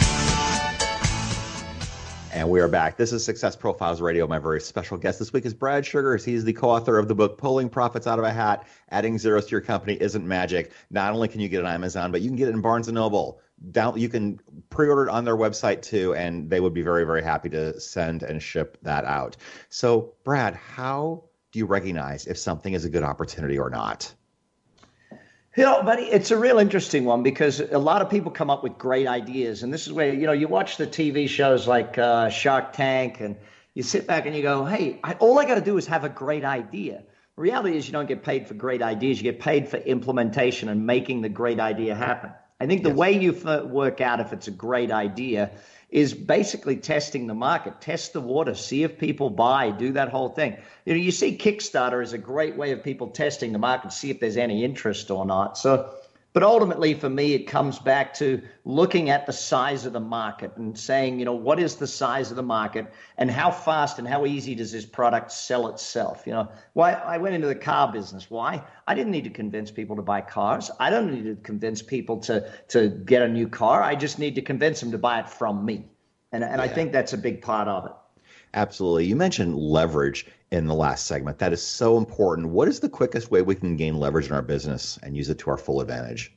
And 2.33 2.49
we 2.49 2.61
are 2.61 2.69
back. 2.69 2.95
This 2.95 3.11
is 3.11 3.25
Success 3.25 3.57
Profiles 3.57 3.99
Radio. 3.99 4.25
My 4.25 4.39
very 4.39 4.61
special 4.61 4.95
guest 4.97 5.19
this 5.19 5.33
week 5.33 5.45
is 5.45 5.53
Brad 5.53 5.85
Sugars. 5.85 6.23
He's 6.23 6.45
the 6.45 6.53
co-author 6.53 6.97
of 6.97 7.09
the 7.09 7.15
book 7.15 7.37
Pulling 7.37 7.67
Profits 7.67 8.07
Out 8.07 8.19
of 8.19 8.25
a 8.25 8.31
Hat: 8.31 8.65
Adding 8.89 9.17
Zeros 9.17 9.47
to 9.47 9.51
Your 9.51 9.59
Company 9.59 9.97
Isn't 9.99 10.25
Magic. 10.25 10.71
Not 10.89 11.11
only 11.11 11.27
can 11.27 11.41
you 11.41 11.49
get 11.49 11.59
it 11.59 11.65
on 11.65 11.73
Amazon, 11.73 12.09
but 12.09 12.21
you 12.21 12.29
can 12.29 12.37
get 12.37 12.47
it 12.47 12.55
in 12.55 12.61
Barnes 12.61 12.87
and 12.87 12.95
Noble. 12.95 13.41
Down, 13.71 13.99
you 13.99 14.07
can 14.07 14.39
pre-order 14.69 15.07
it 15.07 15.11
on 15.11 15.25
their 15.25 15.35
website 15.35 15.81
too, 15.81 16.15
and 16.15 16.49
they 16.49 16.61
would 16.61 16.73
be 16.73 16.83
very, 16.83 17.03
very 17.03 17.21
happy 17.21 17.49
to 17.49 17.77
send 17.81 18.23
and 18.23 18.41
ship 18.41 18.77
that 18.83 19.03
out. 19.03 19.35
So, 19.67 20.13
Brad, 20.23 20.55
how 20.55 21.25
do 21.51 21.59
you 21.59 21.65
recognize 21.65 22.27
if 22.27 22.37
something 22.37 22.73
is 22.73 22.85
a 22.85 22.89
good 22.89 23.03
opportunity 23.03 23.59
or 23.59 23.69
not? 23.69 24.13
You 25.57 25.63
know, 25.65 25.83
but 25.83 25.99
it's 25.99 26.31
a 26.31 26.37
real 26.37 26.59
interesting 26.59 27.03
one 27.03 27.23
because 27.23 27.59
a 27.59 27.77
lot 27.77 28.01
of 28.01 28.09
people 28.09 28.31
come 28.31 28.49
up 28.49 28.63
with 28.63 28.77
great 28.77 29.05
ideas, 29.05 29.63
and 29.63 29.73
this 29.73 29.85
is 29.85 29.91
where 29.91 30.13
you 30.13 30.25
know 30.25 30.31
you 30.31 30.47
watch 30.47 30.77
the 30.77 30.87
TV 30.87 31.27
shows 31.27 31.67
like 31.67 31.97
uh, 31.97 32.29
Shark 32.29 32.71
Tank, 32.71 33.19
and 33.19 33.35
you 33.73 33.83
sit 33.83 34.07
back 34.07 34.25
and 34.25 34.33
you 34.33 34.43
go, 34.43 34.63
"Hey, 34.63 34.99
I, 35.03 35.13
all 35.15 35.39
I 35.39 35.45
got 35.45 35.55
to 35.55 35.61
do 35.61 35.77
is 35.77 35.87
have 35.87 36.05
a 36.05 36.09
great 36.09 36.45
idea." 36.45 37.03
The 37.35 37.41
reality 37.41 37.75
is, 37.75 37.85
you 37.85 37.91
don't 37.91 38.07
get 38.07 38.23
paid 38.23 38.47
for 38.47 38.53
great 38.53 38.81
ideas; 38.81 39.17
you 39.17 39.23
get 39.23 39.41
paid 39.41 39.67
for 39.67 39.75
implementation 39.75 40.69
and 40.69 40.87
making 40.87 41.21
the 41.21 41.29
great 41.29 41.59
idea 41.59 41.95
happen. 41.95 42.31
I 42.61 42.67
think 42.67 42.83
the 42.83 42.89
yes. 42.89 42.97
way 42.97 43.19
you 43.19 43.33
work 43.65 43.99
out 43.99 44.21
if 44.21 44.31
it's 44.31 44.47
a 44.47 44.51
great 44.51 44.91
idea 44.91 45.51
is 45.91 46.13
basically 46.13 46.77
testing 46.77 47.27
the 47.27 47.33
market, 47.33 47.81
test 47.81 48.13
the 48.13 48.21
water, 48.21 48.55
see 48.55 48.83
if 48.83 48.97
people 48.97 49.29
buy, 49.29 49.71
do 49.71 49.91
that 49.91 50.09
whole 50.09 50.29
thing. 50.29 50.55
You 50.85 50.93
know, 50.93 50.99
you 50.99 51.11
see 51.11 51.37
Kickstarter 51.37 52.01
is 52.01 52.13
a 52.13 52.17
great 52.17 52.55
way 52.55 52.71
of 52.71 52.81
people 52.81 53.09
testing 53.09 53.51
the 53.51 53.59
market, 53.59 53.91
see 53.91 54.09
if 54.09 54.19
there's 54.21 54.37
any 54.37 54.63
interest 54.63 55.11
or 55.11 55.25
not. 55.25 55.57
So 55.57 55.93
but 56.33 56.43
ultimately, 56.43 56.93
for 56.93 57.09
me, 57.09 57.33
it 57.33 57.43
comes 57.43 57.77
back 57.77 58.13
to 58.15 58.41
looking 58.63 59.09
at 59.09 59.25
the 59.25 59.33
size 59.33 59.85
of 59.85 59.91
the 59.91 59.99
market 59.99 60.55
and 60.55 60.77
saying, 60.77 61.19
you 61.19 61.25
know, 61.25 61.33
what 61.33 61.59
is 61.59 61.75
the 61.75 61.87
size 61.87 62.29
of 62.31 62.37
the 62.37 62.43
market 62.43 62.93
and 63.17 63.29
how 63.29 63.51
fast 63.51 63.99
and 63.99 64.07
how 64.07 64.25
easy 64.25 64.55
does 64.55 64.71
this 64.71 64.85
product 64.85 65.31
sell 65.31 65.67
itself? 65.67 66.23
You 66.25 66.31
know, 66.33 66.49
why 66.71 66.93
I 66.93 67.17
went 67.17 67.35
into 67.35 67.47
the 67.47 67.55
car 67.55 67.91
business. 67.91 68.29
Why? 68.29 68.63
I 68.87 68.95
didn't 68.95 69.11
need 69.11 69.25
to 69.25 69.29
convince 69.29 69.71
people 69.71 69.97
to 69.97 70.01
buy 70.01 70.21
cars. 70.21 70.71
I 70.79 70.89
don't 70.89 71.13
need 71.13 71.25
to 71.25 71.35
convince 71.35 71.81
people 71.81 72.19
to 72.21 72.49
to 72.69 72.87
get 72.87 73.21
a 73.21 73.27
new 73.27 73.49
car. 73.49 73.83
I 73.83 73.95
just 73.95 74.17
need 74.17 74.35
to 74.35 74.41
convince 74.41 74.79
them 74.79 74.91
to 74.91 74.97
buy 74.97 75.19
it 75.19 75.29
from 75.29 75.65
me. 75.65 75.89
And 76.31 76.45
and 76.45 76.57
yeah. 76.57 76.63
I 76.63 76.69
think 76.69 76.93
that's 76.93 77.11
a 77.11 77.17
big 77.17 77.41
part 77.41 77.67
of 77.67 77.85
it. 77.87 77.91
Absolutely. 78.53 79.05
You 79.05 79.17
mentioned 79.17 79.57
leverage 79.57 80.27
in 80.51 80.67
the 80.67 80.75
last 80.75 81.07
segment. 81.07 81.39
That 81.39 81.53
is 81.53 81.61
so 81.61 81.97
important. 81.97 82.49
What 82.49 82.67
is 82.67 82.79
the 82.79 82.89
quickest 82.89 83.31
way 83.31 83.41
we 83.41 83.55
can 83.55 83.77
gain 83.77 83.97
leverage 83.97 84.27
in 84.27 84.33
our 84.33 84.41
business 84.41 84.99
and 85.01 85.15
use 85.15 85.29
it 85.29 85.39
to 85.39 85.49
our 85.49 85.57
full 85.57 85.81
advantage? 85.81 86.33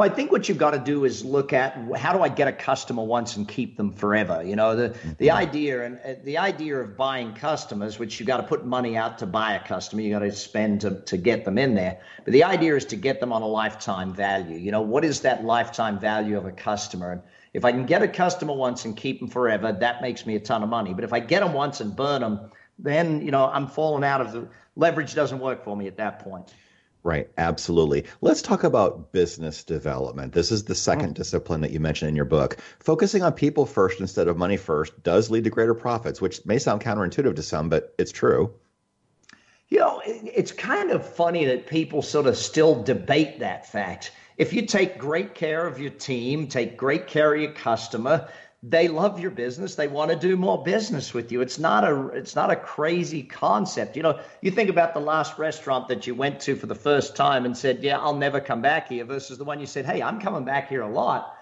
Well, 0.00 0.10
I 0.10 0.14
think 0.14 0.32
what 0.32 0.48
you've 0.48 0.56
got 0.56 0.70
to 0.70 0.78
do 0.78 1.04
is 1.04 1.26
look 1.26 1.52
at 1.52 1.76
how 1.94 2.14
do 2.14 2.22
I 2.22 2.30
get 2.30 2.48
a 2.48 2.52
customer 2.52 3.04
once 3.04 3.36
and 3.36 3.46
keep 3.46 3.76
them 3.76 3.92
forever. 3.92 4.42
You 4.42 4.56
know, 4.56 4.74
the 4.74 4.88
mm-hmm. 4.88 5.10
the 5.18 5.30
idea 5.30 5.84
and 5.84 5.98
uh, 5.98 6.14
the 6.24 6.38
idea 6.38 6.78
of 6.78 6.96
buying 6.96 7.34
customers, 7.34 7.98
which 7.98 8.18
you've 8.18 8.26
got 8.26 8.38
to 8.38 8.44
put 8.44 8.64
money 8.64 8.96
out 8.96 9.18
to 9.18 9.26
buy 9.26 9.56
a 9.56 9.62
customer, 9.62 10.00
you 10.00 10.10
got 10.10 10.20
to 10.20 10.32
spend 10.32 10.80
to 10.82 11.02
to 11.02 11.18
get 11.18 11.44
them 11.44 11.58
in 11.58 11.74
there. 11.74 12.00
But 12.24 12.32
the 12.32 12.44
idea 12.44 12.76
is 12.76 12.86
to 12.86 12.96
get 12.96 13.20
them 13.20 13.30
on 13.30 13.42
a 13.42 13.46
lifetime 13.46 14.14
value. 14.14 14.56
You 14.56 14.72
know, 14.72 14.80
what 14.80 15.04
is 15.04 15.20
that 15.20 15.44
lifetime 15.44 15.98
value 15.98 16.38
of 16.38 16.46
a 16.46 16.52
customer? 16.52 17.12
And 17.12 17.22
if 17.52 17.66
I 17.66 17.72
can 17.72 17.84
get 17.84 18.00
a 18.00 18.08
customer 18.08 18.54
once 18.54 18.86
and 18.86 18.96
keep 18.96 19.20
them 19.20 19.28
forever, 19.28 19.70
that 19.70 20.00
makes 20.00 20.24
me 20.24 20.34
a 20.34 20.40
ton 20.40 20.62
of 20.62 20.70
money. 20.70 20.94
But 20.94 21.04
if 21.04 21.12
I 21.12 21.20
get 21.20 21.40
them 21.40 21.52
once 21.52 21.82
and 21.82 21.94
burn 21.94 22.22
them, 22.22 22.50
then 22.82 23.22
you 23.22 23.30
know 23.30 23.46
I'm 23.46 23.66
falling 23.66 24.04
out 24.04 24.20
of 24.20 24.32
the 24.32 24.48
leverage 24.76 25.14
doesn't 25.14 25.38
work 25.38 25.64
for 25.64 25.76
me 25.76 25.86
at 25.86 25.96
that 25.98 26.20
point. 26.20 26.54
Right, 27.02 27.30
absolutely. 27.38 28.04
Let's 28.20 28.42
talk 28.42 28.62
about 28.62 29.10
business 29.10 29.64
development. 29.64 30.34
This 30.34 30.52
is 30.52 30.64
the 30.64 30.74
second 30.74 31.10
oh. 31.10 31.14
discipline 31.14 31.62
that 31.62 31.70
you 31.70 31.80
mentioned 31.80 32.10
in 32.10 32.16
your 32.16 32.26
book. 32.26 32.58
Focusing 32.78 33.22
on 33.22 33.32
people 33.32 33.64
first 33.64 34.00
instead 34.00 34.28
of 34.28 34.36
money 34.36 34.58
first 34.58 35.02
does 35.02 35.30
lead 35.30 35.44
to 35.44 35.50
greater 35.50 35.74
profits, 35.74 36.20
which 36.20 36.44
may 36.44 36.58
sound 36.58 36.82
counterintuitive 36.82 37.36
to 37.36 37.42
some, 37.42 37.70
but 37.70 37.94
it's 37.98 38.12
true. 38.12 38.52
You 39.68 39.78
know, 39.78 40.02
it's 40.04 40.52
kind 40.52 40.90
of 40.90 41.06
funny 41.06 41.46
that 41.46 41.68
people 41.68 42.02
sort 42.02 42.26
of 42.26 42.36
still 42.36 42.82
debate 42.82 43.38
that 43.38 43.66
fact. 43.66 44.12
If 44.36 44.52
you 44.52 44.66
take 44.66 44.98
great 44.98 45.34
care 45.34 45.66
of 45.66 45.80
your 45.80 45.90
team, 45.90 46.48
take 46.48 46.76
great 46.76 47.06
care 47.06 47.34
of 47.34 47.40
your 47.40 47.52
customer, 47.52 48.28
they 48.62 48.88
love 48.88 49.18
your 49.18 49.30
business. 49.30 49.74
They 49.74 49.88
want 49.88 50.10
to 50.10 50.16
do 50.16 50.36
more 50.36 50.62
business 50.62 51.14
with 51.14 51.32
you. 51.32 51.40
It's 51.40 51.58
not 51.58 51.82
a 51.84 52.08
it's 52.08 52.36
not 52.36 52.50
a 52.50 52.56
crazy 52.56 53.22
concept. 53.22 53.96
You 53.96 54.02
know 54.02 54.20
you 54.42 54.50
think 54.50 54.68
about 54.68 54.92
the 54.92 55.00
last 55.00 55.38
restaurant 55.38 55.88
that 55.88 56.06
you 56.06 56.14
went 56.14 56.40
to 56.40 56.56
for 56.56 56.66
the 56.66 56.74
first 56.74 57.16
time 57.16 57.46
and 57.46 57.56
said 57.56 57.82
yeah 57.82 57.98
i'll 57.98 58.16
never 58.16 58.40
come 58.40 58.60
back 58.60 58.88
here 58.88 59.04
versus 59.04 59.38
the 59.38 59.44
one 59.44 59.60
you 59.60 59.66
said 59.66 59.86
hey 59.86 60.02
i'm 60.02 60.20
coming 60.20 60.44
back 60.44 60.68
here 60.68 60.82
a 60.82 60.90
lot. 60.90 61.36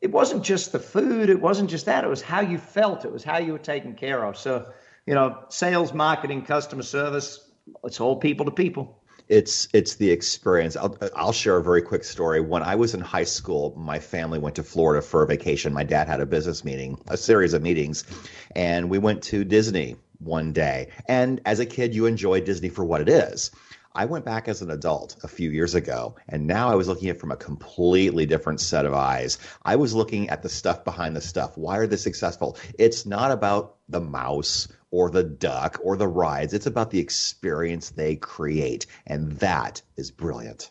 It 0.00 0.12
wasn't 0.12 0.44
just 0.44 0.72
the 0.72 0.78
food. 0.78 1.28
It 1.28 1.42
wasn't 1.42 1.68
just 1.68 1.84
that. 1.84 2.04
It 2.04 2.08
was 2.08 2.22
how 2.22 2.40
you 2.40 2.56
felt. 2.56 3.04
It 3.04 3.12
was 3.12 3.22
how 3.22 3.36
you 3.36 3.52
were 3.52 3.58
taken 3.58 3.94
care 3.94 4.24
of. 4.24 4.38
So 4.38 4.70
you 5.06 5.14
know 5.14 5.44
sales 5.48 5.92
marketing 5.92 6.42
customer 6.42 6.84
service 6.84 7.50
it's 7.84 8.00
all 8.00 8.16
people 8.16 8.46
to 8.46 8.52
people 8.52 8.99
it's 9.30 9.68
it's 9.72 9.94
the 9.94 10.10
experience. 10.10 10.76
I'll 10.76 10.98
I'll 11.14 11.32
share 11.32 11.56
a 11.56 11.62
very 11.62 11.80
quick 11.80 12.02
story. 12.02 12.40
When 12.40 12.62
I 12.62 12.74
was 12.74 12.94
in 12.94 13.00
high 13.00 13.24
school, 13.24 13.72
my 13.76 14.00
family 14.00 14.40
went 14.40 14.56
to 14.56 14.64
Florida 14.64 15.00
for 15.00 15.22
a 15.22 15.26
vacation. 15.26 15.72
My 15.72 15.84
dad 15.84 16.08
had 16.08 16.20
a 16.20 16.26
business 16.26 16.64
meeting, 16.64 16.98
a 17.08 17.16
series 17.16 17.54
of 17.54 17.62
meetings, 17.62 18.04
and 18.56 18.90
we 18.90 18.98
went 18.98 19.22
to 19.24 19.44
Disney 19.44 19.96
one 20.18 20.52
day. 20.52 20.88
And 21.06 21.40
as 21.46 21.60
a 21.60 21.66
kid, 21.66 21.94
you 21.94 22.06
enjoy 22.06 22.40
Disney 22.40 22.68
for 22.68 22.84
what 22.84 23.00
it 23.00 23.08
is. 23.08 23.52
I 23.94 24.04
went 24.04 24.24
back 24.24 24.48
as 24.48 24.62
an 24.62 24.70
adult 24.70 25.16
a 25.22 25.28
few 25.28 25.50
years 25.50 25.74
ago, 25.74 26.16
and 26.28 26.46
now 26.46 26.68
I 26.68 26.74
was 26.74 26.88
looking 26.88 27.08
at 27.08 27.16
it 27.16 27.20
from 27.20 27.32
a 27.32 27.36
completely 27.36 28.26
different 28.26 28.60
set 28.60 28.86
of 28.86 28.94
eyes. 28.94 29.38
I 29.64 29.76
was 29.76 29.94
looking 29.94 30.28
at 30.28 30.42
the 30.42 30.48
stuff 30.48 30.84
behind 30.84 31.16
the 31.16 31.20
stuff. 31.20 31.56
Why 31.56 31.78
are 31.78 31.86
they 31.86 31.96
successful? 31.96 32.56
It's 32.78 33.06
not 33.06 33.30
about 33.30 33.76
the 33.88 34.00
mouse 34.00 34.68
or 34.90 35.10
the 35.10 35.24
duck 35.24 35.80
or 35.82 35.96
the 35.96 36.08
rides. 36.08 36.52
It's 36.52 36.66
about 36.66 36.90
the 36.90 36.98
experience 36.98 37.90
they 37.90 38.16
create. 38.16 38.86
And 39.06 39.32
that 39.38 39.82
is 39.96 40.10
brilliant. 40.10 40.70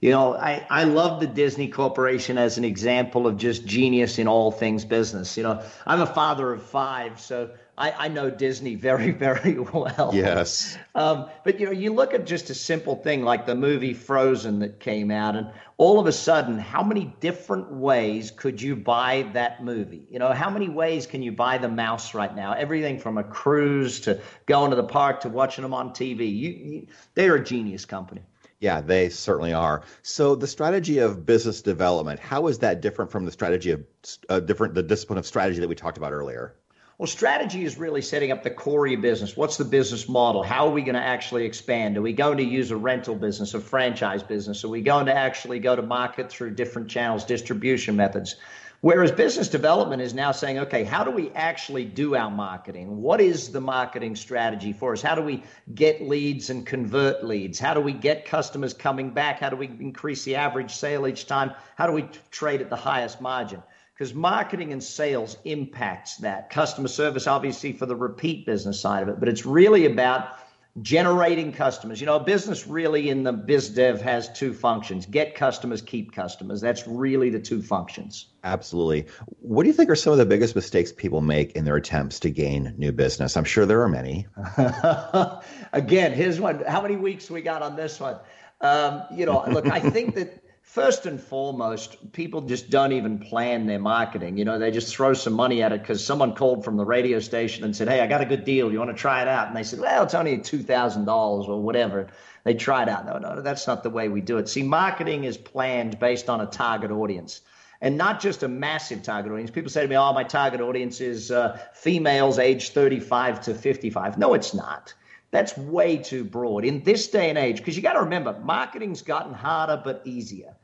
You 0.00 0.10
know, 0.10 0.34
I, 0.34 0.66
I 0.68 0.84
love 0.84 1.20
the 1.20 1.26
Disney 1.26 1.68
Corporation 1.68 2.36
as 2.36 2.58
an 2.58 2.64
example 2.64 3.26
of 3.26 3.38
just 3.38 3.64
genius 3.64 4.18
in 4.18 4.28
all 4.28 4.50
things 4.50 4.84
business. 4.84 5.36
You 5.36 5.44
know, 5.44 5.62
I'm 5.86 6.00
a 6.00 6.06
father 6.06 6.52
of 6.52 6.62
five, 6.62 7.20
so 7.20 7.50
I, 7.76 7.92
I 7.92 8.08
know 8.08 8.30
Disney 8.30 8.74
very, 8.74 9.10
very 9.26 9.58
well. 9.58 10.10
Yes. 10.12 10.78
Um, 10.94 11.28
but 11.44 11.58
you 11.58 11.66
know, 11.66 11.72
you 11.72 11.92
look 11.92 12.14
at 12.14 12.26
just 12.26 12.50
a 12.50 12.54
simple 12.54 12.96
thing 12.96 13.24
like 13.24 13.46
the 13.46 13.54
movie 13.54 13.94
Frozen 13.94 14.60
that 14.60 14.80
came 14.80 15.10
out, 15.10 15.36
and 15.36 15.50
all 15.76 15.98
of 15.98 16.06
a 16.06 16.12
sudden, 16.12 16.58
how 16.58 16.82
many 16.82 17.14
different 17.20 17.72
ways 17.72 18.30
could 18.30 18.62
you 18.62 18.76
buy 18.76 19.28
that 19.32 19.64
movie? 19.64 20.06
You 20.10 20.18
know, 20.18 20.32
how 20.32 20.50
many 20.50 20.68
ways 20.68 21.06
can 21.06 21.22
you 21.22 21.32
buy 21.32 21.58
the 21.58 21.68
mouse 21.68 22.14
right 22.14 22.34
now? 22.34 22.52
Everything 22.52 22.98
from 22.98 23.18
a 23.18 23.24
cruise 23.24 24.00
to 24.00 24.20
going 24.46 24.70
to 24.70 24.76
the 24.76 24.84
park 24.84 25.20
to 25.20 25.28
watching 25.28 25.62
them 25.62 25.74
on 25.74 25.90
TV. 25.90 26.20
You, 26.20 26.50
you, 26.50 26.86
they're 27.14 27.36
a 27.36 27.44
genius 27.44 27.84
company. 27.84 28.22
Yeah, 28.60 28.80
they 28.80 29.10
certainly 29.10 29.52
are. 29.52 29.82
So 30.02 30.36
the 30.36 30.46
strategy 30.46 30.98
of 30.98 31.26
business 31.26 31.60
development, 31.60 32.20
how 32.20 32.46
is 32.46 32.60
that 32.60 32.80
different 32.80 33.10
from 33.10 33.26
the 33.26 33.32
strategy 33.32 33.72
of 33.72 33.84
uh, 34.28 34.40
different 34.40 34.74
the 34.74 34.82
discipline 34.82 35.18
of 35.18 35.26
strategy 35.26 35.60
that 35.60 35.68
we 35.68 35.74
talked 35.74 35.98
about 35.98 36.12
earlier? 36.12 36.54
Well, 36.96 37.08
strategy 37.08 37.64
is 37.64 37.76
really 37.76 38.02
setting 38.02 38.30
up 38.30 38.44
the 38.44 38.50
core 38.50 38.86
of 38.86 38.92
your 38.92 39.00
business. 39.00 39.36
What's 39.36 39.56
the 39.56 39.64
business 39.64 40.08
model? 40.08 40.44
How 40.44 40.68
are 40.68 40.70
we 40.70 40.82
going 40.82 40.94
to 40.94 41.00
actually 41.00 41.44
expand? 41.44 41.96
Are 41.96 42.02
we 42.02 42.12
going 42.12 42.36
to 42.36 42.44
use 42.44 42.70
a 42.70 42.76
rental 42.76 43.16
business, 43.16 43.52
a 43.54 43.58
franchise 43.58 44.22
business? 44.22 44.62
Are 44.62 44.68
we 44.68 44.80
going 44.80 45.06
to 45.06 45.12
actually 45.12 45.58
go 45.58 45.74
to 45.74 45.82
market 45.82 46.30
through 46.30 46.54
different 46.54 46.88
channels, 46.88 47.24
distribution 47.24 47.96
methods? 47.96 48.36
Whereas 48.80 49.10
business 49.10 49.48
development 49.48 50.02
is 50.02 50.14
now 50.14 50.30
saying, 50.30 50.58
okay, 50.58 50.84
how 50.84 51.02
do 51.02 51.10
we 51.10 51.30
actually 51.30 51.84
do 51.84 52.14
our 52.14 52.30
marketing? 52.30 53.02
What 53.02 53.20
is 53.20 53.50
the 53.50 53.60
marketing 53.60 54.14
strategy 54.14 54.72
for 54.72 54.92
us? 54.92 55.02
How 55.02 55.16
do 55.16 55.22
we 55.22 55.42
get 55.74 56.00
leads 56.00 56.50
and 56.50 56.64
convert 56.64 57.24
leads? 57.24 57.58
How 57.58 57.74
do 57.74 57.80
we 57.80 57.92
get 57.92 58.24
customers 58.24 58.72
coming 58.72 59.10
back? 59.10 59.40
How 59.40 59.50
do 59.50 59.56
we 59.56 59.66
increase 59.66 60.22
the 60.22 60.36
average 60.36 60.70
sale 60.70 61.08
each 61.08 61.26
time? 61.26 61.54
How 61.74 61.88
do 61.88 61.92
we 61.92 62.08
trade 62.30 62.60
at 62.60 62.70
the 62.70 62.76
highest 62.76 63.20
margin? 63.20 63.64
Because 63.94 64.12
marketing 64.12 64.72
and 64.72 64.82
sales 64.82 65.38
impacts 65.44 66.16
that. 66.16 66.50
Customer 66.50 66.88
service, 66.88 67.26
obviously, 67.26 67.72
for 67.72 67.86
the 67.86 67.94
repeat 67.94 68.44
business 68.44 68.80
side 68.80 69.04
of 69.04 69.08
it, 69.08 69.20
but 69.20 69.28
it's 69.28 69.46
really 69.46 69.86
about 69.86 70.36
generating 70.82 71.52
customers. 71.52 72.00
You 72.00 72.06
know, 72.06 72.16
a 72.16 72.24
business 72.24 72.66
really 72.66 73.08
in 73.08 73.22
the 73.22 73.32
biz 73.32 73.68
dev 73.68 74.02
has 74.02 74.32
two 74.32 74.52
functions 74.52 75.06
get 75.06 75.36
customers, 75.36 75.80
keep 75.80 76.12
customers. 76.12 76.60
That's 76.60 76.86
really 76.88 77.30
the 77.30 77.38
two 77.38 77.62
functions. 77.62 78.26
Absolutely. 78.42 79.06
What 79.40 79.62
do 79.62 79.68
you 79.68 79.72
think 79.72 79.88
are 79.90 79.94
some 79.94 80.12
of 80.12 80.18
the 80.18 80.26
biggest 80.26 80.56
mistakes 80.56 80.92
people 80.92 81.20
make 81.20 81.52
in 81.52 81.64
their 81.64 81.76
attempts 81.76 82.18
to 82.20 82.30
gain 82.30 82.74
new 82.76 82.90
business? 82.90 83.36
I'm 83.36 83.44
sure 83.44 83.64
there 83.64 83.82
are 83.82 83.88
many. 83.88 84.26
Again, 85.72 86.12
here's 86.12 86.40
one. 86.40 86.64
How 86.64 86.82
many 86.82 86.96
weeks 86.96 87.30
we 87.30 87.42
got 87.42 87.62
on 87.62 87.76
this 87.76 88.00
one? 88.00 88.18
Um, 88.60 89.04
you 89.12 89.26
know, 89.26 89.44
look, 89.48 89.66
I 89.66 89.78
think 89.78 90.16
that 90.16 90.43
first 90.64 91.06
and 91.06 91.20
foremost, 91.20 92.12
people 92.12 92.40
just 92.40 92.68
don't 92.68 92.92
even 92.92 93.18
plan 93.18 93.66
their 93.66 93.78
marketing. 93.78 94.36
You 94.38 94.44
know, 94.44 94.58
they 94.58 94.70
just 94.70 94.94
throw 94.94 95.12
some 95.14 95.34
money 95.34 95.62
at 95.62 95.72
it 95.72 95.80
because 95.80 96.04
someone 96.04 96.34
called 96.34 96.64
from 96.64 96.76
the 96.76 96.84
radio 96.84 97.20
station 97.20 97.64
and 97.64 97.76
said, 97.76 97.88
Hey, 97.88 98.00
I 98.00 98.06
got 98.06 98.22
a 98.22 98.26
good 98.26 98.44
deal. 98.44 98.72
You 98.72 98.78
want 98.78 98.90
to 98.90 98.96
try 98.96 99.22
it 99.22 99.28
out? 99.28 99.46
And 99.46 99.56
they 99.56 99.62
said, 99.62 99.78
Well, 99.78 100.02
it's 100.02 100.14
only 100.14 100.36
$2,000 100.38 101.48
or 101.48 101.62
whatever. 101.62 102.08
They 102.44 102.54
it 102.54 102.88
out. 102.88 103.06
No, 103.06 103.18
no, 103.18 103.40
that's 103.40 103.66
not 103.66 103.82
the 103.82 103.90
way 103.90 104.08
we 104.08 104.20
do 104.20 104.38
it. 104.38 104.48
See, 104.48 104.62
marketing 104.62 105.24
is 105.24 105.36
planned 105.38 105.98
based 105.98 106.28
on 106.28 106.40
a 106.40 106.46
target 106.46 106.90
audience. 106.90 107.40
and 107.80 107.96
not 107.98 108.20
just 108.20 108.42
a 108.42 108.48
massive 108.48 109.02
target 109.02 109.30
audience. 109.32 109.50
People 109.50 109.70
say 109.70 109.82
to 109.82 109.88
me, 109.88 109.96
"Oh, 109.96 110.12
my 110.12 110.24
target 110.24 110.60
audience 110.60 111.00
is 111.00 111.30
uh, 111.30 111.58
females 111.74 112.38
aged 112.38 112.72
35 112.72 113.42
to 113.42 113.54
55." 113.54 114.18
No, 114.18 114.34
it's 114.34 114.54
not. 114.54 114.94
That's 115.34 115.58
way 115.58 115.96
too 115.96 116.22
broad 116.22 116.64
in 116.64 116.84
this 116.84 117.08
day 117.08 117.28
and 117.28 117.36
age. 117.36 117.56
Because 117.56 117.74
you 117.74 117.82
got 117.82 117.94
to 117.94 118.02
remember, 118.02 118.38
marketing's 118.44 119.02
gotten 119.02 119.34
harder 119.34 119.82
but 119.84 120.00
easier. 120.04 120.54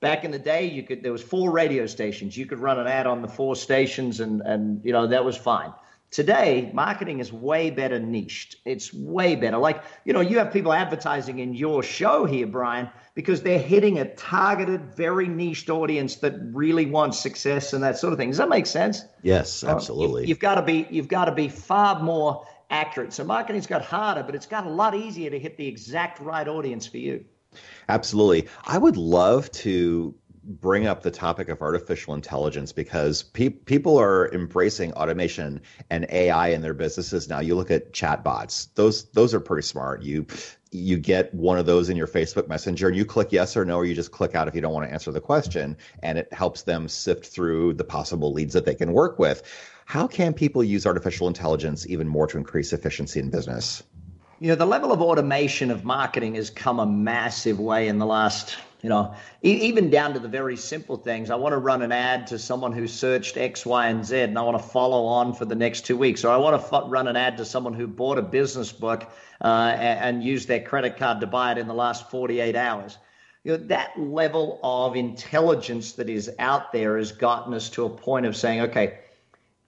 Back 0.00 0.26
in 0.26 0.30
the 0.30 0.38
day, 0.38 0.66
you 0.66 0.82
could 0.82 1.02
there 1.02 1.10
was 1.10 1.22
four 1.22 1.50
radio 1.50 1.86
stations. 1.86 2.36
You 2.36 2.44
could 2.44 2.58
run 2.58 2.78
an 2.78 2.86
ad 2.86 3.06
on 3.06 3.22
the 3.22 3.28
four 3.28 3.56
stations, 3.56 4.20
and 4.20 4.42
and 4.42 4.84
you 4.84 4.92
know 4.92 5.06
that 5.06 5.24
was 5.24 5.38
fine. 5.38 5.72
Today, 6.10 6.70
marketing 6.74 7.20
is 7.20 7.32
way 7.32 7.70
better 7.70 7.98
niched. 7.98 8.56
It's 8.66 8.92
way 8.92 9.36
better. 9.36 9.56
Like, 9.56 9.82
you 10.04 10.12
know, 10.12 10.20
you 10.20 10.36
have 10.36 10.52
people 10.52 10.74
advertising 10.74 11.38
in 11.38 11.54
your 11.54 11.82
show 11.82 12.26
here, 12.26 12.48
Brian, 12.48 12.90
because 13.14 13.40
they're 13.40 13.60
hitting 13.60 14.00
a 14.00 14.14
targeted, 14.16 14.94
very 14.96 15.28
niched 15.28 15.70
audience 15.70 16.16
that 16.16 16.34
really 16.52 16.84
wants 16.84 17.18
success 17.18 17.72
and 17.72 17.82
that 17.84 17.96
sort 17.96 18.12
of 18.12 18.18
thing. 18.18 18.28
Does 18.28 18.38
that 18.38 18.50
make 18.50 18.66
sense? 18.66 19.02
Yes, 19.22 19.64
absolutely. 19.64 20.24
Uh, 20.24 20.26
you, 20.26 20.34
have 20.34 20.40
got 20.40 20.56
to 20.56 20.62
be 20.62 20.86
you've 20.90 21.08
got 21.08 21.24
to 21.26 21.32
be 21.32 21.48
far 21.48 22.02
more 22.02 22.44
accurate. 22.70 23.12
So 23.12 23.24
marketing's 23.24 23.66
got 23.66 23.82
harder, 23.82 24.22
but 24.22 24.34
it's 24.34 24.46
got 24.46 24.66
a 24.66 24.70
lot 24.70 24.94
easier 24.94 25.30
to 25.30 25.38
hit 25.38 25.56
the 25.56 25.66
exact 25.66 26.20
right 26.20 26.46
audience 26.46 26.86
for 26.86 26.98
you. 26.98 27.24
Absolutely. 27.88 28.48
I 28.64 28.78
would 28.78 28.96
love 28.96 29.50
to 29.52 30.14
bring 30.42 30.86
up 30.86 31.02
the 31.02 31.10
topic 31.10 31.48
of 31.48 31.60
artificial 31.60 32.14
intelligence 32.14 32.72
because 32.72 33.22
pe- 33.22 33.50
people 33.50 33.98
are 33.98 34.32
embracing 34.32 34.92
automation 34.94 35.60
and 35.90 36.06
AI 36.10 36.48
in 36.48 36.62
their 36.62 36.74
businesses 36.74 37.28
now. 37.28 37.40
You 37.40 37.54
look 37.54 37.70
at 37.70 37.92
chatbots; 37.92 38.68
those 38.74 39.04
those 39.10 39.34
are 39.34 39.40
pretty 39.40 39.66
smart. 39.66 40.02
You 40.02 40.26
you 40.72 40.98
get 40.98 41.34
one 41.34 41.58
of 41.58 41.66
those 41.66 41.88
in 41.88 41.96
your 41.96 42.06
Facebook 42.06 42.48
Messenger 42.48 42.88
and 42.88 42.96
you 42.96 43.04
click 43.04 43.32
yes 43.32 43.56
or 43.56 43.64
no, 43.64 43.76
or 43.76 43.84
you 43.84 43.94
just 43.94 44.12
click 44.12 44.34
out 44.34 44.46
if 44.46 44.54
you 44.54 44.60
don't 44.60 44.72
want 44.72 44.86
to 44.86 44.92
answer 44.92 45.10
the 45.10 45.20
question, 45.20 45.76
and 46.02 46.16
it 46.16 46.32
helps 46.32 46.62
them 46.62 46.88
sift 46.88 47.26
through 47.26 47.74
the 47.74 47.84
possible 47.84 48.32
leads 48.32 48.54
that 48.54 48.64
they 48.64 48.74
can 48.74 48.92
work 48.92 49.18
with. 49.18 49.42
How 49.90 50.06
can 50.06 50.34
people 50.34 50.62
use 50.62 50.86
artificial 50.86 51.26
intelligence 51.26 51.84
even 51.88 52.06
more 52.06 52.28
to 52.28 52.38
increase 52.38 52.72
efficiency 52.72 53.18
in 53.18 53.28
business? 53.28 53.82
You 54.38 54.46
know, 54.46 54.54
the 54.54 54.64
level 54.64 54.92
of 54.92 55.02
automation 55.02 55.68
of 55.72 55.84
marketing 55.84 56.36
has 56.36 56.48
come 56.48 56.78
a 56.78 56.86
massive 56.86 57.58
way 57.58 57.88
in 57.88 57.98
the 57.98 58.06
last 58.06 58.56
you 58.82 58.88
know, 58.88 59.16
even 59.42 59.90
down 59.90 60.14
to 60.14 60.20
the 60.20 60.28
very 60.28 60.56
simple 60.56 60.96
things. 60.96 61.28
I 61.28 61.34
want 61.34 61.54
to 61.54 61.58
run 61.58 61.82
an 61.82 61.90
ad 61.90 62.28
to 62.28 62.38
someone 62.38 62.72
who 62.72 62.86
searched 62.86 63.36
X, 63.36 63.66
Y, 63.66 63.88
and 63.88 64.04
Z, 64.06 64.20
and 64.20 64.38
I 64.38 64.42
want 64.42 64.62
to 64.62 64.68
follow 64.68 65.06
on 65.06 65.34
for 65.34 65.44
the 65.44 65.56
next 65.56 65.86
two 65.86 65.96
weeks. 65.96 66.24
Or 66.24 66.30
I 66.32 66.36
want 66.36 66.64
to 66.64 66.88
run 66.88 67.08
an 67.08 67.16
ad 67.16 67.36
to 67.38 67.44
someone 67.44 67.74
who 67.74 67.88
bought 67.88 68.16
a 68.16 68.22
business 68.22 68.70
book 68.70 69.10
uh, 69.42 69.74
and, 69.76 70.16
and 70.16 70.24
used 70.24 70.46
their 70.46 70.62
credit 70.62 70.98
card 70.98 71.20
to 71.20 71.26
buy 71.26 71.50
it 71.50 71.58
in 71.58 71.66
the 71.66 71.74
last 71.74 72.10
48 72.12 72.54
hours. 72.54 72.96
You 73.42 73.58
know, 73.58 73.64
that 73.66 73.98
level 73.98 74.60
of 74.62 74.94
intelligence 74.94 75.92
that 75.94 76.08
is 76.08 76.30
out 76.38 76.72
there 76.72 76.96
has 76.96 77.10
gotten 77.10 77.52
us 77.54 77.70
to 77.70 77.86
a 77.86 77.90
point 77.90 78.24
of 78.24 78.36
saying, 78.36 78.60
okay, 78.60 79.00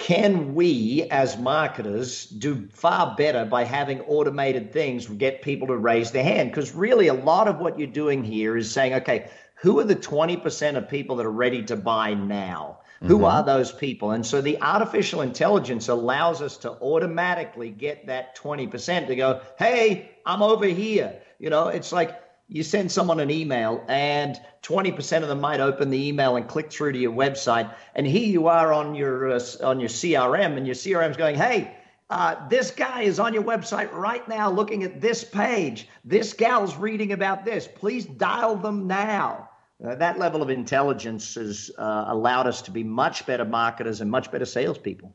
can 0.03 0.57
we 0.57 1.07
as 1.13 1.39
marketers 1.39 2.27
do 2.27 2.69
far 2.73 3.15
better 3.15 3.45
by 3.45 3.63
having 3.63 4.01
automated 4.01 4.73
things 4.73 5.07
get 5.07 5.43
people 5.43 5.69
to 5.69 5.77
raise 5.77 6.11
their 6.11 6.25
hand? 6.25 6.51
Because 6.51 6.75
really 6.75 7.07
a 7.07 7.15
lot 7.15 7.47
of 7.47 7.61
what 7.61 7.79
you're 7.79 7.87
doing 7.87 8.25
here 8.25 8.57
is 8.57 8.69
saying 8.69 8.95
okay 8.95 9.31
who 9.55 9.79
are 9.79 9.85
the 9.85 9.95
20% 9.95 10.77
of 10.77 10.89
people 10.89 11.15
that 11.15 11.27
are 11.27 11.31
ready 11.31 11.63
to 11.63 11.77
buy 11.77 12.15
now? 12.15 12.81
Who 13.03 13.19
mm-hmm. 13.19 13.27
are 13.27 13.45
those 13.45 13.71
people? 13.71 14.11
And 14.11 14.27
so 14.27 14.41
the 14.41 14.61
artificial 14.61 15.21
intelligence 15.21 15.87
allows 15.87 16.43
us 16.43 16.57
to 16.59 16.73
automatically 16.73 17.71
get 17.71 18.07
that 18.07 18.37
20% 18.37 19.07
to 19.07 19.15
go 19.15 19.41
hey 19.57 20.11
i'm 20.27 20.43
over 20.43 20.67
here. 20.67 21.15
You 21.39 21.51
know 21.51 21.69
it's 21.69 21.93
like 21.93 22.21
you 22.53 22.63
send 22.63 22.93
someone 22.93 23.19
an 23.19 23.31
email 23.31 23.83
and 23.89 24.39
20% 24.63 25.23
of 25.23 25.29
them 25.29 25.41
might 25.41 25.61
open 25.61 25.91
the 25.91 26.09
email 26.09 26.37
and 26.37 26.47
click 26.47 26.71
through 26.71 26.93
to 26.93 26.99
your 26.99 27.13
website. 27.13 27.75
And 27.95 28.07
here 28.07 28.29
you 28.29 28.47
are 28.47 28.73
on 28.73 28.95
your 28.95 29.33
uh, 29.33 29.41
on 29.63 29.81
your 29.81 29.89
crm 29.89 30.57
and 30.57 30.67
your 30.67 30.77
crm's 30.77 31.17
going 31.17 31.37
hey 31.37 31.75
uh, 32.11 32.47
this 32.49 32.71
guy 32.71 33.01
is 33.01 33.19
on 33.19 33.33
your 33.33 33.43
website 33.43 33.91
right 33.91 34.29
now 34.29 34.51
looking 34.51 34.85
at 34.85 35.01
this 35.01 35.25
page. 35.25 35.89
This 36.05 36.35
gal's 36.35 36.77
reading 36.77 37.13
about 37.13 37.47
this. 37.47 37.67
Please 37.67 38.05
dial 38.05 38.55
them 38.55 38.87
now. 38.87 39.49
Uh, 39.83 39.95
that 39.95 40.19
level 40.19 40.43
of 40.43 40.51
intelligence 40.51 41.37
has 41.37 41.71
uh, 41.79 42.05
allowed 42.09 42.47
us 42.47 42.61
to 42.63 42.71
be 42.71 42.85
much 42.85 43.25
better 43.25 43.47
marketers 43.47 44.03
and 44.03 44.11
much 44.11 44.31
better 44.31 44.45
salespeople. 44.45 45.15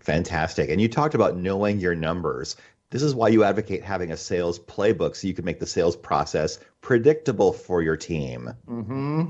Fantastic. 0.00 0.70
And 0.70 0.80
you 0.80 0.88
talked 0.88 1.14
about 1.14 1.36
knowing 1.36 1.80
your 1.80 1.94
numbers. 1.94 2.56
This 2.90 3.02
is 3.02 3.14
why 3.14 3.28
you 3.28 3.44
advocate 3.44 3.82
having 3.82 4.12
a 4.12 4.16
sales 4.16 4.58
playbook 4.58 5.14
so 5.14 5.26
you 5.26 5.34
can 5.34 5.44
make 5.44 5.60
the 5.60 5.66
sales 5.66 5.96
process 5.96 6.58
predictable 6.80 7.52
for 7.52 7.82
your 7.82 7.96
team. 7.96 8.54
Mm-hmm. 8.66 9.26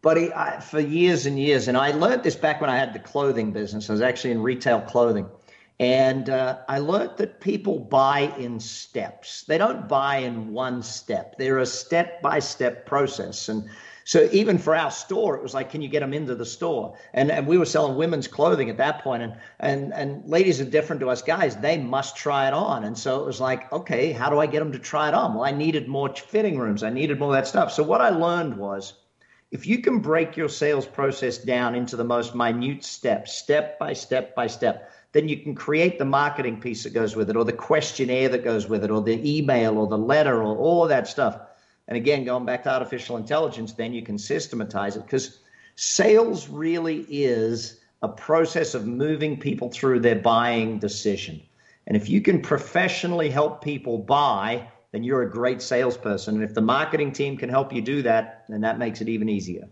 Buddy, 0.00 0.32
I, 0.32 0.60
for 0.60 0.78
years 0.78 1.26
and 1.26 1.38
years, 1.38 1.66
and 1.66 1.76
I 1.76 1.90
learned 1.90 2.22
this 2.22 2.36
back 2.36 2.60
when 2.60 2.70
I 2.70 2.76
had 2.76 2.92
the 2.92 3.00
clothing 3.00 3.52
business. 3.52 3.90
I 3.90 3.92
was 3.92 4.00
actually 4.00 4.30
in 4.30 4.42
retail 4.42 4.80
clothing. 4.80 5.26
And 5.80 6.28
uh, 6.28 6.58
I 6.68 6.78
learned 6.78 7.18
that 7.18 7.40
people 7.40 7.78
buy 7.78 8.32
in 8.38 8.58
steps. 8.58 9.44
They 9.44 9.58
don't 9.58 9.88
buy 9.88 10.18
in 10.18 10.52
one 10.52 10.82
step. 10.82 11.36
They're 11.38 11.58
a 11.58 11.66
step 11.66 12.20
by 12.20 12.40
step 12.40 12.84
process. 12.84 13.48
And 13.48 13.68
so 14.08 14.26
even 14.32 14.56
for 14.56 14.74
our 14.74 14.90
store, 14.90 15.36
it 15.36 15.42
was 15.42 15.52
like, 15.52 15.68
can 15.68 15.82
you 15.82 15.88
get 15.90 16.00
them 16.00 16.14
into 16.14 16.34
the 16.34 16.46
store? 16.46 16.96
And 17.12 17.30
and 17.30 17.46
we 17.46 17.58
were 17.58 17.66
selling 17.66 17.98
women's 17.98 18.26
clothing 18.26 18.70
at 18.70 18.78
that 18.78 19.02
point, 19.04 19.22
and 19.22 19.36
and 19.60 19.92
and 19.92 20.26
ladies 20.26 20.62
are 20.62 20.64
different 20.64 21.00
to 21.00 21.10
us 21.10 21.20
guys. 21.20 21.56
They 21.56 21.76
must 21.76 22.16
try 22.16 22.48
it 22.48 22.54
on, 22.54 22.84
and 22.84 22.96
so 22.96 23.20
it 23.20 23.26
was 23.26 23.38
like, 23.38 23.70
okay, 23.70 24.12
how 24.12 24.30
do 24.30 24.38
I 24.38 24.46
get 24.46 24.60
them 24.60 24.72
to 24.72 24.78
try 24.78 25.08
it 25.08 25.14
on? 25.14 25.34
Well, 25.34 25.44
I 25.44 25.50
needed 25.50 25.88
more 25.88 26.08
fitting 26.14 26.58
rooms. 26.58 26.82
I 26.82 26.88
needed 26.88 27.18
more 27.18 27.28
of 27.28 27.34
that 27.34 27.46
stuff. 27.46 27.70
So 27.70 27.82
what 27.82 28.00
I 28.00 28.08
learned 28.08 28.56
was. 28.56 28.94
If 29.50 29.66
you 29.66 29.80
can 29.80 30.00
break 30.00 30.36
your 30.36 30.50
sales 30.50 30.84
process 30.84 31.38
down 31.38 31.74
into 31.74 31.96
the 31.96 32.04
most 32.04 32.34
minute 32.34 32.84
steps, 32.84 33.32
step 33.32 33.78
by 33.78 33.94
step 33.94 34.34
by 34.34 34.46
step, 34.46 34.90
then 35.12 35.26
you 35.26 35.38
can 35.38 35.54
create 35.54 35.98
the 35.98 36.04
marketing 36.04 36.60
piece 36.60 36.84
that 36.84 36.92
goes 36.92 37.16
with 37.16 37.30
it, 37.30 37.36
or 37.36 37.44
the 37.44 37.52
questionnaire 37.52 38.28
that 38.28 38.44
goes 38.44 38.68
with 38.68 38.84
it, 38.84 38.90
or 38.90 39.00
the 39.00 39.38
email, 39.38 39.78
or 39.78 39.86
the 39.86 39.96
letter, 39.96 40.42
or 40.42 40.54
all 40.56 40.86
that 40.88 41.08
stuff. 41.08 41.40
And 41.88 41.96
again, 41.96 42.24
going 42.24 42.44
back 42.44 42.62
to 42.64 42.70
artificial 42.70 43.16
intelligence, 43.16 43.72
then 43.72 43.92
you 43.92 44.02
can 44.02 44.18
systematize 44.18 44.96
it 44.96 45.02
because 45.02 45.40
sales 45.74 46.48
really 46.48 47.06
is 47.08 47.80
a 48.02 48.08
process 48.08 48.74
of 48.74 48.86
moving 48.86 49.40
people 49.40 49.70
through 49.70 50.00
their 50.00 50.16
buying 50.16 50.78
decision. 50.78 51.42
And 51.86 51.96
if 51.96 52.08
you 52.08 52.20
can 52.20 52.42
professionally 52.42 53.30
help 53.30 53.64
people 53.64 53.98
buy, 53.98 54.68
then 54.92 55.02
you're 55.02 55.22
a 55.22 55.30
great 55.30 55.62
salesperson. 55.62 56.36
And 56.36 56.44
if 56.44 56.54
the 56.54 56.60
marketing 56.60 57.12
team 57.12 57.36
can 57.38 57.48
help 57.48 57.72
you 57.72 57.80
do 57.80 58.02
that, 58.02 58.44
then 58.48 58.60
that 58.60 58.78
makes 58.78 59.00
it 59.00 59.08
even 59.08 59.28
easier. 59.28 59.68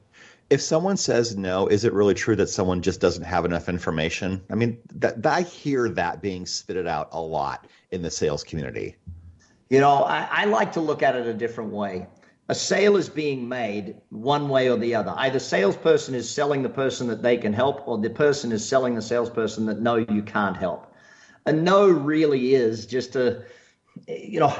If 0.48 0.62
someone 0.62 0.96
says 0.96 1.36
no, 1.36 1.66
is 1.66 1.84
it 1.84 1.92
really 1.92 2.14
true 2.14 2.36
that 2.36 2.48
someone 2.48 2.80
just 2.80 3.00
doesn't 3.00 3.24
have 3.24 3.44
enough 3.44 3.68
information? 3.68 4.42
I 4.50 4.54
mean, 4.54 4.78
that, 4.94 5.26
I 5.26 5.42
hear 5.42 5.88
that 5.90 6.22
being 6.22 6.46
spitted 6.46 6.86
out 6.86 7.08
a 7.12 7.20
lot 7.20 7.66
in 7.90 8.02
the 8.02 8.10
sales 8.10 8.44
community. 8.44 8.96
You 9.68 9.80
know, 9.80 10.04
I, 10.04 10.28
I 10.30 10.44
like 10.44 10.72
to 10.72 10.80
look 10.80 11.02
at 11.02 11.16
it 11.16 11.26
a 11.26 11.34
different 11.34 11.72
way. 11.72 12.06
A 12.48 12.54
sale 12.54 12.96
is 12.96 13.08
being 13.08 13.48
made 13.48 13.96
one 14.10 14.48
way 14.48 14.70
or 14.70 14.76
the 14.76 14.94
other. 14.94 15.12
Either 15.16 15.40
salesperson 15.40 16.14
is 16.14 16.30
selling 16.30 16.62
the 16.62 16.68
person 16.68 17.08
that 17.08 17.20
they 17.22 17.36
can 17.36 17.52
help, 17.52 17.86
or 17.88 17.98
the 17.98 18.10
person 18.10 18.52
is 18.52 18.66
selling 18.66 18.94
the 18.94 19.02
salesperson 19.02 19.66
that 19.66 19.80
no, 19.80 19.96
you 19.96 20.22
can't 20.22 20.56
help. 20.56 20.94
A 21.46 21.52
no 21.52 21.88
really 21.88 22.54
is 22.54 22.86
just 22.86 23.16
a, 23.16 23.42
you 24.06 24.38
know, 24.38 24.56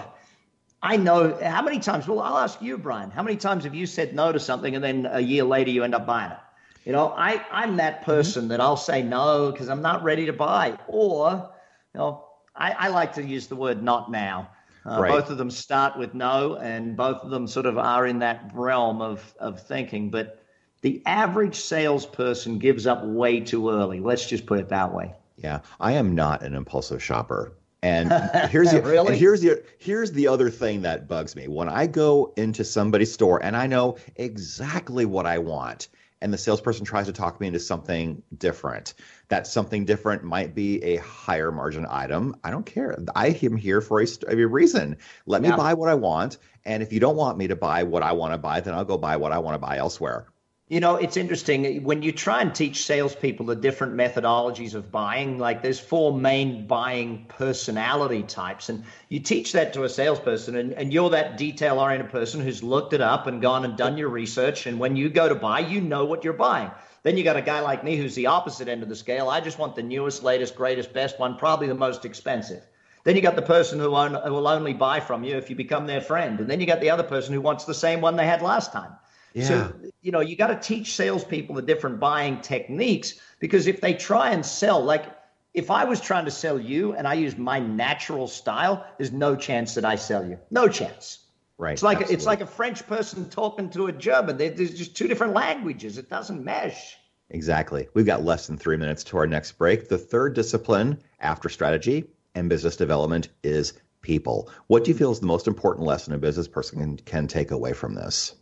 I 0.82 0.96
know 0.96 1.38
how 1.42 1.62
many 1.62 1.78
times. 1.78 2.08
Well, 2.08 2.20
I'll 2.20 2.38
ask 2.38 2.60
you, 2.60 2.76
Brian. 2.76 3.10
How 3.10 3.22
many 3.22 3.36
times 3.36 3.64
have 3.64 3.74
you 3.74 3.86
said 3.86 4.14
no 4.14 4.32
to 4.32 4.40
something 4.40 4.74
and 4.74 4.82
then 4.82 5.06
a 5.10 5.20
year 5.20 5.44
later 5.44 5.70
you 5.70 5.84
end 5.84 5.94
up 5.94 6.06
buying 6.06 6.32
it? 6.32 6.38
You 6.84 6.92
know, 6.92 7.12
I 7.16 7.44
I'm 7.50 7.76
that 7.78 8.04
person 8.04 8.42
mm-hmm. 8.42 8.50
that 8.50 8.60
I'll 8.60 8.76
say 8.76 9.02
no 9.02 9.50
because 9.50 9.68
I'm 9.68 9.82
not 9.82 10.04
ready 10.04 10.26
to 10.26 10.32
buy, 10.32 10.78
or 10.86 11.50
you 11.94 11.98
know, 11.98 12.24
I, 12.54 12.70
I 12.72 12.88
like 12.88 13.14
to 13.14 13.24
use 13.24 13.48
the 13.48 13.56
word 13.56 13.82
not 13.82 14.10
now. 14.10 14.50
Uh, 14.88 15.00
right. 15.00 15.10
Both 15.10 15.30
of 15.30 15.38
them 15.38 15.50
start 15.50 15.98
with 15.98 16.14
no, 16.14 16.56
and 16.56 16.96
both 16.96 17.22
of 17.22 17.30
them 17.30 17.46
sort 17.46 17.66
of 17.66 17.76
are 17.76 18.06
in 18.06 18.20
that 18.20 18.50
realm 18.54 19.02
of, 19.02 19.34
of 19.40 19.60
thinking. 19.66 20.10
But 20.10 20.42
the 20.82 21.02
average 21.06 21.56
salesperson 21.56 22.58
gives 22.58 22.86
up 22.86 23.04
way 23.04 23.40
too 23.40 23.70
early. 23.70 24.00
Let's 24.00 24.26
just 24.26 24.46
put 24.46 24.60
it 24.60 24.68
that 24.68 24.94
way. 24.94 25.12
Yeah, 25.36 25.60
I 25.80 25.92
am 25.92 26.14
not 26.14 26.42
an 26.42 26.54
impulsive 26.54 27.02
shopper. 27.02 27.52
And 27.82 28.12
here's 28.50 28.70
the 28.70 28.82
really? 28.82 29.08
and 29.08 29.16
here's 29.16 29.40
the 29.40 29.62
here's 29.78 30.12
the 30.12 30.28
other 30.28 30.50
thing 30.50 30.82
that 30.82 31.08
bugs 31.08 31.36
me. 31.36 31.48
When 31.48 31.68
I 31.68 31.86
go 31.86 32.32
into 32.36 32.64
somebody's 32.64 33.12
store 33.12 33.42
and 33.42 33.56
I 33.56 33.66
know 33.66 33.96
exactly 34.16 35.04
what 35.04 35.26
I 35.26 35.38
want, 35.38 35.88
and 36.22 36.32
the 36.32 36.38
salesperson 36.38 36.84
tries 36.84 37.06
to 37.06 37.12
talk 37.12 37.40
me 37.40 37.46
into 37.46 37.60
something 37.60 38.22
different. 38.38 38.94
That 39.28 39.46
something 39.46 39.84
different 39.84 40.24
might 40.24 40.54
be 40.54 40.82
a 40.82 40.96
higher 40.96 41.52
margin 41.52 41.86
item. 41.88 42.36
I 42.42 42.50
don't 42.50 42.66
care. 42.66 42.96
I 43.14 43.38
am 43.42 43.56
here 43.56 43.80
for 43.80 44.00
a, 44.00 44.06
a 44.28 44.44
reason. 44.46 44.96
Let 45.26 45.42
me 45.42 45.48
yeah. 45.48 45.56
buy 45.56 45.74
what 45.74 45.88
I 45.88 45.94
want. 45.94 46.38
And 46.64 46.82
if 46.82 46.92
you 46.92 47.00
don't 47.00 47.16
want 47.16 47.38
me 47.38 47.48
to 47.48 47.56
buy 47.56 47.82
what 47.82 48.02
I 48.02 48.12
want 48.12 48.32
to 48.32 48.38
buy, 48.38 48.60
then 48.60 48.74
I'll 48.74 48.84
go 48.84 48.98
buy 48.98 49.16
what 49.16 49.32
I 49.32 49.38
want 49.38 49.54
to 49.54 49.58
buy 49.58 49.76
elsewhere. 49.76 50.26
You 50.68 50.80
know, 50.80 50.96
it's 50.96 51.16
interesting 51.16 51.84
when 51.84 52.02
you 52.02 52.10
try 52.10 52.40
and 52.40 52.52
teach 52.52 52.86
salespeople 52.86 53.46
the 53.46 53.54
different 53.54 53.94
methodologies 53.94 54.74
of 54.74 54.90
buying. 54.90 55.38
Like, 55.38 55.62
there's 55.62 55.78
four 55.78 56.12
main 56.12 56.66
buying 56.66 57.26
personality 57.28 58.24
types, 58.24 58.68
and 58.68 58.82
you 59.08 59.20
teach 59.20 59.52
that 59.52 59.74
to 59.74 59.84
a 59.84 59.88
salesperson, 59.88 60.56
and, 60.56 60.72
and 60.72 60.92
you're 60.92 61.10
that 61.10 61.36
detail 61.36 61.78
oriented 61.78 62.10
person 62.10 62.40
who's 62.40 62.64
looked 62.64 62.94
it 62.94 63.00
up 63.00 63.28
and 63.28 63.40
gone 63.40 63.64
and 63.64 63.76
done 63.76 63.96
your 63.96 64.08
research. 64.08 64.66
And 64.66 64.80
when 64.80 64.96
you 64.96 65.08
go 65.08 65.28
to 65.28 65.36
buy, 65.36 65.60
you 65.60 65.80
know 65.80 66.04
what 66.04 66.24
you're 66.24 66.32
buying. 66.32 66.72
Then 67.04 67.16
you 67.16 67.22
got 67.22 67.36
a 67.36 67.42
guy 67.42 67.60
like 67.60 67.84
me 67.84 67.96
who's 67.96 68.16
the 68.16 68.26
opposite 68.26 68.66
end 68.66 68.82
of 68.82 68.88
the 68.88 68.96
scale. 68.96 69.28
I 69.28 69.40
just 69.40 69.60
want 69.60 69.76
the 69.76 69.84
newest, 69.84 70.24
latest, 70.24 70.56
greatest, 70.56 70.92
best 70.92 71.20
one, 71.20 71.36
probably 71.36 71.68
the 71.68 71.74
most 71.76 72.04
expensive. 72.04 72.66
Then 73.04 73.14
you 73.14 73.22
got 73.22 73.36
the 73.36 73.42
person 73.42 73.78
who, 73.78 73.94
who 73.94 74.32
will 74.32 74.48
only 74.48 74.72
buy 74.72 74.98
from 74.98 75.22
you 75.22 75.36
if 75.36 75.48
you 75.48 75.54
become 75.54 75.86
their 75.86 76.00
friend, 76.00 76.40
and 76.40 76.50
then 76.50 76.58
you 76.58 76.66
got 76.66 76.80
the 76.80 76.90
other 76.90 77.04
person 77.04 77.34
who 77.34 77.40
wants 77.40 77.66
the 77.66 77.72
same 77.72 78.00
one 78.00 78.16
they 78.16 78.26
had 78.26 78.42
last 78.42 78.72
time. 78.72 78.90
Yeah. 79.36 79.44
So, 79.44 79.74
you 80.00 80.12
know, 80.12 80.20
you 80.20 80.34
got 80.34 80.46
to 80.46 80.56
teach 80.56 80.96
salespeople 80.96 81.56
the 81.56 81.62
different 81.62 82.00
buying 82.00 82.40
techniques 82.40 83.20
because 83.38 83.66
if 83.66 83.82
they 83.82 83.92
try 83.92 84.30
and 84.30 84.44
sell, 84.44 84.82
like 84.82 85.04
if 85.52 85.70
I 85.70 85.84
was 85.84 86.00
trying 86.00 86.24
to 86.24 86.30
sell 86.30 86.58
you 86.58 86.94
and 86.94 87.06
I 87.06 87.14
use 87.14 87.36
my 87.36 87.58
natural 87.58 88.28
style, 88.28 88.86
there's 88.96 89.12
no 89.12 89.36
chance 89.36 89.74
that 89.74 89.84
I 89.84 89.96
sell 89.96 90.26
you. 90.26 90.38
No 90.50 90.68
chance. 90.68 91.18
Right. 91.58 91.74
It's 91.74 91.82
like 91.82 92.10
it's 92.10 92.24
like 92.24 92.40
a 92.40 92.46
French 92.46 92.86
person 92.86 93.28
talking 93.28 93.68
to 93.70 93.88
a 93.88 93.92
German. 93.92 94.38
There's 94.38 94.74
just 94.74 94.96
two 94.96 95.06
different 95.06 95.34
languages. 95.34 95.98
It 95.98 96.08
doesn't 96.08 96.42
mesh. 96.42 96.96
Exactly. 97.28 97.88
We've 97.92 98.06
got 98.06 98.24
less 98.24 98.46
than 98.46 98.56
three 98.56 98.78
minutes 98.78 99.04
to 99.04 99.18
our 99.18 99.26
next 99.26 99.52
break. 99.52 99.88
The 99.90 99.98
third 99.98 100.34
discipline 100.34 100.98
after 101.20 101.50
strategy 101.50 102.04
and 102.34 102.48
business 102.48 102.76
development 102.76 103.28
is 103.42 103.74
people. 104.00 104.50
What 104.68 104.84
do 104.84 104.90
you 104.90 104.96
feel 104.96 105.12
is 105.12 105.20
the 105.20 105.26
most 105.26 105.46
important 105.46 105.86
lesson 105.86 106.14
a 106.14 106.18
business 106.18 106.48
person 106.48 106.78
can, 106.78 106.96
can 106.98 107.26
take 107.26 107.50
away 107.50 107.74
from 107.74 107.94
this? 107.94 108.34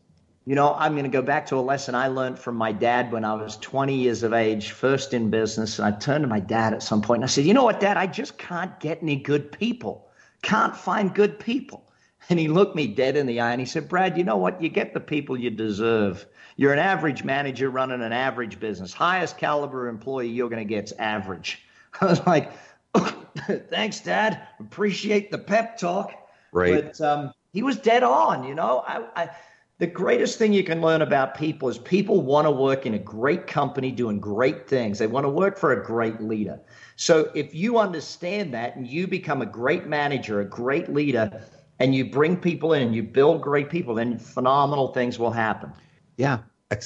You 0.47 0.55
know, 0.55 0.74
I'm 0.74 0.92
going 0.92 1.05
to 1.05 1.11
go 1.11 1.22
back 1.22 1.47
to 1.47 1.57
a 1.57 1.61
lesson 1.61 1.95
I 1.95 2.09
learned 2.09 2.38
from 2.38 2.57
my 2.57 2.70
dad 2.70 3.11
when 3.11 3.24
I 3.24 3.34
was 3.34 3.57
20 3.59 3.95
years 3.95 4.22
of 4.22 4.34
age, 4.34 4.72
first 4.72 5.14
in 5.14 5.30
business. 5.30 5.78
And 5.78 5.86
I 5.86 5.99
turned 5.99 6.22
to 6.22 6.28
my 6.28 6.40
dad 6.40 6.74
at 6.74 6.82
some 6.82 7.01
point 7.01 7.18
and 7.18 7.24
I 7.24 7.28
said, 7.28 7.45
You 7.45 7.55
know 7.55 7.64
what, 7.64 7.80
dad? 7.80 7.97
I 7.97 8.07
just 8.07 8.36
can't 8.36 8.78
get 8.80 9.03
any 9.03 9.16
good 9.16 9.51
people. 9.51 10.09
Can't 10.42 10.76
find 10.76 11.14
good 11.14 11.38
people. 11.38 11.90
And 12.28 12.38
he 12.38 12.49
looked 12.49 12.76
me 12.76 12.86
dead 12.86 13.16
in 13.16 13.26
the 13.26 13.40
eye 13.40 13.53
and 13.53 13.61
he 13.61 13.66
said, 13.66 13.88
Brad, 13.88 14.18
you 14.18 14.24
know 14.24 14.36
what? 14.36 14.61
You 14.61 14.68
get 14.68 14.92
the 14.92 15.01
people 15.01 15.38
you 15.38 15.51
deserve. 15.51 16.26
You're 16.57 16.72
an 16.72 16.78
average 16.78 17.24
manager 17.24 17.70
running 17.70 18.03
an 18.03 18.12
average 18.12 18.61
business. 18.61 18.92
Highest 18.92 19.38
caliber 19.38 19.88
employee 19.88 20.28
you're 20.28 20.49
going 20.49 20.66
to 20.66 20.74
get 20.74 20.84
is 20.84 20.92
average. 20.99 21.62
I 22.01 22.07
was 22.07 22.26
like, 22.26 22.53
Thanks, 23.70 24.01
Dad. 24.01 24.47
Appreciate 24.61 25.30
the 25.30 25.38
pep 25.38 25.76
talk. 25.78 26.14
Right. 26.53 26.84
But 26.84 27.01
um, 27.01 27.32
he 27.53 27.62
was 27.62 27.76
dead 27.76 28.03
on. 28.03 28.45
You 28.45 28.55
know, 28.55 28.84
I, 28.86 29.05
I 29.16 29.30
the 29.79 29.87
greatest 29.87 30.39
thing 30.39 30.53
you 30.53 30.62
can 30.62 30.81
learn 30.81 31.03
about 31.03 31.35
people 31.35 31.68
is 31.68 31.79
people 31.79 32.22
want 32.22 32.47
to 32.47 32.51
work 32.51 32.87
in 32.87 32.95
a 32.95 32.99
great 32.99 33.49
company 33.49 33.91
doing 33.91 34.20
great 34.20 34.68
things. 34.68 34.99
They 34.99 35.09
want 35.09 35.25
to 35.25 35.31
work 35.31 35.59
for 35.59 35.72
a 35.72 35.85
great 35.85 36.20
leader. 36.20 36.61
So 36.95 37.31
if 37.35 37.55
you 37.55 37.79
understand 37.79 38.55
that 38.55 38.77
and 38.77 38.87
you 38.87 39.09
become 39.09 39.43
a 39.43 39.47
great 39.47 39.87
manager, 39.87 40.41
a 40.41 40.45
great 40.45 40.93
leader, 40.93 41.43
and 41.81 41.93
you 41.93 42.09
bring 42.09 42.37
people 42.37 42.72
in 42.72 42.83
and 42.83 42.95
you 42.95 43.03
build 43.03 43.43
great 43.43 43.68
people, 43.68 43.97
then 43.97 44.16
phenomenal 44.16 44.93
things 44.93 45.18
will 45.18 45.33
happen. 45.33 45.72
Yeah. 46.16 46.39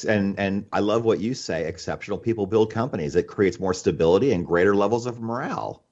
And 0.06 0.38
and 0.38 0.66
I 0.72 0.80
love 0.80 1.04
what 1.04 1.20
you 1.20 1.34
say. 1.34 1.66
Exceptional 1.66 2.18
people 2.18 2.46
build 2.46 2.72
companies. 2.72 3.16
It 3.16 3.26
creates 3.26 3.60
more 3.60 3.72
stability 3.72 4.32
and 4.32 4.46
greater 4.46 4.74
levels 4.74 5.06
of 5.06 5.20
morale. 5.20 5.84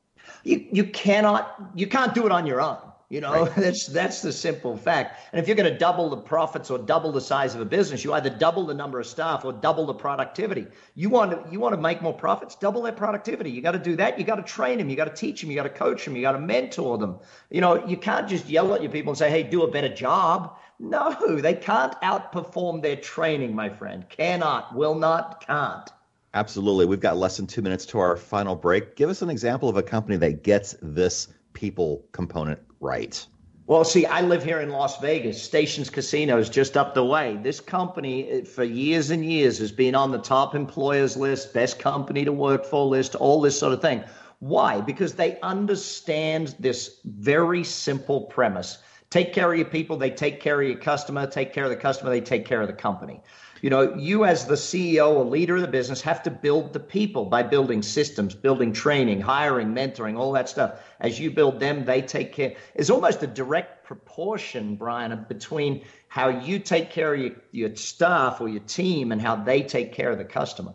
You 0.44 0.66
you 0.70 0.84
cannot 0.84 1.54
you 1.74 1.86
can't 1.86 2.14
do 2.14 2.26
it 2.26 2.32
on 2.32 2.46
your 2.46 2.60
own. 2.60 2.78
You 3.08 3.20
know, 3.20 3.44
right. 3.44 3.54
that's 3.56 3.86
that's 3.86 4.20
the 4.20 4.32
simple 4.32 4.76
fact. 4.76 5.20
And 5.32 5.40
if 5.40 5.46
you're 5.46 5.56
going 5.56 5.72
to 5.72 5.78
double 5.78 6.10
the 6.10 6.16
profits 6.16 6.70
or 6.70 6.78
double 6.78 7.12
the 7.12 7.20
size 7.20 7.54
of 7.54 7.60
a 7.60 7.64
business, 7.64 8.02
you 8.02 8.12
either 8.12 8.30
double 8.30 8.66
the 8.66 8.74
number 8.74 8.98
of 8.98 9.06
staff 9.06 9.44
or 9.44 9.52
double 9.52 9.86
the 9.86 9.94
productivity. 9.94 10.66
You 10.96 11.08
want 11.08 11.30
to 11.30 11.52
you 11.52 11.60
want 11.60 11.74
to 11.74 11.80
make 11.80 12.02
more 12.02 12.12
profits, 12.12 12.56
double 12.56 12.82
their 12.82 12.92
productivity. 12.92 13.50
You 13.50 13.62
got 13.62 13.72
to 13.72 13.78
do 13.78 13.94
that. 13.96 14.18
You 14.18 14.24
got 14.24 14.36
to 14.36 14.42
train 14.42 14.78
them. 14.78 14.88
You 14.88 14.96
got 14.96 15.04
to 15.04 15.14
teach 15.14 15.40
them. 15.40 15.50
You 15.50 15.56
got 15.56 15.64
to 15.64 15.68
coach 15.68 16.04
them. 16.04 16.16
You 16.16 16.22
got 16.22 16.32
to 16.32 16.40
mentor 16.40 16.98
them. 16.98 17.20
You 17.50 17.60
know, 17.60 17.86
you 17.86 17.96
can't 17.96 18.28
just 18.28 18.48
yell 18.48 18.74
at 18.74 18.82
your 18.82 18.90
people 18.90 19.12
and 19.12 19.18
say, 19.18 19.30
"Hey, 19.30 19.44
do 19.44 19.62
a 19.62 19.70
better 19.70 19.92
job." 19.94 20.56
No, 20.78 21.16
they 21.40 21.54
can't 21.54 21.94
outperform 22.02 22.82
their 22.82 22.96
training, 22.96 23.54
my 23.54 23.68
friend. 23.68 24.06
Cannot, 24.08 24.74
will 24.74 24.94
not, 24.94 25.46
can't. 25.46 25.90
Absolutely. 26.34 26.84
We've 26.84 27.00
got 27.00 27.16
less 27.16 27.38
than 27.38 27.46
two 27.46 27.62
minutes 27.62 27.86
to 27.86 27.98
our 27.98 28.16
final 28.16 28.54
break. 28.54 28.94
Give 28.94 29.08
us 29.08 29.22
an 29.22 29.30
example 29.30 29.70
of 29.70 29.78
a 29.78 29.82
company 29.82 30.18
that 30.18 30.42
gets 30.42 30.76
this 30.82 31.28
people 31.54 32.04
component 32.12 32.60
right? 32.80 33.26
Well, 33.66 33.82
see, 33.82 34.06
I 34.06 34.20
live 34.20 34.44
here 34.44 34.60
in 34.60 34.68
Las 34.68 35.00
Vegas. 35.00 35.42
Stations 35.42 35.90
Casino 35.90 36.38
is 36.38 36.48
just 36.48 36.76
up 36.76 36.94
the 36.94 37.04
way. 37.04 37.36
This 37.42 37.58
company, 37.58 38.28
eh, 38.30 38.44
for 38.44 38.62
years 38.62 39.10
and 39.10 39.24
years, 39.24 39.58
has 39.58 39.72
been 39.72 39.96
on 39.96 40.12
the 40.12 40.18
top 40.18 40.54
employers 40.54 41.16
list, 41.16 41.52
best 41.52 41.80
company 41.80 42.24
to 42.24 42.32
work 42.32 42.64
for 42.64 42.86
list, 42.86 43.16
all 43.16 43.40
this 43.40 43.58
sort 43.58 43.72
of 43.72 43.82
thing. 43.82 44.04
Why? 44.38 44.80
Because 44.80 45.14
they 45.14 45.40
understand 45.40 46.54
this 46.60 47.00
very 47.04 47.64
simple 47.64 48.22
premise 48.22 48.78
take 49.10 49.32
care 49.32 49.50
of 49.50 49.58
your 49.58 49.68
people, 49.68 49.96
they 49.96 50.10
take 50.10 50.40
care 50.40 50.60
of 50.60 50.68
your 50.68 50.78
customer, 50.78 51.26
take 51.26 51.52
care 51.52 51.64
of 51.64 51.70
the 51.70 51.76
customer, 51.76 52.10
they 52.10 52.20
take 52.20 52.44
care 52.44 52.60
of 52.60 52.66
the 52.66 52.74
company. 52.74 53.22
You 53.62 53.70
know, 53.70 53.94
you 53.94 54.24
as 54.24 54.46
the 54.46 54.54
CEO 54.54 55.14
or 55.14 55.24
leader 55.24 55.56
of 55.56 55.62
the 55.62 55.68
business 55.68 56.02
have 56.02 56.22
to 56.24 56.30
build 56.30 56.72
the 56.72 56.80
people 56.80 57.24
by 57.24 57.42
building 57.42 57.82
systems, 57.82 58.34
building 58.34 58.72
training, 58.72 59.20
hiring, 59.20 59.74
mentoring, 59.74 60.18
all 60.18 60.32
that 60.32 60.48
stuff. 60.48 60.80
As 61.00 61.18
you 61.18 61.30
build 61.30 61.58
them, 61.58 61.84
they 61.84 62.02
take 62.02 62.32
care. 62.32 62.54
It's 62.74 62.90
almost 62.90 63.22
a 63.22 63.26
direct 63.26 63.84
proportion, 63.84 64.76
Brian, 64.76 65.24
between 65.28 65.84
how 66.08 66.28
you 66.28 66.58
take 66.58 66.90
care 66.90 67.14
of 67.14 67.20
your, 67.20 67.32
your 67.52 67.76
staff 67.76 68.40
or 68.40 68.48
your 68.48 68.60
team 68.60 69.12
and 69.12 69.22
how 69.22 69.36
they 69.36 69.62
take 69.62 69.92
care 69.92 70.10
of 70.10 70.18
the 70.18 70.24
customer. 70.24 70.74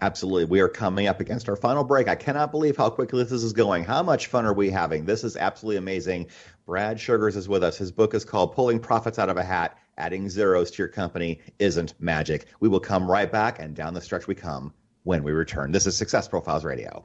Absolutely. 0.00 0.44
We 0.44 0.60
are 0.60 0.68
coming 0.68 1.08
up 1.08 1.20
against 1.20 1.48
our 1.48 1.56
final 1.56 1.82
break. 1.82 2.06
I 2.06 2.14
cannot 2.14 2.52
believe 2.52 2.76
how 2.76 2.88
quickly 2.88 3.24
this 3.24 3.42
is 3.42 3.52
going. 3.52 3.84
How 3.84 4.02
much 4.02 4.28
fun 4.28 4.44
are 4.44 4.52
we 4.52 4.70
having? 4.70 5.04
This 5.04 5.24
is 5.24 5.36
absolutely 5.36 5.78
amazing. 5.78 6.28
Brad 6.66 7.00
Sugars 7.00 7.36
is 7.36 7.48
with 7.48 7.64
us. 7.64 7.76
His 7.78 7.90
book 7.90 8.14
is 8.14 8.24
called 8.24 8.54
Pulling 8.54 8.78
Profits 8.78 9.18
Out 9.18 9.28
of 9.28 9.38
a 9.38 9.42
Hat 9.42 9.76
Adding 9.98 10.30
zeros 10.30 10.70
to 10.70 10.78
your 10.78 10.88
company 10.88 11.40
isn't 11.58 11.94
magic. 11.98 12.46
We 12.60 12.68
will 12.68 12.78
come 12.78 13.10
right 13.10 13.30
back, 13.30 13.58
and 13.58 13.74
down 13.74 13.94
the 13.94 14.00
stretch 14.00 14.28
we 14.28 14.36
come 14.36 14.72
when 15.02 15.24
we 15.24 15.32
return. 15.32 15.72
This 15.72 15.88
is 15.88 15.96
Success 15.96 16.28
Profiles 16.28 16.64
Radio. 16.64 17.04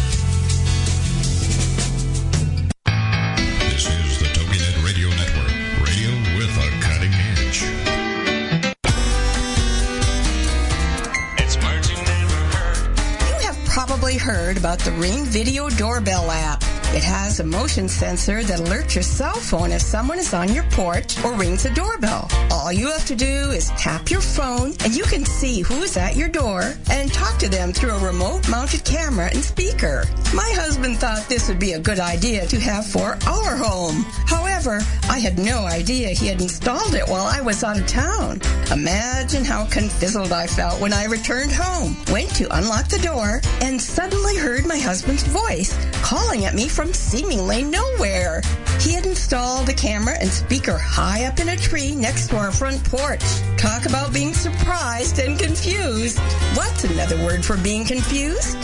heard 14.31 14.55
about 14.57 14.79
the 14.79 14.91
Ring 14.93 15.25
Video 15.25 15.67
Doorbell 15.67 16.31
app. 16.31 16.70
It 16.93 17.03
has 17.05 17.39
a 17.39 17.45
motion 17.45 17.87
sensor 17.87 18.43
that 18.43 18.59
alerts 18.59 18.95
your 18.95 19.03
cell 19.03 19.33
phone 19.33 19.71
if 19.71 19.81
someone 19.81 20.19
is 20.19 20.33
on 20.33 20.53
your 20.53 20.65
porch 20.71 21.23
or 21.23 21.33
rings 21.35 21.63
a 21.63 21.73
doorbell. 21.73 22.29
All 22.51 22.73
you 22.73 22.91
have 22.91 23.05
to 23.05 23.15
do 23.15 23.51
is 23.51 23.69
tap 23.77 24.11
your 24.11 24.19
phone 24.19 24.73
and 24.83 24.93
you 24.93 25.03
can 25.03 25.23
see 25.23 25.61
who 25.61 25.83
is 25.83 25.95
at 25.95 26.17
your 26.17 26.27
door 26.27 26.73
and 26.91 27.13
talk 27.13 27.39
to 27.39 27.47
them 27.47 27.71
through 27.71 27.91
a 27.91 28.05
remote 28.05 28.49
mounted 28.49 28.83
camera 28.83 29.29
and 29.33 29.41
speaker. 29.41 30.03
My 30.33 30.51
husband 30.55 30.97
thought 30.97 31.29
this 31.29 31.47
would 31.47 31.59
be 31.59 31.73
a 31.73 31.79
good 31.79 31.99
idea 31.99 32.45
to 32.47 32.59
have 32.59 32.85
for 32.85 33.17
our 33.25 33.55
home. 33.55 34.03
However, 34.27 34.81
I 35.09 35.19
had 35.19 35.39
no 35.39 35.65
idea 35.65 36.09
he 36.09 36.27
had 36.27 36.41
installed 36.41 36.93
it 36.93 37.07
while 37.07 37.25
I 37.25 37.39
was 37.39 37.63
out 37.63 37.79
of 37.79 37.87
town. 37.87 38.41
Imagine 38.69 39.45
how 39.45 39.65
confizzled 39.65 40.31
I 40.31 40.45
felt 40.45 40.81
when 40.81 40.93
I 40.93 41.05
returned 41.05 41.51
home, 41.53 41.95
went 42.11 42.35
to 42.35 42.53
unlock 42.57 42.89
the 42.89 42.99
door, 42.99 43.41
and 43.61 43.81
suddenly 43.81 44.35
heard 44.35 44.65
my 44.65 44.77
husband's 44.77 45.23
voice 45.23 45.73
calling 46.01 46.45
at 46.45 46.53
me 46.53 46.67
from 46.67 46.80
seemingly 46.87 47.63
nowhere. 47.63 48.41
He 48.79 48.93
had 48.93 49.05
installed 49.05 49.69
a 49.69 49.73
camera 49.73 50.15
and 50.19 50.29
speaker 50.29 50.77
high 50.77 51.25
up 51.25 51.39
in 51.39 51.49
a 51.49 51.55
tree 51.55 51.95
next 51.95 52.29
to 52.29 52.37
our 52.37 52.51
front 52.51 52.83
porch. 52.83 53.23
Talk 53.57 53.85
about 53.85 54.11
being 54.11 54.33
surprised 54.33 55.19
and 55.19 55.37
confused. 55.37 56.19
What's 56.55 56.83
another 56.83 57.17
word 57.23 57.45
for 57.45 57.57
being 57.57 57.85
confused? 57.85 58.57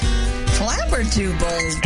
Flabbertubbled. 0.57 1.77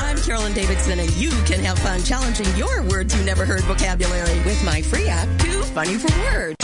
I'm 0.00 0.18
Carolyn 0.18 0.52
Davidson, 0.52 0.98
and 0.98 1.10
you 1.12 1.30
can 1.46 1.60
have 1.60 1.78
fun 1.78 2.02
challenging 2.02 2.46
your 2.56 2.82
words 2.82 3.16
you 3.16 3.24
never 3.24 3.44
heard 3.44 3.62
vocabulary 3.62 4.38
with 4.44 4.62
my 4.64 4.82
free 4.82 5.06
app, 5.06 5.28
Too 5.38 5.62
Funny 5.62 5.94
for 5.94 6.12
Words. 6.20 6.63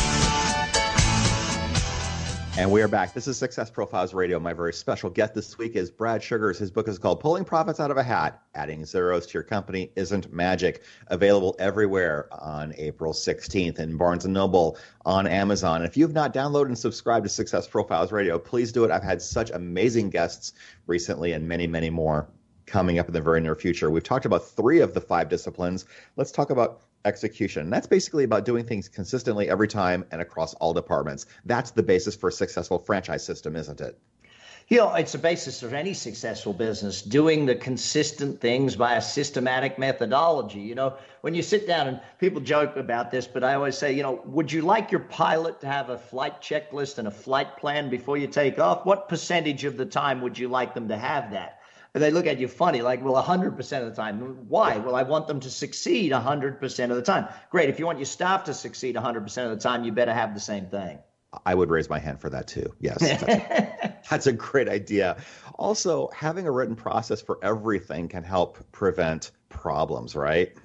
And 2.57 2.69
we 2.69 2.81
are 2.81 2.89
back. 2.89 3.13
This 3.13 3.27
is 3.27 3.37
Success 3.37 3.69
Profiles 3.69 4.13
Radio. 4.13 4.37
My 4.37 4.51
very 4.51 4.73
special 4.73 5.09
guest 5.09 5.33
this 5.33 5.57
week 5.57 5.77
is 5.77 5.89
Brad 5.89 6.21
Sugars. 6.21 6.59
His 6.59 6.69
book 6.69 6.89
is 6.89 6.99
called 6.99 7.21
Pulling 7.21 7.45
Profits 7.45 7.79
Out 7.79 7.91
of 7.91 7.97
a 7.97 8.03
Hat 8.03 8.43
Adding 8.55 8.85
Zeros 8.85 9.25
to 9.27 9.33
Your 9.35 9.43
Company 9.43 9.89
Isn't 9.95 10.33
Magic. 10.33 10.83
Available 11.07 11.55
everywhere 11.59 12.27
on 12.31 12.73
April 12.77 13.13
16th 13.13 13.79
in 13.79 13.95
Barnes 13.95 14.25
& 14.25 14.27
Noble, 14.27 14.77
on 15.05 15.27
Amazon. 15.27 15.81
If 15.83 15.95
you 15.95 16.03
have 16.03 16.13
not 16.13 16.33
downloaded 16.33 16.67
and 16.67 16.77
subscribed 16.77 17.23
to 17.23 17.29
Success 17.29 17.69
Profiles 17.69 18.11
Radio, 18.11 18.37
please 18.37 18.73
do 18.73 18.83
it. 18.83 18.91
I've 18.91 19.01
had 19.01 19.21
such 19.21 19.49
amazing 19.51 20.09
guests 20.09 20.51
recently 20.87 21.31
and 21.31 21.47
many, 21.47 21.67
many 21.67 21.89
more 21.89 22.27
coming 22.65 22.99
up 22.99 23.07
in 23.07 23.13
the 23.13 23.21
very 23.21 23.39
near 23.39 23.55
future. 23.55 23.89
We've 23.89 24.03
talked 24.03 24.25
about 24.25 24.45
three 24.45 24.81
of 24.81 24.93
the 24.93 25.01
five 25.01 25.29
disciplines. 25.29 25.85
Let's 26.17 26.31
talk 26.31 26.49
about 26.49 26.81
execution. 27.05 27.69
That's 27.69 27.87
basically 27.87 28.23
about 28.23 28.45
doing 28.45 28.65
things 28.65 28.87
consistently 28.87 29.49
every 29.49 29.67
time 29.67 30.05
and 30.11 30.21
across 30.21 30.53
all 30.55 30.73
departments. 30.73 31.25
That's 31.45 31.71
the 31.71 31.83
basis 31.83 32.15
for 32.15 32.29
a 32.29 32.31
successful 32.31 32.79
franchise 32.79 33.23
system, 33.23 33.55
isn't 33.55 33.81
it? 33.81 33.99
You 34.67 34.77
know, 34.77 34.93
it's 34.93 35.11
the 35.11 35.17
basis 35.17 35.63
of 35.63 35.73
any 35.73 35.93
successful 35.93 36.53
business, 36.53 37.01
doing 37.01 37.45
the 37.45 37.55
consistent 37.55 38.39
things 38.39 38.75
by 38.75 38.95
a 38.95 39.01
systematic 39.01 39.77
methodology. 39.77 40.61
You 40.61 40.75
know, 40.75 40.93
when 41.21 41.35
you 41.35 41.41
sit 41.41 41.67
down 41.67 41.87
and 41.87 41.99
people 42.19 42.39
joke 42.39 42.77
about 42.77 43.11
this, 43.11 43.27
but 43.27 43.43
I 43.43 43.55
always 43.55 43.77
say, 43.77 43.91
you 43.91 44.01
know, 44.01 44.21
would 44.23 44.49
you 44.49 44.61
like 44.61 44.89
your 44.89 45.01
pilot 45.01 45.59
to 45.61 45.67
have 45.67 45.89
a 45.89 45.97
flight 45.97 46.41
checklist 46.41 46.99
and 46.99 47.07
a 47.09 47.11
flight 47.11 47.57
plan 47.57 47.89
before 47.89 48.17
you 48.17 48.27
take 48.27 48.59
off? 48.59 48.85
What 48.85 49.09
percentage 49.09 49.65
of 49.65 49.75
the 49.75 49.85
time 49.85 50.21
would 50.21 50.37
you 50.39 50.47
like 50.47 50.73
them 50.73 50.87
to 50.87 50.97
have 50.97 51.31
that? 51.31 51.60
And 51.93 52.01
they 52.01 52.11
look 52.11 52.25
at 52.25 52.39
you 52.39 52.47
funny, 52.47 52.81
like, 52.81 53.03
well, 53.03 53.21
100% 53.21 53.59
of 53.81 53.85
the 53.85 53.95
time. 53.95 54.19
Why? 54.47 54.77
Well, 54.77 54.95
I 54.95 55.03
want 55.03 55.27
them 55.27 55.41
to 55.41 55.49
succeed 55.49 56.11
100% 56.13 56.89
of 56.89 56.95
the 56.95 57.01
time. 57.01 57.27
Great. 57.49 57.69
If 57.69 57.79
you 57.79 57.85
want 57.85 57.99
your 57.99 58.05
staff 58.05 58.45
to 58.45 58.53
succeed 58.53 58.95
100% 58.95 59.43
of 59.43 59.49
the 59.49 59.61
time, 59.61 59.83
you 59.83 59.91
better 59.91 60.13
have 60.13 60.33
the 60.33 60.39
same 60.39 60.67
thing. 60.67 60.99
I 61.45 61.53
would 61.53 61.69
raise 61.69 61.89
my 61.89 61.99
hand 61.99 62.21
for 62.21 62.29
that 62.29 62.47
too. 62.47 62.73
Yes. 62.79 62.99
That's, 62.99 64.07
that's 64.09 64.27
a 64.27 64.33
great 64.33 64.69
idea. 64.69 65.17
Also, 65.55 66.09
having 66.13 66.47
a 66.47 66.51
written 66.51 66.75
process 66.75 67.21
for 67.21 67.39
everything 67.41 68.07
can 68.07 68.23
help 68.23 68.71
prevent 68.71 69.31
problems, 69.49 70.15
right? 70.15 70.55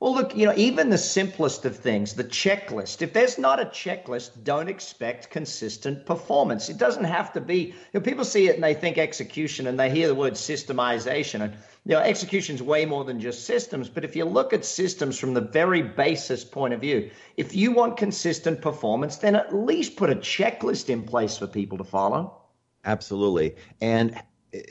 Well, 0.00 0.14
look, 0.14 0.34
you 0.34 0.46
know, 0.46 0.54
even 0.56 0.88
the 0.88 0.96
simplest 0.96 1.66
of 1.66 1.76
things, 1.76 2.14
the 2.14 2.24
checklist, 2.24 3.02
if 3.02 3.12
there's 3.12 3.38
not 3.38 3.60
a 3.60 3.66
checklist, 3.66 4.44
don't 4.44 4.70
expect 4.70 5.28
consistent 5.28 6.06
performance. 6.06 6.70
It 6.70 6.78
doesn't 6.78 7.04
have 7.04 7.34
to 7.34 7.40
be, 7.42 7.66
you 7.66 7.74
know, 7.92 8.00
people 8.00 8.24
see 8.24 8.48
it 8.48 8.54
and 8.54 8.64
they 8.64 8.72
think 8.72 8.96
execution 8.96 9.66
and 9.66 9.78
they 9.78 9.90
hear 9.90 10.08
the 10.08 10.14
word 10.14 10.32
systemization. 10.32 11.42
And, 11.42 11.52
you 11.84 11.92
know, 11.92 11.98
execution 11.98 12.54
is 12.54 12.62
way 12.62 12.86
more 12.86 13.04
than 13.04 13.20
just 13.20 13.44
systems. 13.44 13.90
But 13.90 14.06
if 14.06 14.16
you 14.16 14.24
look 14.24 14.54
at 14.54 14.64
systems 14.64 15.18
from 15.18 15.34
the 15.34 15.42
very 15.42 15.82
basis 15.82 16.44
point 16.44 16.72
of 16.72 16.80
view, 16.80 17.10
if 17.36 17.54
you 17.54 17.72
want 17.72 17.98
consistent 17.98 18.62
performance, 18.62 19.16
then 19.16 19.34
at 19.34 19.54
least 19.54 19.96
put 19.96 20.08
a 20.08 20.16
checklist 20.16 20.88
in 20.88 21.02
place 21.02 21.36
for 21.36 21.46
people 21.46 21.76
to 21.76 21.84
follow. 21.84 22.40
Absolutely. 22.86 23.54
And 23.82 24.18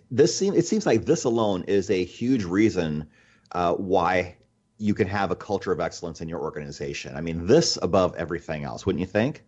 this 0.09 0.35
seems, 0.35 0.57
it 0.57 0.65
seems 0.65 0.87
like 0.87 1.05
this 1.05 1.23
alone 1.23 1.65
is 1.67 1.91
a 1.91 2.03
huge 2.03 2.45
reason 2.45 3.07
uh, 3.51 3.75
why 3.75 4.35
you 4.79 4.93
can 4.93 5.07
have 5.07 5.29
a 5.29 5.35
culture 5.35 5.71
of 5.71 5.79
excellence 5.79 6.21
in 6.21 6.29
your 6.29 6.39
organization. 6.39 7.15
I 7.15 7.21
mean, 7.21 7.45
this 7.45 7.77
above 7.81 8.15
everything 8.15 8.63
else, 8.63 8.85
wouldn't 8.85 9.01
you 9.01 9.05
think? 9.05 9.43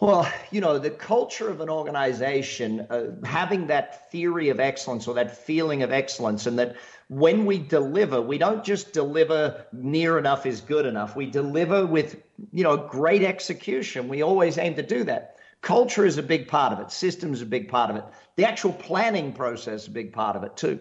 Well, 0.00 0.30
you 0.50 0.60
know, 0.60 0.78
the 0.78 0.90
culture 0.90 1.48
of 1.48 1.60
an 1.60 1.70
organization, 1.70 2.80
uh, 2.90 3.12
having 3.24 3.68
that 3.68 4.10
theory 4.10 4.48
of 4.48 4.58
excellence 4.58 5.06
or 5.06 5.14
that 5.14 5.36
feeling 5.36 5.84
of 5.84 5.92
excellence, 5.92 6.46
and 6.46 6.58
that 6.58 6.74
when 7.08 7.46
we 7.46 7.58
deliver, 7.58 8.20
we 8.20 8.36
don't 8.36 8.64
just 8.64 8.92
deliver 8.92 9.64
near 9.72 10.18
enough 10.18 10.44
is 10.46 10.60
good 10.60 10.84
enough. 10.84 11.14
We 11.14 11.26
deliver 11.26 11.86
with, 11.86 12.20
you 12.50 12.64
know, 12.64 12.76
great 12.76 13.22
execution. 13.22 14.08
We 14.08 14.22
always 14.22 14.58
aim 14.58 14.74
to 14.74 14.82
do 14.82 15.04
that. 15.04 15.36
Culture 15.60 16.04
is 16.04 16.18
a 16.18 16.22
big 16.22 16.48
part 16.48 16.72
of 16.72 16.80
it, 16.80 16.90
systems 16.90 17.40
a 17.40 17.46
big 17.46 17.68
part 17.68 17.90
of 17.90 17.96
it, 17.96 18.04
the 18.36 18.44
actual 18.44 18.72
planning 18.72 19.32
process 19.32 19.82
is 19.82 19.88
a 19.88 19.92
big 19.92 20.12
part 20.12 20.34
of 20.34 20.42
it, 20.42 20.56
too. 20.56 20.80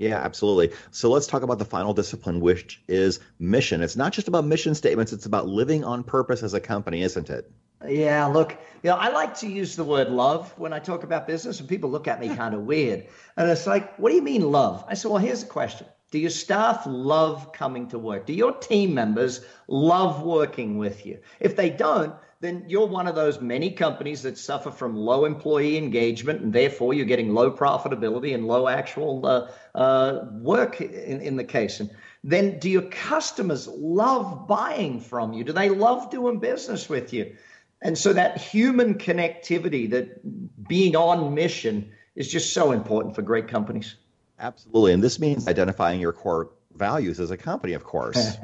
Yeah, 0.00 0.16
absolutely. 0.16 0.74
So 0.92 1.10
let's 1.10 1.26
talk 1.26 1.42
about 1.42 1.58
the 1.58 1.66
final 1.66 1.92
discipline, 1.92 2.40
which 2.40 2.80
is 2.88 3.20
mission. 3.38 3.82
It's 3.82 3.96
not 3.96 4.14
just 4.14 4.28
about 4.28 4.46
mission 4.46 4.74
statements, 4.74 5.12
it's 5.12 5.26
about 5.26 5.46
living 5.46 5.84
on 5.84 6.04
purpose 6.04 6.42
as 6.42 6.54
a 6.54 6.60
company, 6.60 7.02
isn't 7.02 7.28
it? 7.28 7.52
Yeah, 7.86 8.24
look, 8.24 8.56
you 8.82 8.88
know, 8.88 8.96
I 8.96 9.10
like 9.10 9.36
to 9.40 9.46
use 9.46 9.76
the 9.76 9.84
word 9.84 10.08
love 10.08 10.58
when 10.58 10.72
I 10.72 10.78
talk 10.78 11.02
about 11.04 11.26
business, 11.26 11.60
and 11.60 11.68
people 11.68 11.90
look 11.90 12.08
at 12.08 12.18
me 12.18 12.28
kind 12.34 12.54
of 12.54 12.62
weird. 12.62 13.08
And 13.36 13.50
it's 13.50 13.66
like, 13.66 13.94
what 13.98 14.08
do 14.08 14.16
you 14.16 14.22
mean 14.22 14.50
love? 14.50 14.82
I 14.88 14.94
said, 14.94 15.10
well, 15.10 15.20
here's 15.20 15.42
the 15.44 15.50
question 15.50 15.86
Do 16.12 16.18
your 16.18 16.30
staff 16.30 16.84
love 16.86 17.52
coming 17.52 17.88
to 17.88 17.98
work? 17.98 18.24
Do 18.24 18.32
your 18.32 18.52
team 18.52 18.94
members 18.94 19.44
love 19.68 20.22
working 20.22 20.78
with 20.78 21.04
you? 21.04 21.18
If 21.40 21.56
they 21.56 21.68
don't, 21.68 22.14
then 22.40 22.64
you're 22.68 22.86
one 22.86 23.06
of 23.06 23.14
those 23.14 23.40
many 23.40 23.70
companies 23.70 24.22
that 24.22 24.38
suffer 24.38 24.70
from 24.70 24.96
low 24.96 25.26
employee 25.26 25.76
engagement, 25.76 26.40
and 26.40 26.52
therefore 26.52 26.94
you're 26.94 27.06
getting 27.06 27.34
low 27.34 27.50
profitability 27.52 28.34
and 28.34 28.46
low 28.46 28.66
actual 28.66 29.26
uh, 29.26 29.50
uh, 29.74 30.24
work 30.32 30.80
in, 30.80 31.20
in 31.20 31.36
the 31.36 31.44
case. 31.44 31.80
And 31.80 31.90
then 32.24 32.58
do 32.58 32.70
your 32.70 32.82
customers 32.82 33.68
love 33.68 34.48
buying 34.48 35.00
from 35.00 35.34
you? 35.34 35.44
Do 35.44 35.52
they 35.52 35.68
love 35.68 36.10
doing 36.10 36.38
business 36.38 36.88
with 36.88 37.12
you? 37.12 37.36
And 37.82 37.96
so 37.96 38.12
that 38.14 38.38
human 38.38 38.94
connectivity, 38.94 39.90
that 39.90 40.66
being 40.66 40.96
on 40.96 41.34
mission, 41.34 41.92
is 42.14 42.28
just 42.28 42.52
so 42.52 42.72
important 42.72 43.14
for 43.14 43.22
great 43.22 43.48
companies. 43.48 43.96
Absolutely. 44.38 44.92
And 44.92 45.02
this 45.02 45.18
means 45.18 45.46
identifying 45.46 46.00
your 46.00 46.12
core 46.12 46.50
values 46.74 47.20
as 47.20 47.30
a 47.30 47.36
company, 47.36 47.72
of 47.72 47.84
course. 47.84 48.36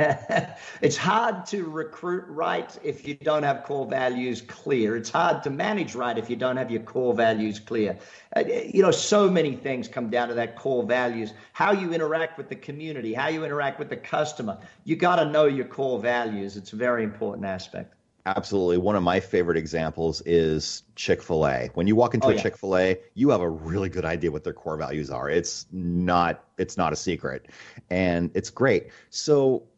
it's 0.81 0.97
hard 0.97 1.47
to 1.47 1.65
recruit 1.65 2.25
right 2.29 2.79
if 2.83 3.07
you 3.07 3.15
don't 3.15 3.43
have 3.43 3.65
core 3.65 3.87
values 3.87 4.43
clear. 4.43 4.97
It's 4.97 5.11
hard 5.11 5.43
to 5.45 5.51
manage 5.51 5.95
right 5.95 6.17
if 6.17 6.29
you 6.29 6.37
don't 6.37 6.57
have 6.57 6.71
your 6.71 6.83
core 6.83 7.15
values 7.15 7.59
clear. 7.59 7.99
Uh, 8.37 8.45
you 8.47 8.83
know, 8.83 8.91
so 8.91 9.31
many 9.31 9.57
things 9.57 9.89
come 9.89 10.11
down 10.11 10.29
to 10.29 10.35
that 10.35 10.57
core 10.57 10.85
values. 10.85 11.33
How 11.53 11.73
you 11.73 11.93
interact 11.93 12.37
with 12.37 12.49
the 12.49 12.57
community, 12.57 13.15
how 13.15 13.29
you 13.29 13.45
interact 13.45 13.79
with 13.79 13.89
the 13.89 13.97
customer. 13.97 14.59
You 14.85 14.97
got 14.97 15.17
to 15.17 15.25
know 15.25 15.47
your 15.47 15.67
core 15.67 15.99
values. 15.99 16.57
It's 16.57 16.73
a 16.73 16.77
very 16.77 17.05
important 17.05 17.47
aspect. 17.47 17.96
Absolutely. 18.27 18.77
One 18.77 18.97
of 18.97 19.05
my 19.05 19.21
favorite 19.21 19.57
examples 19.57 20.21
is 20.27 20.83
Chick 20.97 21.23
fil 21.23 21.47
A. 21.47 21.71
When 21.75 21.87
you 21.87 21.95
walk 21.95 22.13
into 22.13 22.27
Oh, 22.27 22.31
a 22.31 22.35
yeah. 22.35 22.43
Chick 22.43 22.57
fil 22.57 22.77
A, 22.77 22.99
you 23.15 23.31
have 23.31 23.41
a 23.41 23.49
really 23.49 23.89
good 23.89 24.05
idea 24.05 24.33
what 24.33 24.43
their 24.43 24.53
core 24.53 24.77
values 24.77 25.11
are. 25.11 25.31
It's 25.31 25.65
not 25.71 26.45
it's 26.59 26.77
not 26.77 26.93
a 26.93 26.97
secret. 26.97 27.47
And 27.89 28.33
it's 28.35 28.51
great. 28.51 28.89
So 29.11 29.69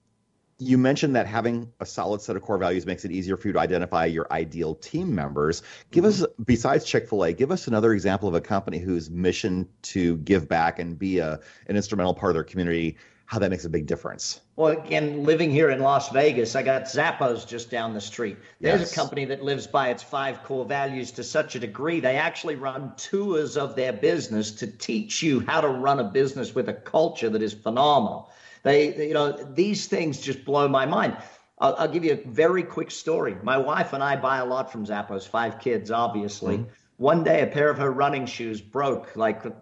you 0.59 0.78
mentioned 0.78 1.14
that 1.14 1.26
having 1.26 1.72
a 1.78 1.84
solid 1.84 2.22
set 2.22 2.36
of 2.36 2.42
core 2.42 2.57
values 2.57 2.86
makes 2.86 3.05
it 3.05 3.12
easier 3.12 3.36
for 3.36 3.49
you 3.49 3.53
to 3.53 3.61
identify 3.61 4.07
your 4.07 4.26
ideal 4.32 4.74
team 4.74 5.14
members. 5.14 5.62
Give 5.90 6.05
mm-hmm. 6.05 6.24
us, 6.24 6.30
besides 6.42 6.86
Chick 6.86 7.07
fil 7.07 7.24
A, 7.24 7.34
give 7.34 7.53
us 7.53 7.66
another 7.66 7.92
example 7.92 8.30
of 8.30 8.34
a 8.34 8.40
company 8.40 8.78
whose 8.78 9.11
mission 9.11 9.68
to 9.82 10.16
give 10.16 10.49
back 10.49 10.78
and 10.78 10.99
be 10.99 11.18
a, 11.18 11.40
an 11.66 11.76
instrumental 11.76 12.14
part 12.14 12.30
of 12.30 12.34
their 12.34 12.44
community 12.44 12.96
how 13.29 13.39
that 13.39 13.51
makes 13.51 13.66
a 13.66 13.68
big 13.68 13.87
difference. 13.87 14.41
Well, 14.57 14.72
again, 14.72 15.22
living 15.24 15.51
here 15.51 15.68
in 15.68 15.81
Las 15.81 16.09
Vegas, 16.09 16.57
I 16.57 16.62
got 16.62 16.85
Zappos 16.85 17.47
just 17.47 17.70
down 17.70 17.93
the 17.93 18.01
street. 18.01 18.39
There's 18.59 18.81
Yes. 18.81 18.93
a 18.93 18.95
company 18.95 19.26
that 19.26 19.45
lives 19.45 19.66
by 19.66 19.91
its 19.91 20.03
five 20.03 20.43
core 20.45 20.64
values 20.64 21.11
to 21.12 21.22
such 21.22 21.55
a 21.55 21.59
degree, 21.59 22.01
they 22.01 22.16
actually 22.16 22.57
run 22.57 22.95
tours 22.97 23.59
of 23.59 23.76
their 23.76 23.93
business 23.93 24.53
to 24.53 24.66
teach 24.66 25.22
you 25.22 25.41
how 25.41 25.61
to 25.61 25.68
run 25.68 26.01
a 26.01 26.05
business 26.05 26.55
with 26.55 26.70
a 26.70 26.72
culture 26.72 27.29
that 27.29 27.43
is 27.43 27.53
phenomenal. 27.53 28.31
They, 28.62 29.09
you 29.09 29.12
know, 29.12 29.33
these 29.33 29.89
things 29.89 30.22
just 30.22 30.47
blow 30.47 30.66
my 30.66 30.87
mind. 30.87 31.18
I'll, 31.59 31.76
I'll 31.76 31.89
give 31.89 32.07
you 32.07 32.12
a 32.12 32.29
very 32.31 32.62
quick 32.62 32.91
story. 32.91 33.37
My 33.43 33.59
wife 33.59 33.93
and 33.93 34.03
I 34.03 34.16
buy 34.16 34.39
a 34.39 34.47
lot 34.47 34.72
from 34.72 34.87
Zappos, 34.87 35.29
five 35.29 35.61
kids, 35.61 35.91
obviously. 35.91 36.57
Mm-hmm. 36.57 36.70
One 36.97 37.24
day, 37.24 37.43
a 37.43 37.47
pair 37.47 37.68
of 37.68 37.76
her 37.76 37.91
running 37.91 38.24
shoes 38.24 38.62
broke 38.62 39.16
like 39.16 39.45
a 39.45 39.53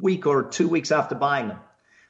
week 0.00 0.24
or 0.24 0.44
two 0.44 0.68
weeks 0.68 0.92
after 0.92 1.16
buying 1.16 1.48
them 1.48 1.58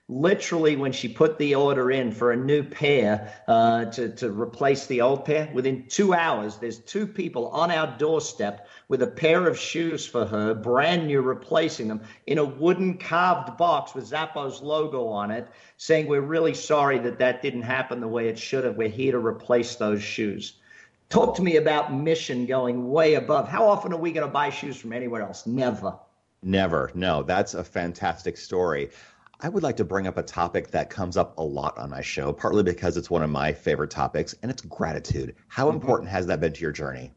literally 0.09 0.74
when 0.76 0.92
she 0.92 1.09
put 1.09 1.38
the 1.38 1.54
order 1.54 1.90
in 1.90 2.11
for 2.11 2.32
a 2.32 2.36
new 2.36 2.62
pair 2.62 3.32
uh, 3.46 3.84
to, 3.86 4.09
to 4.09 4.30
replace 4.30 4.86
the 4.86 5.02
old 5.02 5.24
pair 5.24 5.50
within 5.52 5.84
two 5.86 6.14
hours 6.14 6.56
there's 6.56 6.78
two 6.78 7.06
people 7.06 7.48
on 7.48 7.70
our 7.70 7.94
doorstep 7.98 8.66
with 8.88 9.02
a 9.02 9.06
pair 9.06 9.46
of 9.46 9.59
shoes 9.59 10.06
for 10.06 10.24
her 10.24 10.54
brand 10.54 11.06
new 11.06 11.20
replacing 11.20 11.88
them 11.88 12.00
in 12.26 12.38
a 12.38 12.44
wooden 12.44 12.96
carved 12.96 13.59
box 13.59 13.94
with 13.94 14.11
zappos 14.11 14.62
logo 14.62 15.09
on 15.09 15.30
it 15.30 15.46
saying 15.78 16.09
we're 16.09 16.20
really 16.20 16.54
sorry 16.54 16.98
that 16.98 17.18
that 17.20 17.40
didn't 17.40 17.62
happen 17.62 18.00
the 18.00 18.09
way 18.09 18.28
it 18.28 18.38
should 18.38 18.64
have. 18.64 18.76
We're 18.76 18.88
here 18.88 19.12
to 19.12 19.18
replace 19.18 19.76
those 19.76 20.02
shoes. 20.02 20.54
Talk 21.09 21.36
to 21.36 21.42
me 21.42 21.56
about 21.56 21.94
mission 21.94 22.44
going 22.46 22.90
way 22.90 23.14
above. 23.14 23.48
How 23.48 23.66
often 23.66 23.92
are 23.92 23.98
we 23.98 24.12
going 24.12 24.26
to 24.26 24.32
buy 24.32 24.50
shoes 24.50 24.76
from 24.76 24.92
anywhere 24.92 25.22
else? 25.22 25.46
Never. 25.46 25.94
Never. 26.42 26.90
No, 26.94 27.22
that's 27.22 27.54
a 27.54 27.64
fantastic 27.64 28.36
story. 28.36 28.90
I 29.41 29.49
would 29.49 29.62
like 29.62 29.76
to 29.76 29.84
bring 29.84 30.09
up 30.09 30.16
a 30.16 30.22
topic 30.22 30.72
that 30.72 30.91
comes 30.91 31.16
up 31.16 31.39
a 31.39 31.43
lot 31.43 31.78
on 31.78 31.91
my 31.91 32.01
show, 32.01 32.32
partly 32.32 32.64
because 32.64 32.97
it's 32.97 33.09
one 33.09 33.22
of 33.22 33.30
my 33.30 33.53
favorite 33.53 33.91
topics, 33.91 34.34
and 34.43 34.51
it's 34.51 34.62
gratitude. 34.62 35.36
How 35.47 35.70
important 35.70 36.11
has 36.11 36.26
that 36.26 36.41
been 36.41 36.53
to 36.55 36.61
your 36.61 36.72
journey? 36.72 37.12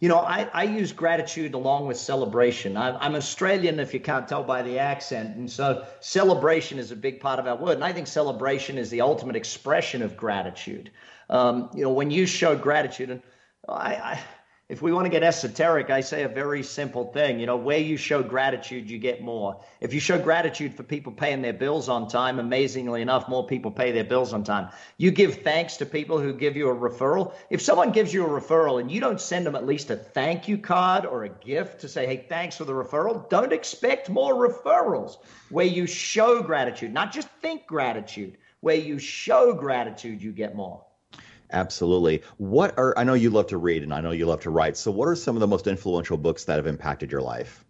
You 0.00 0.08
know, 0.08 0.18
I, 0.18 0.48
I 0.54 0.62
use 0.62 0.92
gratitude 0.92 1.52
along 1.52 1.86
with 1.86 1.98
celebration. 1.98 2.76
I'm, 2.78 2.96
I'm 3.00 3.14
Australian, 3.16 3.80
if 3.80 3.92
you 3.92 4.00
can't 4.00 4.26
tell 4.26 4.44
by 4.44 4.62
the 4.62 4.78
accent. 4.78 5.36
And 5.36 5.50
so 5.50 5.84
celebration 6.00 6.78
is 6.78 6.90
a 6.90 6.96
big 6.96 7.20
part 7.20 7.38
of 7.38 7.46
our 7.46 7.56
word. 7.56 7.74
And 7.74 7.84
I 7.84 7.92
think 7.92 8.06
celebration 8.06 8.78
is 8.78 8.88
the 8.88 9.02
ultimate 9.02 9.36
expression 9.36 10.00
of 10.00 10.16
gratitude. 10.16 10.90
Um, 11.28 11.68
you 11.74 11.82
know, 11.82 11.92
when 11.92 12.10
you 12.10 12.24
show 12.24 12.56
gratitude, 12.56 13.10
and 13.10 13.22
I, 13.68 13.94
I, 13.94 14.20
if 14.68 14.82
we 14.82 14.92
want 14.92 15.06
to 15.06 15.10
get 15.10 15.22
esoteric, 15.22 15.88
I 15.88 16.02
say 16.02 16.24
a 16.24 16.28
very 16.28 16.62
simple 16.62 17.10
thing. 17.10 17.40
You 17.40 17.46
know, 17.46 17.56
where 17.56 17.78
you 17.78 17.96
show 17.96 18.22
gratitude, 18.22 18.90
you 18.90 18.98
get 18.98 19.22
more. 19.22 19.62
If 19.80 19.94
you 19.94 20.00
show 20.00 20.18
gratitude 20.18 20.74
for 20.74 20.82
people 20.82 21.10
paying 21.10 21.40
their 21.40 21.54
bills 21.54 21.88
on 21.88 22.06
time, 22.06 22.38
amazingly 22.38 23.00
enough, 23.00 23.30
more 23.30 23.46
people 23.46 23.70
pay 23.70 23.92
their 23.92 24.04
bills 24.04 24.34
on 24.34 24.44
time. 24.44 24.68
You 24.98 25.10
give 25.10 25.36
thanks 25.36 25.78
to 25.78 25.86
people 25.86 26.20
who 26.20 26.34
give 26.34 26.54
you 26.54 26.68
a 26.68 26.74
referral. 26.74 27.32
If 27.48 27.62
someone 27.62 27.92
gives 27.92 28.12
you 28.12 28.26
a 28.26 28.28
referral 28.28 28.78
and 28.78 28.90
you 28.90 29.00
don't 29.00 29.22
send 29.22 29.46
them 29.46 29.56
at 29.56 29.64
least 29.64 29.88
a 29.88 29.96
thank 29.96 30.48
you 30.48 30.58
card 30.58 31.06
or 31.06 31.24
a 31.24 31.30
gift 31.30 31.80
to 31.80 31.88
say, 31.88 32.04
hey, 32.04 32.26
thanks 32.28 32.58
for 32.58 32.66
the 32.66 32.74
referral, 32.74 33.26
don't 33.30 33.54
expect 33.54 34.10
more 34.10 34.34
referrals. 34.34 35.16
Where 35.48 35.64
you 35.64 35.86
show 35.86 36.42
gratitude, 36.42 36.92
not 36.92 37.10
just 37.10 37.28
think 37.40 37.66
gratitude, 37.66 38.36
where 38.60 38.76
you 38.76 38.98
show 38.98 39.54
gratitude, 39.54 40.20
you 40.20 40.32
get 40.32 40.54
more. 40.54 40.84
Absolutely. 41.52 42.22
What 42.36 42.76
are, 42.78 42.96
I 42.96 43.04
know 43.04 43.14
you 43.14 43.30
love 43.30 43.46
to 43.48 43.58
read 43.58 43.82
and 43.82 43.92
I 43.92 44.00
know 44.00 44.10
you 44.10 44.26
love 44.26 44.40
to 44.40 44.50
write. 44.50 44.76
So, 44.76 44.90
what 44.90 45.08
are 45.08 45.16
some 45.16 45.36
of 45.36 45.40
the 45.40 45.46
most 45.46 45.66
influential 45.66 46.16
books 46.16 46.44
that 46.44 46.56
have 46.56 46.66
impacted 46.66 47.10
your 47.10 47.22
life? 47.22 47.64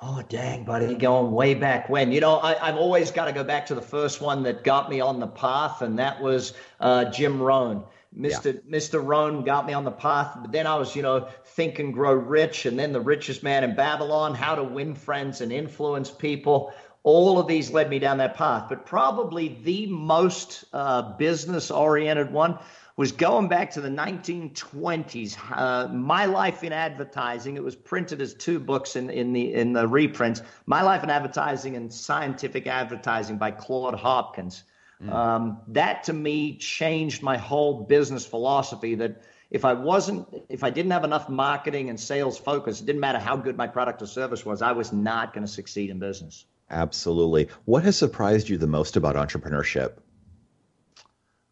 Oh, 0.00 0.22
dang, 0.28 0.64
buddy, 0.64 0.94
going 0.94 1.32
way 1.32 1.54
back 1.54 1.88
when. 1.88 2.12
You 2.12 2.20
know, 2.20 2.36
I, 2.36 2.68
I've 2.68 2.76
always 2.76 3.10
got 3.10 3.26
to 3.26 3.32
go 3.32 3.42
back 3.42 3.66
to 3.66 3.74
the 3.74 3.82
first 3.82 4.20
one 4.20 4.42
that 4.42 4.62
got 4.62 4.90
me 4.90 5.00
on 5.00 5.20
the 5.20 5.26
path, 5.26 5.80
and 5.80 5.98
that 5.98 6.20
was 6.20 6.52
uh, 6.80 7.06
Jim 7.06 7.40
Rohn. 7.40 7.82
Mr. 8.16 8.62
Mr. 8.62 9.04
Rohn 9.04 9.44
got 9.44 9.66
me 9.66 9.72
on 9.72 9.84
the 9.84 9.90
path, 9.90 10.36
but 10.40 10.52
then 10.52 10.66
I 10.66 10.76
was, 10.76 10.94
you 10.96 11.02
know, 11.02 11.28
think 11.44 11.78
and 11.78 11.92
grow 11.92 12.12
rich, 12.12 12.66
and 12.66 12.78
then 12.78 12.92
the 12.92 13.00
richest 13.00 13.42
man 13.42 13.64
in 13.64 13.74
Babylon, 13.74 14.34
how 14.34 14.54
to 14.54 14.64
win 14.64 14.94
friends 14.94 15.40
and 15.40 15.52
influence 15.52 16.10
people. 16.10 16.72
All 17.02 17.38
of 17.38 17.46
these 17.46 17.70
led 17.70 17.88
me 17.88 17.98
down 17.98 18.18
that 18.18 18.36
path, 18.36 18.66
but 18.68 18.84
probably 18.84 19.60
the 19.62 19.86
most 19.86 20.64
uh, 20.72 21.16
business 21.16 21.70
oriented 21.70 22.32
one 22.32 22.58
was 22.96 23.12
going 23.12 23.48
back 23.48 23.72
to 23.72 23.80
the 23.80 23.90
1920s. 23.90 25.36
Uh, 25.50 25.88
My 25.88 26.24
Life 26.24 26.64
in 26.64 26.72
Advertising. 26.72 27.56
It 27.56 27.62
was 27.62 27.76
printed 27.76 28.22
as 28.22 28.34
two 28.34 28.58
books 28.58 28.96
in, 28.96 29.10
in 29.10 29.32
the 29.32 29.52
in 29.52 29.72
the 29.72 29.86
reprints. 29.86 30.42
My 30.64 30.82
Life 30.82 31.04
in 31.04 31.10
Advertising 31.10 31.76
and 31.76 31.92
Scientific 31.92 32.66
Advertising 32.66 33.36
by 33.36 33.50
Claude 33.50 33.94
Hopkins. 33.94 34.64
Um, 35.10 35.60
that 35.68 36.04
to 36.04 36.12
me 36.14 36.56
changed 36.56 37.22
my 37.22 37.36
whole 37.36 37.84
business 37.84 38.24
philosophy. 38.24 38.94
That 38.94 39.22
if 39.50 39.66
I 39.66 39.74
wasn't, 39.74 40.26
if 40.48 40.64
I 40.64 40.70
didn't 40.70 40.92
have 40.92 41.04
enough 41.04 41.28
marketing 41.28 41.90
and 41.90 42.00
sales 42.00 42.38
focus, 42.38 42.80
it 42.80 42.86
didn't 42.86 43.00
matter 43.00 43.18
how 43.18 43.36
good 43.36 43.56
my 43.58 43.66
product 43.66 44.00
or 44.00 44.06
service 44.06 44.46
was, 44.46 44.62
I 44.62 44.72
was 44.72 44.92
not 44.92 45.34
going 45.34 45.44
to 45.44 45.52
succeed 45.52 45.90
in 45.90 45.98
business. 45.98 46.46
Absolutely. 46.70 47.48
What 47.66 47.84
has 47.84 47.96
surprised 47.96 48.48
you 48.48 48.56
the 48.56 48.66
most 48.66 48.96
about 48.96 49.16
entrepreneurship? 49.16 49.98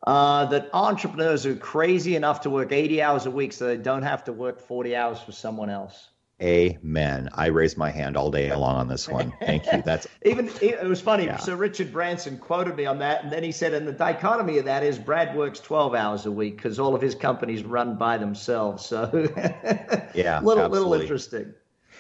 Uh, 0.07 0.47
that 0.47 0.71
entrepreneurs 0.73 1.47
are 1.47 1.57
crazy 1.57 2.17
enough 2.17 2.43
to 2.43 2.51
work 2.51 2.73
80 2.73 3.03
hours 3.03 3.27
a 3.27 3.31
week 3.31 3.53
so 3.53 3.67
they 3.67 3.77
don't 3.77 4.03
have 4.03 4.25
to 4.25 4.33
work 4.33 4.61
40 4.61 4.95
hours 4.95 5.21
for 5.21 5.33
someone 5.33 5.71
else. 5.71 6.11
Amen. 6.43 7.29
I 7.33 7.47
raise 7.47 7.77
my 7.77 7.91
hand 7.91 8.17
all 8.17 8.31
day 8.31 8.55
long 8.55 8.77
on 8.77 8.89
this 8.89 9.09
one. 9.09 9.33
Thank 9.41 9.71
you. 9.73 9.83
That's 9.83 10.09
Even 10.25 10.51
it 10.61 10.83
was 10.85 11.01
funny. 11.01 11.27
Yeah. 11.27 11.37
So 11.37 11.55
Richard 11.55 11.93
Branson 11.93 12.39
quoted 12.39 12.77
me 12.77 12.87
on 12.87 12.99
that, 12.99 13.23
and 13.23 13.33
then 13.33 13.45
he 13.45 13.53
said, 13.53 13.73
and 13.73 13.87
the 13.87 13.93
dichotomy 13.93 14.59
of 14.59 14.65
that 14.65 14.83
is 14.83 14.99
Brad 14.99 15.37
works 15.37 15.61
12 15.61 15.95
hours 15.95 16.27
a 16.27 16.33
week 16.33 16.57
because 16.57 16.81
all 16.81 16.95
of 16.95 17.01
his 17.01 17.15
companies 17.15 17.63
run 17.63 17.97
by 17.97 18.19
themselves. 18.19 18.85
So 18.85 19.11
Yeah, 20.15 20.41
little 20.43 20.69
little 20.69 20.93
interesting. 20.95 21.55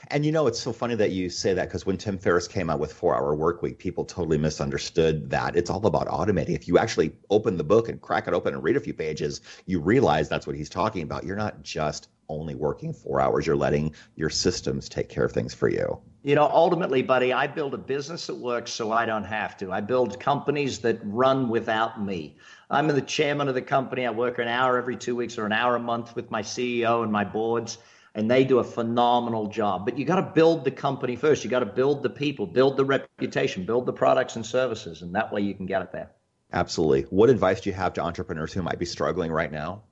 And 0.08 0.24
you 0.24 0.32
know, 0.32 0.46
it's 0.46 0.60
so 0.60 0.72
funny 0.72 0.94
that 0.96 1.12
you 1.12 1.30
say 1.30 1.54
that 1.54 1.68
because 1.68 1.86
when 1.86 1.96
Tim 1.96 2.18
Ferriss 2.18 2.48
came 2.48 2.70
out 2.70 2.78
with 2.78 2.92
Four 2.92 3.16
Hour 3.16 3.34
Work 3.34 3.62
Week, 3.62 3.78
people 3.78 4.04
totally 4.04 4.38
misunderstood 4.38 5.30
that. 5.30 5.56
It's 5.56 5.70
all 5.70 5.86
about 5.86 6.08
automating. 6.08 6.54
If 6.54 6.68
you 6.68 6.78
actually 6.78 7.12
open 7.30 7.56
the 7.56 7.64
book 7.64 7.88
and 7.88 8.00
crack 8.00 8.28
it 8.28 8.34
open 8.34 8.54
and 8.54 8.62
read 8.62 8.76
a 8.76 8.80
few 8.80 8.94
pages, 8.94 9.40
you 9.66 9.80
realize 9.80 10.28
that's 10.28 10.46
what 10.46 10.56
he's 10.56 10.68
talking 10.68 11.02
about. 11.02 11.24
You're 11.24 11.36
not 11.36 11.62
just 11.62 12.08
only 12.28 12.54
working 12.54 12.92
four 12.92 13.20
hours, 13.20 13.46
you're 13.46 13.56
letting 13.56 13.94
your 14.16 14.30
systems 14.30 14.88
take 14.88 15.08
care 15.08 15.24
of 15.24 15.32
things 15.32 15.52
for 15.52 15.68
you. 15.68 15.98
You 16.22 16.34
know, 16.34 16.48
ultimately, 16.50 17.02
buddy, 17.02 17.32
I 17.32 17.46
build 17.46 17.74
a 17.74 17.78
business 17.78 18.26
that 18.28 18.36
works 18.36 18.72
so 18.72 18.92
I 18.92 19.04
don't 19.04 19.24
have 19.24 19.58
to. 19.58 19.72
I 19.72 19.82
build 19.82 20.18
companies 20.18 20.78
that 20.80 20.98
run 21.02 21.50
without 21.50 22.02
me. 22.02 22.36
I'm 22.70 22.88
the 22.88 23.02
chairman 23.02 23.48
of 23.48 23.54
the 23.54 23.62
company. 23.62 24.06
I 24.06 24.10
work 24.10 24.38
an 24.38 24.48
hour 24.48 24.78
every 24.78 24.96
two 24.96 25.16
weeks 25.16 25.36
or 25.36 25.44
an 25.44 25.52
hour 25.52 25.76
a 25.76 25.80
month 25.80 26.16
with 26.16 26.30
my 26.30 26.40
CEO 26.40 27.02
and 27.02 27.12
my 27.12 27.24
boards, 27.24 27.78
and 28.14 28.30
they 28.30 28.44
do 28.44 28.58
a 28.58 28.64
phenomenal 28.64 29.46
job. 29.48 29.84
But 29.84 29.98
you 29.98 30.04
got 30.04 30.16
to 30.16 30.32
build 30.34 30.64
the 30.64 30.70
company 30.70 31.16
first. 31.16 31.44
You 31.44 31.50
got 31.50 31.60
to 31.60 31.66
build 31.66 32.02
the 32.02 32.10
people, 32.10 32.46
build 32.46 32.76
the 32.76 32.84
reputation, 32.84 33.64
build 33.64 33.86
the 33.86 33.92
products 33.92 34.36
and 34.36 34.46
services, 34.46 35.02
and 35.02 35.14
that 35.14 35.32
way 35.32 35.40
you 35.40 35.54
can 35.54 35.66
get 35.66 35.82
it 35.82 35.92
there. 35.92 36.10
Absolutely. 36.52 37.02
What 37.10 37.30
advice 37.30 37.60
do 37.60 37.70
you 37.70 37.74
have 37.74 37.92
to 37.94 38.00
entrepreneurs 38.02 38.52
who 38.52 38.62
might 38.62 38.78
be 38.78 38.84
struggling 38.86 39.32
right 39.32 39.50
now? 39.50 39.82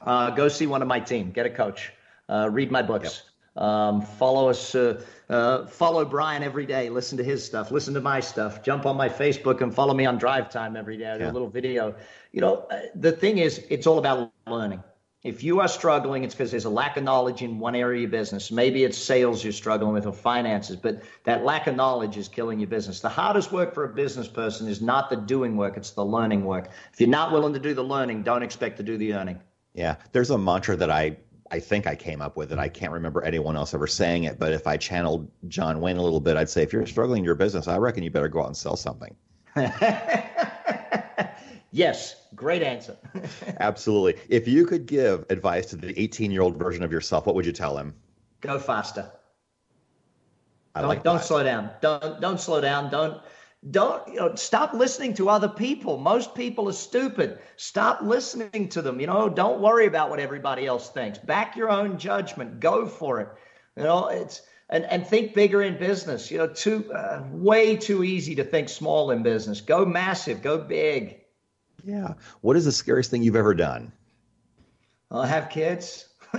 Uh, 0.00 0.30
go 0.30 0.48
see 0.48 0.66
one 0.66 0.82
of 0.82 0.88
my 0.88 1.00
team. 1.00 1.30
Get 1.30 1.46
a 1.46 1.50
coach. 1.50 1.92
Uh, 2.28 2.48
read 2.50 2.70
my 2.70 2.82
books. 2.82 3.22
Um, 3.56 4.02
follow 4.02 4.48
us. 4.48 4.74
Uh, 4.74 5.02
uh, 5.28 5.66
follow 5.66 6.04
Brian 6.04 6.42
every 6.42 6.66
day. 6.66 6.90
Listen 6.90 7.18
to 7.18 7.24
his 7.24 7.44
stuff. 7.44 7.70
Listen 7.70 7.94
to 7.94 8.00
my 8.00 8.20
stuff. 8.20 8.62
Jump 8.62 8.86
on 8.86 8.96
my 8.96 9.08
Facebook 9.08 9.60
and 9.60 9.74
follow 9.74 9.94
me 9.94 10.06
on 10.06 10.18
Drive 10.18 10.50
Time 10.50 10.76
every 10.76 10.96
day. 10.96 11.10
I 11.10 11.18
do 11.18 11.24
Yeah. 11.24 11.30
a 11.30 11.32
little 11.32 11.48
video. 11.48 11.94
You 12.32 12.40
know, 12.40 12.66
uh, 12.70 12.80
the 12.94 13.12
thing 13.12 13.38
is, 13.38 13.64
it's 13.68 13.86
all 13.86 13.98
about 13.98 14.32
learning. 14.46 14.82
If 15.28 15.44
you 15.44 15.60
are 15.60 15.68
struggling, 15.68 16.24
it's 16.24 16.34
because 16.34 16.50
there's 16.50 16.64
a 16.64 16.70
lack 16.70 16.96
of 16.96 17.04
knowledge 17.04 17.42
in 17.42 17.58
one 17.58 17.74
area 17.74 17.98
of 17.98 18.00
your 18.02 18.10
business. 18.10 18.50
Maybe 18.50 18.84
it's 18.84 18.96
sales 18.96 19.44
you're 19.44 19.52
struggling 19.52 19.92
with 19.92 20.06
or 20.06 20.12
finances, 20.12 20.76
but 20.76 21.02
that 21.24 21.44
lack 21.44 21.66
of 21.66 21.76
knowledge 21.76 22.16
is 22.16 22.28
killing 22.28 22.58
your 22.58 22.68
business. 22.68 23.00
The 23.00 23.10
hardest 23.10 23.52
work 23.52 23.74
for 23.74 23.84
a 23.84 23.88
business 23.88 24.26
person 24.26 24.68
is 24.68 24.80
not 24.80 25.10
the 25.10 25.16
doing 25.16 25.56
work, 25.58 25.76
it's 25.76 25.90
the 25.90 26.04
learning 26.04 26.44
work. 26.46 26.70
If 26.92 27.00
you're 27.00 27.10
not 27.10 27.30
willing 27.30 27.52
to 27.52 27.60
do 27.60 27.74
the 27.74 27.84
learning, 27.84 28.22
don't 28.22 28.42
expect 28.42 28.78
to 28.78 28.82
do 28.82 28.96
the 28.96 29.12
earning. 29.12 29.38
Yeah, 29.74 29.96
there's 30.12 30.30
a 30.30 30.38
mantra 30.38 30.76
that 30.76 30.90
I 30.90 31.18
I 31.50 31.60
think 31.60 31.86
I 31.86 31.94
came 31.94 32.20
up 32.20 32.36
with, 32.36 32.52
and 32.52 32.60
I 32.60 32.68
can't 32.68 32.92
remember 32.92 33.22
anyone 33.22 33.56
else 33.56 33.74
ever 33.74 33.86
saying 33.86 34.24
it. 34.24 34.38
But 34.38 34.52
if 34.52 34.66
I 34.66 34.76
channeled 34.76 35.30
John 35.48 35.80
Wayne 35.80 35.96
a 35.96 36.02
little 36.02 36.20
bit, 36.20 36.36
I'd 36.36 36.50
say, 36.50 36.62
if 36.62 36.72
you're 36.72 36.86
struggling 36.86 37.18
in 37.18 37.24
your 37.24 37.34
business, 37.34 37.68
I 37.68 37.78
reckon 37.78 38.02
you 38.02 38.10
better 38.10 38.28
go 38.28 38.40
out 38.40 38.46
and 38.46 38.56
sell 38.56 38.76
something. 38.76 39.14
yes, 41.72 42.16
great 42.38 42.62
answer. 42.62 42.96
Absolutely. 43.60 44.20
If 44.28 44.48
you 44.48 44.64
could 44.64 44.86
give 44.86 45.26
advice 45.28 45.66
to 45.66 45.76
the 45.76 45.98
18 46.00 46.30
year 46.30 46.42
old 46.42 46.56
version 46.56 46.82
of 46.82 46.92
yourself, 46.92 47.26
what 47.26 47.34
would 47.34 47.44
you 47.44 47.52
tell 47.52 47.76
him? 47.76 47.94
Go 48.40 48.58
faster. 48.58 49.10
I 50.74 50.80
don't 50.80 50.88
like 50.88 51.02
don't 51.02 51.16
that. 51.16 51.24
slow 51.24 51.42
down. 51.42 51.70
Don't 51.80 52.20
don't 52.20 52.40
slow 52.40 52.60
down. 52.60 52.90
Don't 52.90 53.20
don't 53.68 54.06
you 54.08 54.20
know 54.20 54.34
stop 54.36 54.72
listening 54.72 55.14
to 55.14 55.28
other 55.28 55.48
people. 55.48 55.98
Most 55.98 56.34
people 56.34 56.68
are 56.68 56.72
stupid. 56.72 57.40
Stop 57.56 58.00
listening 58.02 58.68
to 58.68 58.80
them. 58.80 59.00
You 59.00 59.08
know, 59.08 59.28
don't 59.28 59.60
worry 59.60 59.86
about 59.86 60.08
what 60.08 60.20
everybody 60.20 60.66
else 60.66 60.88
thinks. 60.90 61.18
Back 61.18 61.56
your 61.56 61.68
own 61.68 61.98
judgment. 61.98 62.60
Go 62.60 62.86
for 62.86 63.20
it. 63.20 63.28
You 63.76 63.82
know, 63.82 64.06
it's 64.08 64.42
and 64.70 64.84
and 64.84 65.04
think 65.04 65.34
bigger 65.34 65.62
in 65.62 65.78
business. 65.78 66.30
You 66.30 66.38
know, 66.38 66.48
too 66.48 66.92
uh, 66.92 67.24
way 67.32 67.76
too 67.76 68.04
easy 68.04 68.36
to 68.36 68.44
think 68.44 68.68
small 68.68 69.10
in 69.10 69.24
business. 69.24 69.60
Go 69.60 69.84
massive. 69.84 70.42
Go 70.42 70.58
big. 70.58 71.22
Yeah. 71.88 72.14
What 72.42 72.56
is 72.56 72.66
the 72.66 72.72
scariest 72.72 73.10
thing 73.10 73.22
you've 73.22 73.34
ever 73.34 73.54
done? 73.54 73.90
I 75.10 75.26
have 75.26 75.48
kids. 75.48 76.06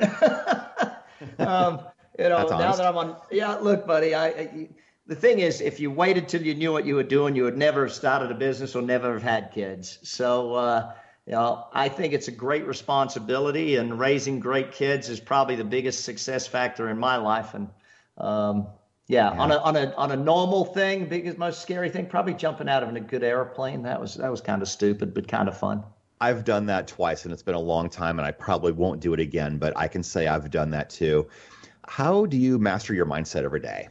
um, 1.39 1.81
you 2.19 2.29
know, 2.29 2.47
now 2.47 2.75
that 2.75 2.85
I'm 2.85 2.95
on, 2.95 3.15
yeah. 3.31 3.55
Look, 3.55 3.87
buddy, 3.87 4.13
I, 4.13 4.27
I 4.27 4.69
the 5.07 5.15
thing 5.15 5.39
is, 5.39 5.59
if 5.59 5.79
you 5.79 5.89
waited 5.89 6.27
till 6.27 6.43
you 6.43 6.53
knew 6.53 6.71
what 6.71 6.85
you 6.85 6.93
were 6.93 7.01
doing, 7.01 7.35
you 7.35 7.45
would 7.45 7.57
never 7.57 7.87
have 7.87 7.95
started 7.95 8.29
a 8.29 8.35
business 8.35 8.75
or 8.75 8.83
never 8.83 9.13
have 9.13 9.23
had 9.23 9.51
kids. 9.51 9.97
So, 10.03 10.53
uh, 10.53 10.93
you 11.25 11.31
know, 11.31 11.65
I 11.73 11.89
think 11.89 12.13
it's 12.13 12.27
a 12.27 12.31
great 12.31 12.67
responsibility, 12.67 13.77
and 13.77 13.97
raising 13.97 14.39
great 14.39 14.71
kids 14.71 15.09
is 15.09 15.19
probably 15.19 15.55
the 15.55 15.63
biggest 15.63 16.05
success 16.05 16.45
factor 16.45 16.89
in 16.89 16.99
my 16.99 17.15
life. 17.15 17.55
And 17.55 17.69
um, 18.19 18.67
yeah, 19.09 19.33
yeah, 19.33 19.41
on 19.41 19.51
a 19.51 19.57
on 19.57 19.75
a 19.75 19.93
on 19.95 20.11
a 20.11 20.15
normal 20.15 20.63
thing, 20.63 21.09
biggest 21.09 21.39
most 21.39 21.63
scary 21.63 21.89
thing, 21.89 22.05
probably 22.05 22.35
jumping 22.35 22.69
out 22.69 22.83
of 22.83 22.95
a 22.95 22.99
good 22.99 23.23
airplane. 23.23 23.81
That 23.81 23.99
was 23.99 24.13
that 24.15 24.29
was 24.29 24.39
kind 24.39 24.61
of 24.61 24.69
stupid, 24.69 25.15
but 25.15 25.27
kind 25.27 25.49
of 25.49 25.57
fun. 25.57 25.83
I've 26.21 26.45
done 26.45 26.67
that 26.67 26.87
twice, 26.87 27.23
and 27.25 27.33
it's 27.33 27.41
been 27.41 27.55
a 27.55 27.59
long 27.59 27.89
time, 27.89 28.19
and 28.19 28.25
I 28.27 28.29
probably 28.29 28.71
won't 28.71 29.01
do 29.01 29.15
it 29.15 29.19
again. 29.19 29.57
But 29.57 29.75
I 29.75 29.87
can 29.87 30.03
say 30.03 30.27
I've 30.27 30.51
done 30.51 30.69
that 30.71 30.91
too. 30.91 31.27
How 31.87 32.27
do 32.27 32.37
you 32.37 32.59
master 32.59 32.93
your 32.93 33.07
mindset 33.07 33.43
every 33.43 33.61
day? 33.61 33.89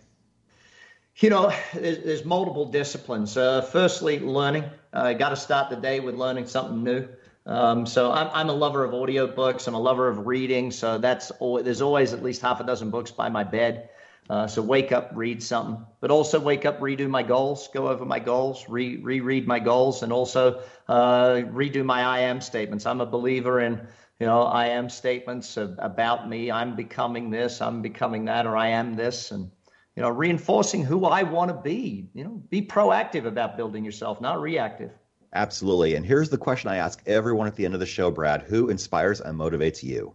You 1.17 1.31
know, 1.31 1.53
there's, 1.75 1.99
there's 2.05 2.25
multiple 2.25 2.67
disciplines. 2.67 3.37
Uh, 3.37 3.63
firstly, 3.63 4.21
learning. 4.21 4.67
I 4.93 5.15
uh, 5.15 5.19
got 5.19 5.31
to 5.31 5.37
start 5.37 5.69
the 5.69 5.77
day 5.77 5.99
with 5.99 6.15
learning 6.15 6.47
something 6.47 6.85
new. 6.85 7.09
Um, 7.45 7.87
so 7.87 8.13
I'm, 8.13 8.31
I'm 8.33 8.49
a 8.51 8.53
lover 8.53 8.85
of 8.85 8.93
audiobooks. 8.93 9.67
I'm 9.67 9.75
a 9.75 9.81
lover 9.81 10.07
of 10.07 10.29
reading. 10.29 10.71
So 10.71 10.99
that's 10.99 11.33
always, 11.33 11.65
there's 11.65 11.83
always 11.83 12.13
at 12.13 12.23
least 12.23 12.41
half 12.41 12.61
a 12.61 12.65
dozen 12.65 12.91
books 12.91 13.11
by 13.11 13.31
my 13.31 13.43
bed. 13.43 13.89
Uh, 14.29 14.47
so 14.47 14.61
wake 14.61 14.93
up, 14.93 15.11
read 15.15 15.43
something, 15.43 15.85
but 16.01 16.11
also 16.11 16.39
wake 16.39 16.67
up, 16.67 16.81
redo 16.81 17.09
my 17.09 17.23
goals, 17.23 17.69
go 17.73 17.89
over 17.89 18.05
my 18.05 18.19
goals, 18.19 18.67
re- 18.69 18.99
reread 18.99 19.47
my 19.47 19.59
goals, 19.59 20.03
and 20.03 20.13
also 20.13 20.61
uh, 20.89 21.37
redo 21.51 21.83
my 21.85 22.03
I 22.03 22.21
am 22.21 22.41
statements. 22.41 22.85
I'm 22.85 23.01
a 23.01 23.07
believer 23.07 23.61
in 23.61 23.81
you 24.21 24.27
know 24.27 24.43
I 24.43 24.67
am 24.67 24.91
statements 24.91 25.57
about 25.57 26.29
me. 26.29 26.51
I'm 26.51 26.77
becoming 26.77 27.31
this. 27.31 27.63
I'm 27.63 27.81
becoming 27.81 28.27
that, 28.27 28.47
or 28.47 28.57
I 28.57 28.69
am 28.69 28.97
this, 28.97 29.31
and 29.31 29.51
you 29.99 30.03
know, 30.03 30.11
reinforcing 30.11 30.85
who 30.85 31.07
I 31.07 31.25
want 31.25 31.49
to 31.49 31.57
be. 31.57 32.09
You 32.15 32.23
know, 32.23 32.43
be 32.51 32.63
proactive 32.63 33.25
about 33.25 33.57
building 33.57 33.85
yourself, 33.85 34.21
not 34.21 34.41
reactive. 34.41 34.93
Absolutely. 35.35 35.97
And 35.97 36.07
here's 36.07 36.31
the 36.31 36.39
question 36.39 36.71
I 36.71 36.77
ask 36.77 37.03
everyone 37.05 37.49
at 37.49 37.57
the 37.57 37.65
end 37.65 37.75
of 37.75 37.81
the 37.81 37.87
show, 37.87 38.09
Brad 38.09 38.43
Who 38.43 38.69
inspires 38.69 39.21
and 39.21 39.37
motivates 39.37 39.83
you? 39.83 40.15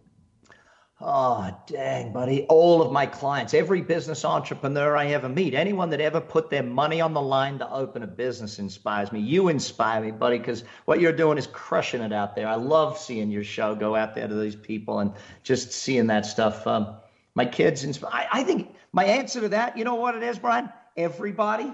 Oh, 1.00 1.54
dang, 1.66 2.12
buddy. 2.12 2.44
All 2.46 2.80
of 2.80 2.92
my 2.92 3.04
clients, 3.04 3.52
every 3.52 3.82
business 3.82 4.24
entrepreneur 4.24 4.96
I 4.96 5.08
ever 5.08 5.28
meet, 5.28 5.52
anyone 5.52 5.90
that 5.90 6.00
ever 6.00 6.20
put 6.20 6.50
their 6.50 6.62
money 6.62 7.00
on 7.00 7.12
the 7.12 7.20
line 7.20 7.58
to 7.58 7.70
open 7.70 8.02
a 8.04 8.06
business 8.06 8.58
inspires 8.60 9.12
me. 9.12 9.20
You 9.20 9.48
inspire 9.48 10.00
me, 10.00 10.12
buddy, 10.12 10.38
because 10.38 10.64
what 10.86 11.00
you're 11.00 11.12
doing 11.12 11.36
is 11.36 11.48
crushing 11.48 12.00
it 12.00 12.12
out 12.12 12.36
there. 12.36 12.48
I 12.48 12.54
love 12.54 12.96
seeing 12.96 13.30
your 13.30 13.44
show 13.44 13.74
go 13.74 13.96
out 13.96 14.14
there 14.14 14.28
to 14.28 14.34
these 14.34 14.56
people 14.56 15.00
and 15.00 15.12
just 15.42 15.72
seeing 15.72 16.06
that 16.06 16.26
stuff. 16.26 16.66
Um, 16.66 16.96
my 17.34 17.44
kids 17.44 17.84
inspire. 17.84 18.12
I, 18.12 18.40
I 18.40 18.44
think 18.44 18.74
my 18.92 19.04
answer 19.04 19.40
to 19.40 19.48
that, 19.50 19.76
you 19.76 19.84
know 19.84 19.96
what 19.96 20.14
it 20.14 20.22
is, 20.22 20.38
Brian? 20.38 20.70
Everybody. 20.96 21.72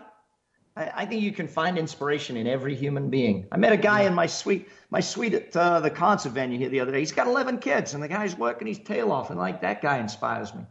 I, 0.77 0.91
I 0.95 1.07
think 1.07 1.23
you 1.23 1.33
can 1.33 1.49
find 1.49 1.79
inspiration 1.79 2.37
in 2.37 2.47
every 2.47 2.75
human 2.75 3.11
being. 3.11 3.47
I 3.53 3.57
met 3.57 3.73
a 3.73 3.77
guy 3.77 4.03
yeah. 4.03 4.09
in 4.09 4.15
my 4.15 4.27
suite, 4.27 4.69
my 4.91 5.01
suite 5.01 5.35
at 5.35 5.57
uh, 5.57 5.81
the 5.81 5.91
concert 5.91 6.31
venue 6.33 6.59
here 6.59 6.69
the 6.69 6.81
other 6.81 6.93
day. 6.93 7.01
He's 7.01 7.13
got 7.13 7.27
11 7.27 7.59
kids, 7.59 7.95
and 7.95 8.03
the 8.03 8.09
guy's 8.09 8.37
working 8.37 8.67
his 8.67 8.79
tail 8.79 9.13
off, 9.13 9.31
and 9.31 9.39
like 9.39 9.61
that 9.63 9.83
guy 9.83 9.99
inspires 9.99 10.55
me. 10.55 10.63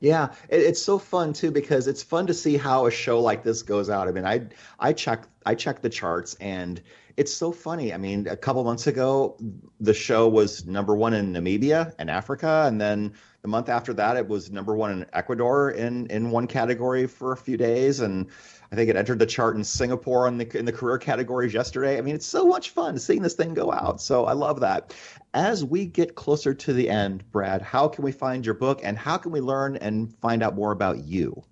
Yeah, 0.00 0.34
it's 0.50 0.82
so 0.82 0.98
fun 0.98 1.32
too 1.32 1.50
because 1.50 1.88
it's 1.88 2.02
fun 2.02 2.26
to 2.26 2.34
see 2.34 2.58
how 2.58 2.84
a 2.84 2.90
show 2.90 3.20
like 3.20 3.42
this 3.42 3.62
goes 3.62 3.88
out. 3.88 4.06
I 4.06 4.10
mean, 4.10 4.26
I 4.26 4.48
I 4.78 4.92
check 4.92 5.26
I 5.46 5.54
check 5.54 5.80
the 5.80 5.88
charts 5.88 6.34
and 6.40 6.82
it's 7.16 7.32
so 7.32 7.52
funny. 7.52 7.94
I 7.94 7.96
mean, 7.96 8.26
a 8.26 8.36
couple 8.36 8.64
months 8.64 8.86
ago, 8.86 9.38
the 9.80 9.94
show 9.94 10.28
was 10.28 10.66
number 10.66 10.94
one 10.96 11.14
in 11.14 11.32
Namibia 11.32 11.94
and 11.98 12.10
Africa, 12.10 12.64
and 12.66 12.80
then 12.80 13.14
the 13.42 13.48
month 13.48 13.68
after 13.68 13.94
that, 13.94 14.16
it 14.16 14.26
was 14.28 14.50
number 14.50 14.74
one 14.74 14.90
in 14.90 15.06
Ecuador 15.12 15.70
in 15.70 16.06
in 16.08 16.30
one 16.30 16.48
category 16.48 17.06
for 17.06 17.32
a 17.32 17.36
few 17.36 17.56
days, 17.56 18.00
and 18.00 18.26
I 18.74 18.76
think 18.76 18.90
it 18.90 18.96
entered 18.96 19.20
the 19.20 19.26
chart 19.26 19.54
in 19.54 19.62
Singapore 19.62 20.26
in 20.26 20.36
the 20.36 20.58
in 20.58 20.64
the 20.64 20.72
career 20.72 20.98
categories 20.98 21.54
yesterday. 21.54 21.96
I 21.96 22.00
mean, 22.00 22.16
it's 22.16 22.26
so 22.26 22.44
much 22.44 22.70
fun 22.70 22.98
seeing 22.98 23.22
this 23.22 23.34
thing 23.34 23.54
go 23.54 23.70
out. 23.70 24.00
So 24.00 24.24
I 24.24 24.32
love 24.32 24.58
that. 24.60 24.92
As 25.32 25.64
we 25.64 25.86
get 25.86 26.16
closer 26.16 26.52
to 26.52 26.72
the 26.72 26.90
end, 26.90 27.22
Brad, 27.30 27.62
how 27.62 27.86
can 27.86 28.02
we 28.02 28.10
find 28.10 28.44
your 28.44 28.56
book, 28.56 28.80
and 28.82 28.98
how 28.98 29.16
can 29.16 29.30
we 29.30 29.40
learn 29.40 29.76
and 29.76 30.12
find 30.16 30.42
out 30.42 30.56
more 30.56 30.72
about 30.72 31.04
you? 31.04 31.44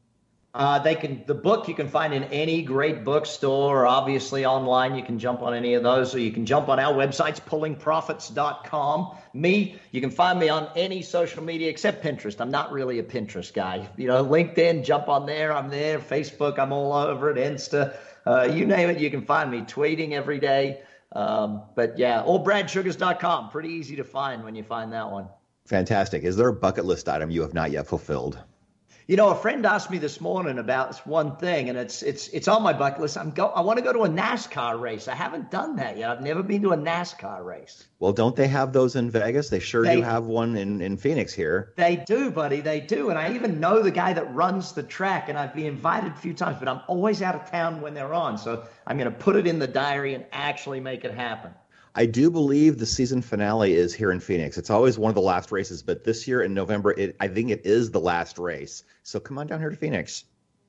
Uh, 0.54 0.78
they 0.78 0.94
can 0.94 1.22
the 1.26 1.34
book 1.34 1.66
you 1.66 1.74
can 1.74 1.88
find 1.88 2.12
in 2.12 2.24
any 2.24 2.60
great 2.60 3.04
bookstore, 3.04 3.86
obviously 3.86 4.44
online. 4.44 4.94
You 4.94 5.02
can 5.02 5.18
jump 5.18 5.40
on 5.40 5.54
any 5.54 5.72
of 5.74 5.82
those, 5.82 6.14
or 6.14 6.18
you 6.18 6.30
can 6.30 6.44
jump 6.44 6.68
on 6.68 6.78
our 6.78 6.92
websites, 6.92 7.40
pullingprofits.com. 7.40 9.16
Me, 9.32 9.76
you 9.92 10.00
can 10.02 10.10
find 10.10 10.38
me 10.38 10.50
on 10.50 10.68
any 10.76 11.00
social 11.00 11.42
media 11.42 11.70
except 11.70 12.04
Pinterest. 12.04 12.38
I'm 12.38 12.50
not 12.50 12.70
really 12.70 12.98
a 12.98 13.02
Pinterest 13.02 13.50
guy. 13.54 13.88
You 13.96 14.08
know, 14.08 14.22
LinkedIn, 14.22 14.84
jump 14.84 15.08
on 15.08 15.24
there. 15.24 15.54
I'm 15.54 15.70
there. 15.70 15.98
Facebook, 15.98 16.58
I'm 16.58 16.70
all 16.70 16.92
over 16.92 17.30
it. 17.30 17.38
Insta, 17.38 17.96
uh, 18.26 18.42
you 18.52 18.66
name 18.66 18.90
it, 18.90 18.98
you 18.98 19.10
can 19.10 19.24
find 19.24 19.50
me 19.50 19.62
tweeting 19.62 20.12
every 20.12 20.38
day. 20.38 20.82
Um, 21.12 21.62
but 21.74 21.98
yeah, 21.98 22.22
or 22.22 22.44
bradsugars.com. 22.44 23.48
Pretty 23.48 23.70
easy 23.70 23.96
to 23.96 24.04
find 24.04 24.44
when 24.44 24.54
you 24.54 24.64
find 24.64 24.92
that 24.92 25.10
one. 25.10 25.28
Fantastic. 25.66 26.24
Is 26.24 26.36
there 26.36 26.48
a 26.48 26.52
bucket 26.52 26.84
list 26.84 27.08
item 27.08 27.30
you 27.30 27.40
have 27.40 27.54
not 27.54 27.70
yet 27.70 27.86
fulfilled? 27.86 28.38
You 29.08 29.16
know, 29.16 29.30
a 29.30 29.34
friend 29.34 29.66
asked 29.66 29.90
me 29.90 29.98
this 29.98 30.20
morning 30.20 30.58
about 30.58 30.92
this 30.92 31.04
one 31.04 31.36
thing, 31.36 31.68
and 31.68 31.76
it's 31.76 32.02
it's 32.02 32.28
it's 32.28 32.46
on 32.46 32.62
my 32.62 32.72
bucket 32.72 33.00
list. 33.00 33.18
I'm 33.18 33.32
go. 33.32 33.48
I 33.48 33.60
want 33.60 33.78
to 33.78 33.84
go 33.84 33.92
to 33.92 34.04
a 34.04 34.08
NASCAR 34.08 34.80
race. 34.80 35.08
I 35.08 35.14
haven't 35.16 35.50
done 35.50 35.76
that 35.76 35.98
yet. 35.98 36.10
I've 36.10 36.22
never 36.22 36.42
been 36.42 36.62
to 36.62 36.72
a 36.72 36.76
NASCAR 36.76 37.44
race. 37.44 37.84
Well, 37.98 38.12
don't 38.12 38.36
they 38.36 38.46
have 38.46 38.72
those 38.72 38.94
in 38.94 39.10
Vegas? 39.10 39.48
They 39.48 39.58
sure 39.58 39.84
they, 39.84 39.96
do 39.96 40.02
have 40.02 40.26
one 40.26 40.56
in 40.56 40.80
in 40.80 40.96
Phoenix 40.96 41.32
here. 41.32 41.72
They 41.76 41.96
do, 41.96 42.30
buddy. 42.30 42.60
They 42.60 42.78
do, 42.80 43.10
and 43.10 43.18
I 43.18 43.34
even 43.34 43.58
know 43.58 43.82
the 43.82 43.90
guy 43.90 44.12
that 44.12 44.32
runs 44.32 44.72
the 44.72 44.84
track, 44.84 45.28
and 45.28 45.36
I've 45.36 45.54
been 45.54 45.66
invited 45.66 46.12
a 46.12 46.16
few 46.16 46.32
times, 46.32 46.58
but 46.60 46.68
I'm 46.68 46.82
always 46.86 47.22
out 47.22 47.34
of 47.34 47.50
town 47.50 47.80
when 47.80 47.94
they're 47.94 48.14
on. 48.14 48.38
So 48.38 48.66
I'm 48.86 48.98
going 48.98 49.10
to 49.10 49.18
put 49.18 49.34
it 49.34 49.48
in 49.48 49.58
the 49.58 49.66
diary 49.66 50.14
and 50.14 50.24
actually 50.30 50.78
make 50.78 51.04
it 51.04 51.12
happen. 51.12 51.52
I 51.94 52.06
do 52.06 52.30
believe 52.30 52.78
the 52.78 52.86
season 52.86 53.20
finale 53.20 53.74
is 53.74 53.92
here 53.92 54.12
in 54.12 54.20
Phoenix. 54.20 54.56
It's 54.56 54.70
always 54.70 54.98
one 54.98 55.10
of 55.10 55.14
the 55.14 55.20
last 55.20 55.52
races, 55.52 55.82
but 55.82 56.04
this 56.04 56.26
year 56.26 56.42
in 56.42 56.54
November, 56.54 56.92
it, 56.92 57.16
I 57.20 57.28
think 57.28 57.50
it 57.50 57.66
is 57.66 57.90
the 57.90 58.00
last 58.00 58.38
race. 58.38 58.82
So 59.02 59.20
come 59.20 59.36
on 59.36 59.46
down 59.46 59.60
here 59.60 59.68
to 59.68 59.76
Phoenix. 59.76 60.24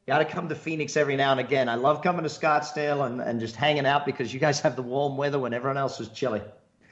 Got 0.06 0.18
to 0.18 0.26
come 0.26 0.50
to 0.50 0.56
Phoenix 0.56 0.98
every 0.98 1.16
now 1.16 1.32
and 1.32 1.40
again. 1.40 1.70
I 1.70 1.76
love 1.76 2.02
coming 2.02 2.24
to 2.24 2.30
Scottsdale 2.30 3.06
and, 3.06 3.22
and 3.22 3.40
just 3.40 3.56
hanging 3.56 3.86
out 3.86 4.06
because 4.06 4.34
you 4.34 4.40
guys 4.42 4.60
have 4.60 4.76
the 4.76 4.82
warm 4.82 5.16
weather 5.16 5.40
when 5.40 5.54
everyone 5.54 5.78
else 5.78 6.02
is 6.02 6.10
chilly. 6.10 6.42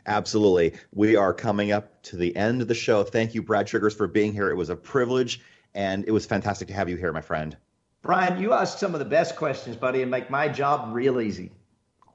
Absolutely. 0.06 0.80
We 0.94 1.18
are 1.18 1.34
coming 1.34 1.74
up 1.74 2.02
to 2.04 2.16
the 2.16 2.34
end 2.38 2.62
of 2.62 2.70
the 2.70 2.74
show. 2.74 3.04
Thank 3.04 3.36
you, 3.36 3.42
Brad 3.42 3.68
Sugars, 3.68 3.94
for 3.94 4.08
being 4.08 4.32
here. 4.32 4.50
It 4.50 4.56
was 4.56 4.70
a 4.70 4.78
privilege, 4.78 5.42
and 5.74 6.06
it 6.08 6.12
was 6.12 6.26
fantastic 6.26 6.70
to 6.70 6.74
have 6.74 6.88
you 6.88 6.96
here, 6.96 7.12
my 7.12 7.22
friend. 7.22 7.58
Brian, 8.02 8.42
you 8.42 8.54
asked 8.54 8.80
some 8.80 8.94
of 8.96 9.00
the 9.00 9.06
best 9.06 9.36
questions, 9.36 9.76
buddy, 9.76 10.02
and 10.02 10.10
make 10.10 10.30
my 10.30 10.48
job 10.48 10.96
real 10.96 11.20
easy. 11.20 11.52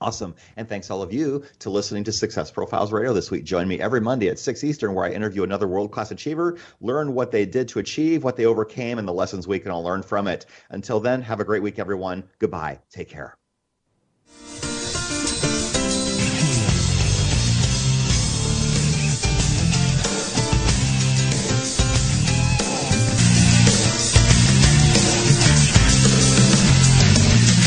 Awesome. 0.01 0.34
And 0.57 0.68
thanks 0.68 0.90
all 0.90 1.03
of 1.03 1.12
you 1.12 1.44
to 1.61 1.70
listening 1.70 2.05
to 2.05 2.12
Success 2.12 2.51
Profiles 2.51 2.92
Radio 2.92 3.12
this 3.12 3.30
week. 3.30 3.44
Join 3.44 3.66
me 3.66 3.80
every 3.80 4.01
Monday 4.01 4.28
at 4.28 4.38
6 4.38 4.62
Eastern 4.64 4.94
where 4.94 5.05
I 5.05 5.11
interview 5.11 5.42
another 5.42 5.68
world-class 5.68 6.11
achiever, 6.11 6.59
learn 6.80 7.14
what 7.14 7.30
they 7.30 7.47
did 7.47 7.68
to 7.68 7.78
achieve, 7.78 8.22
what 8.24 8.36
they 8.36 8.47
overcame, 8.47 8.99
and 8.99 9.09
the 9.09 9.12
lessons 9.12 9.49
we 9.49 9.59
can 9.59 9.70
all 9.70 9.82
learn 9.82 10.03
from 10.03 10.28
it. 10.28 10.47
Until 10.70 11.01
then, 11.01 11.22
have 11.22 11.40
a 11.40 11.44
great 11.44 11.62
week, 11.62 11.78
everyone. 11.78 12.24
Goodbye. 12.38 12.80
Take 12.90 13.09
care. 13.09 13.36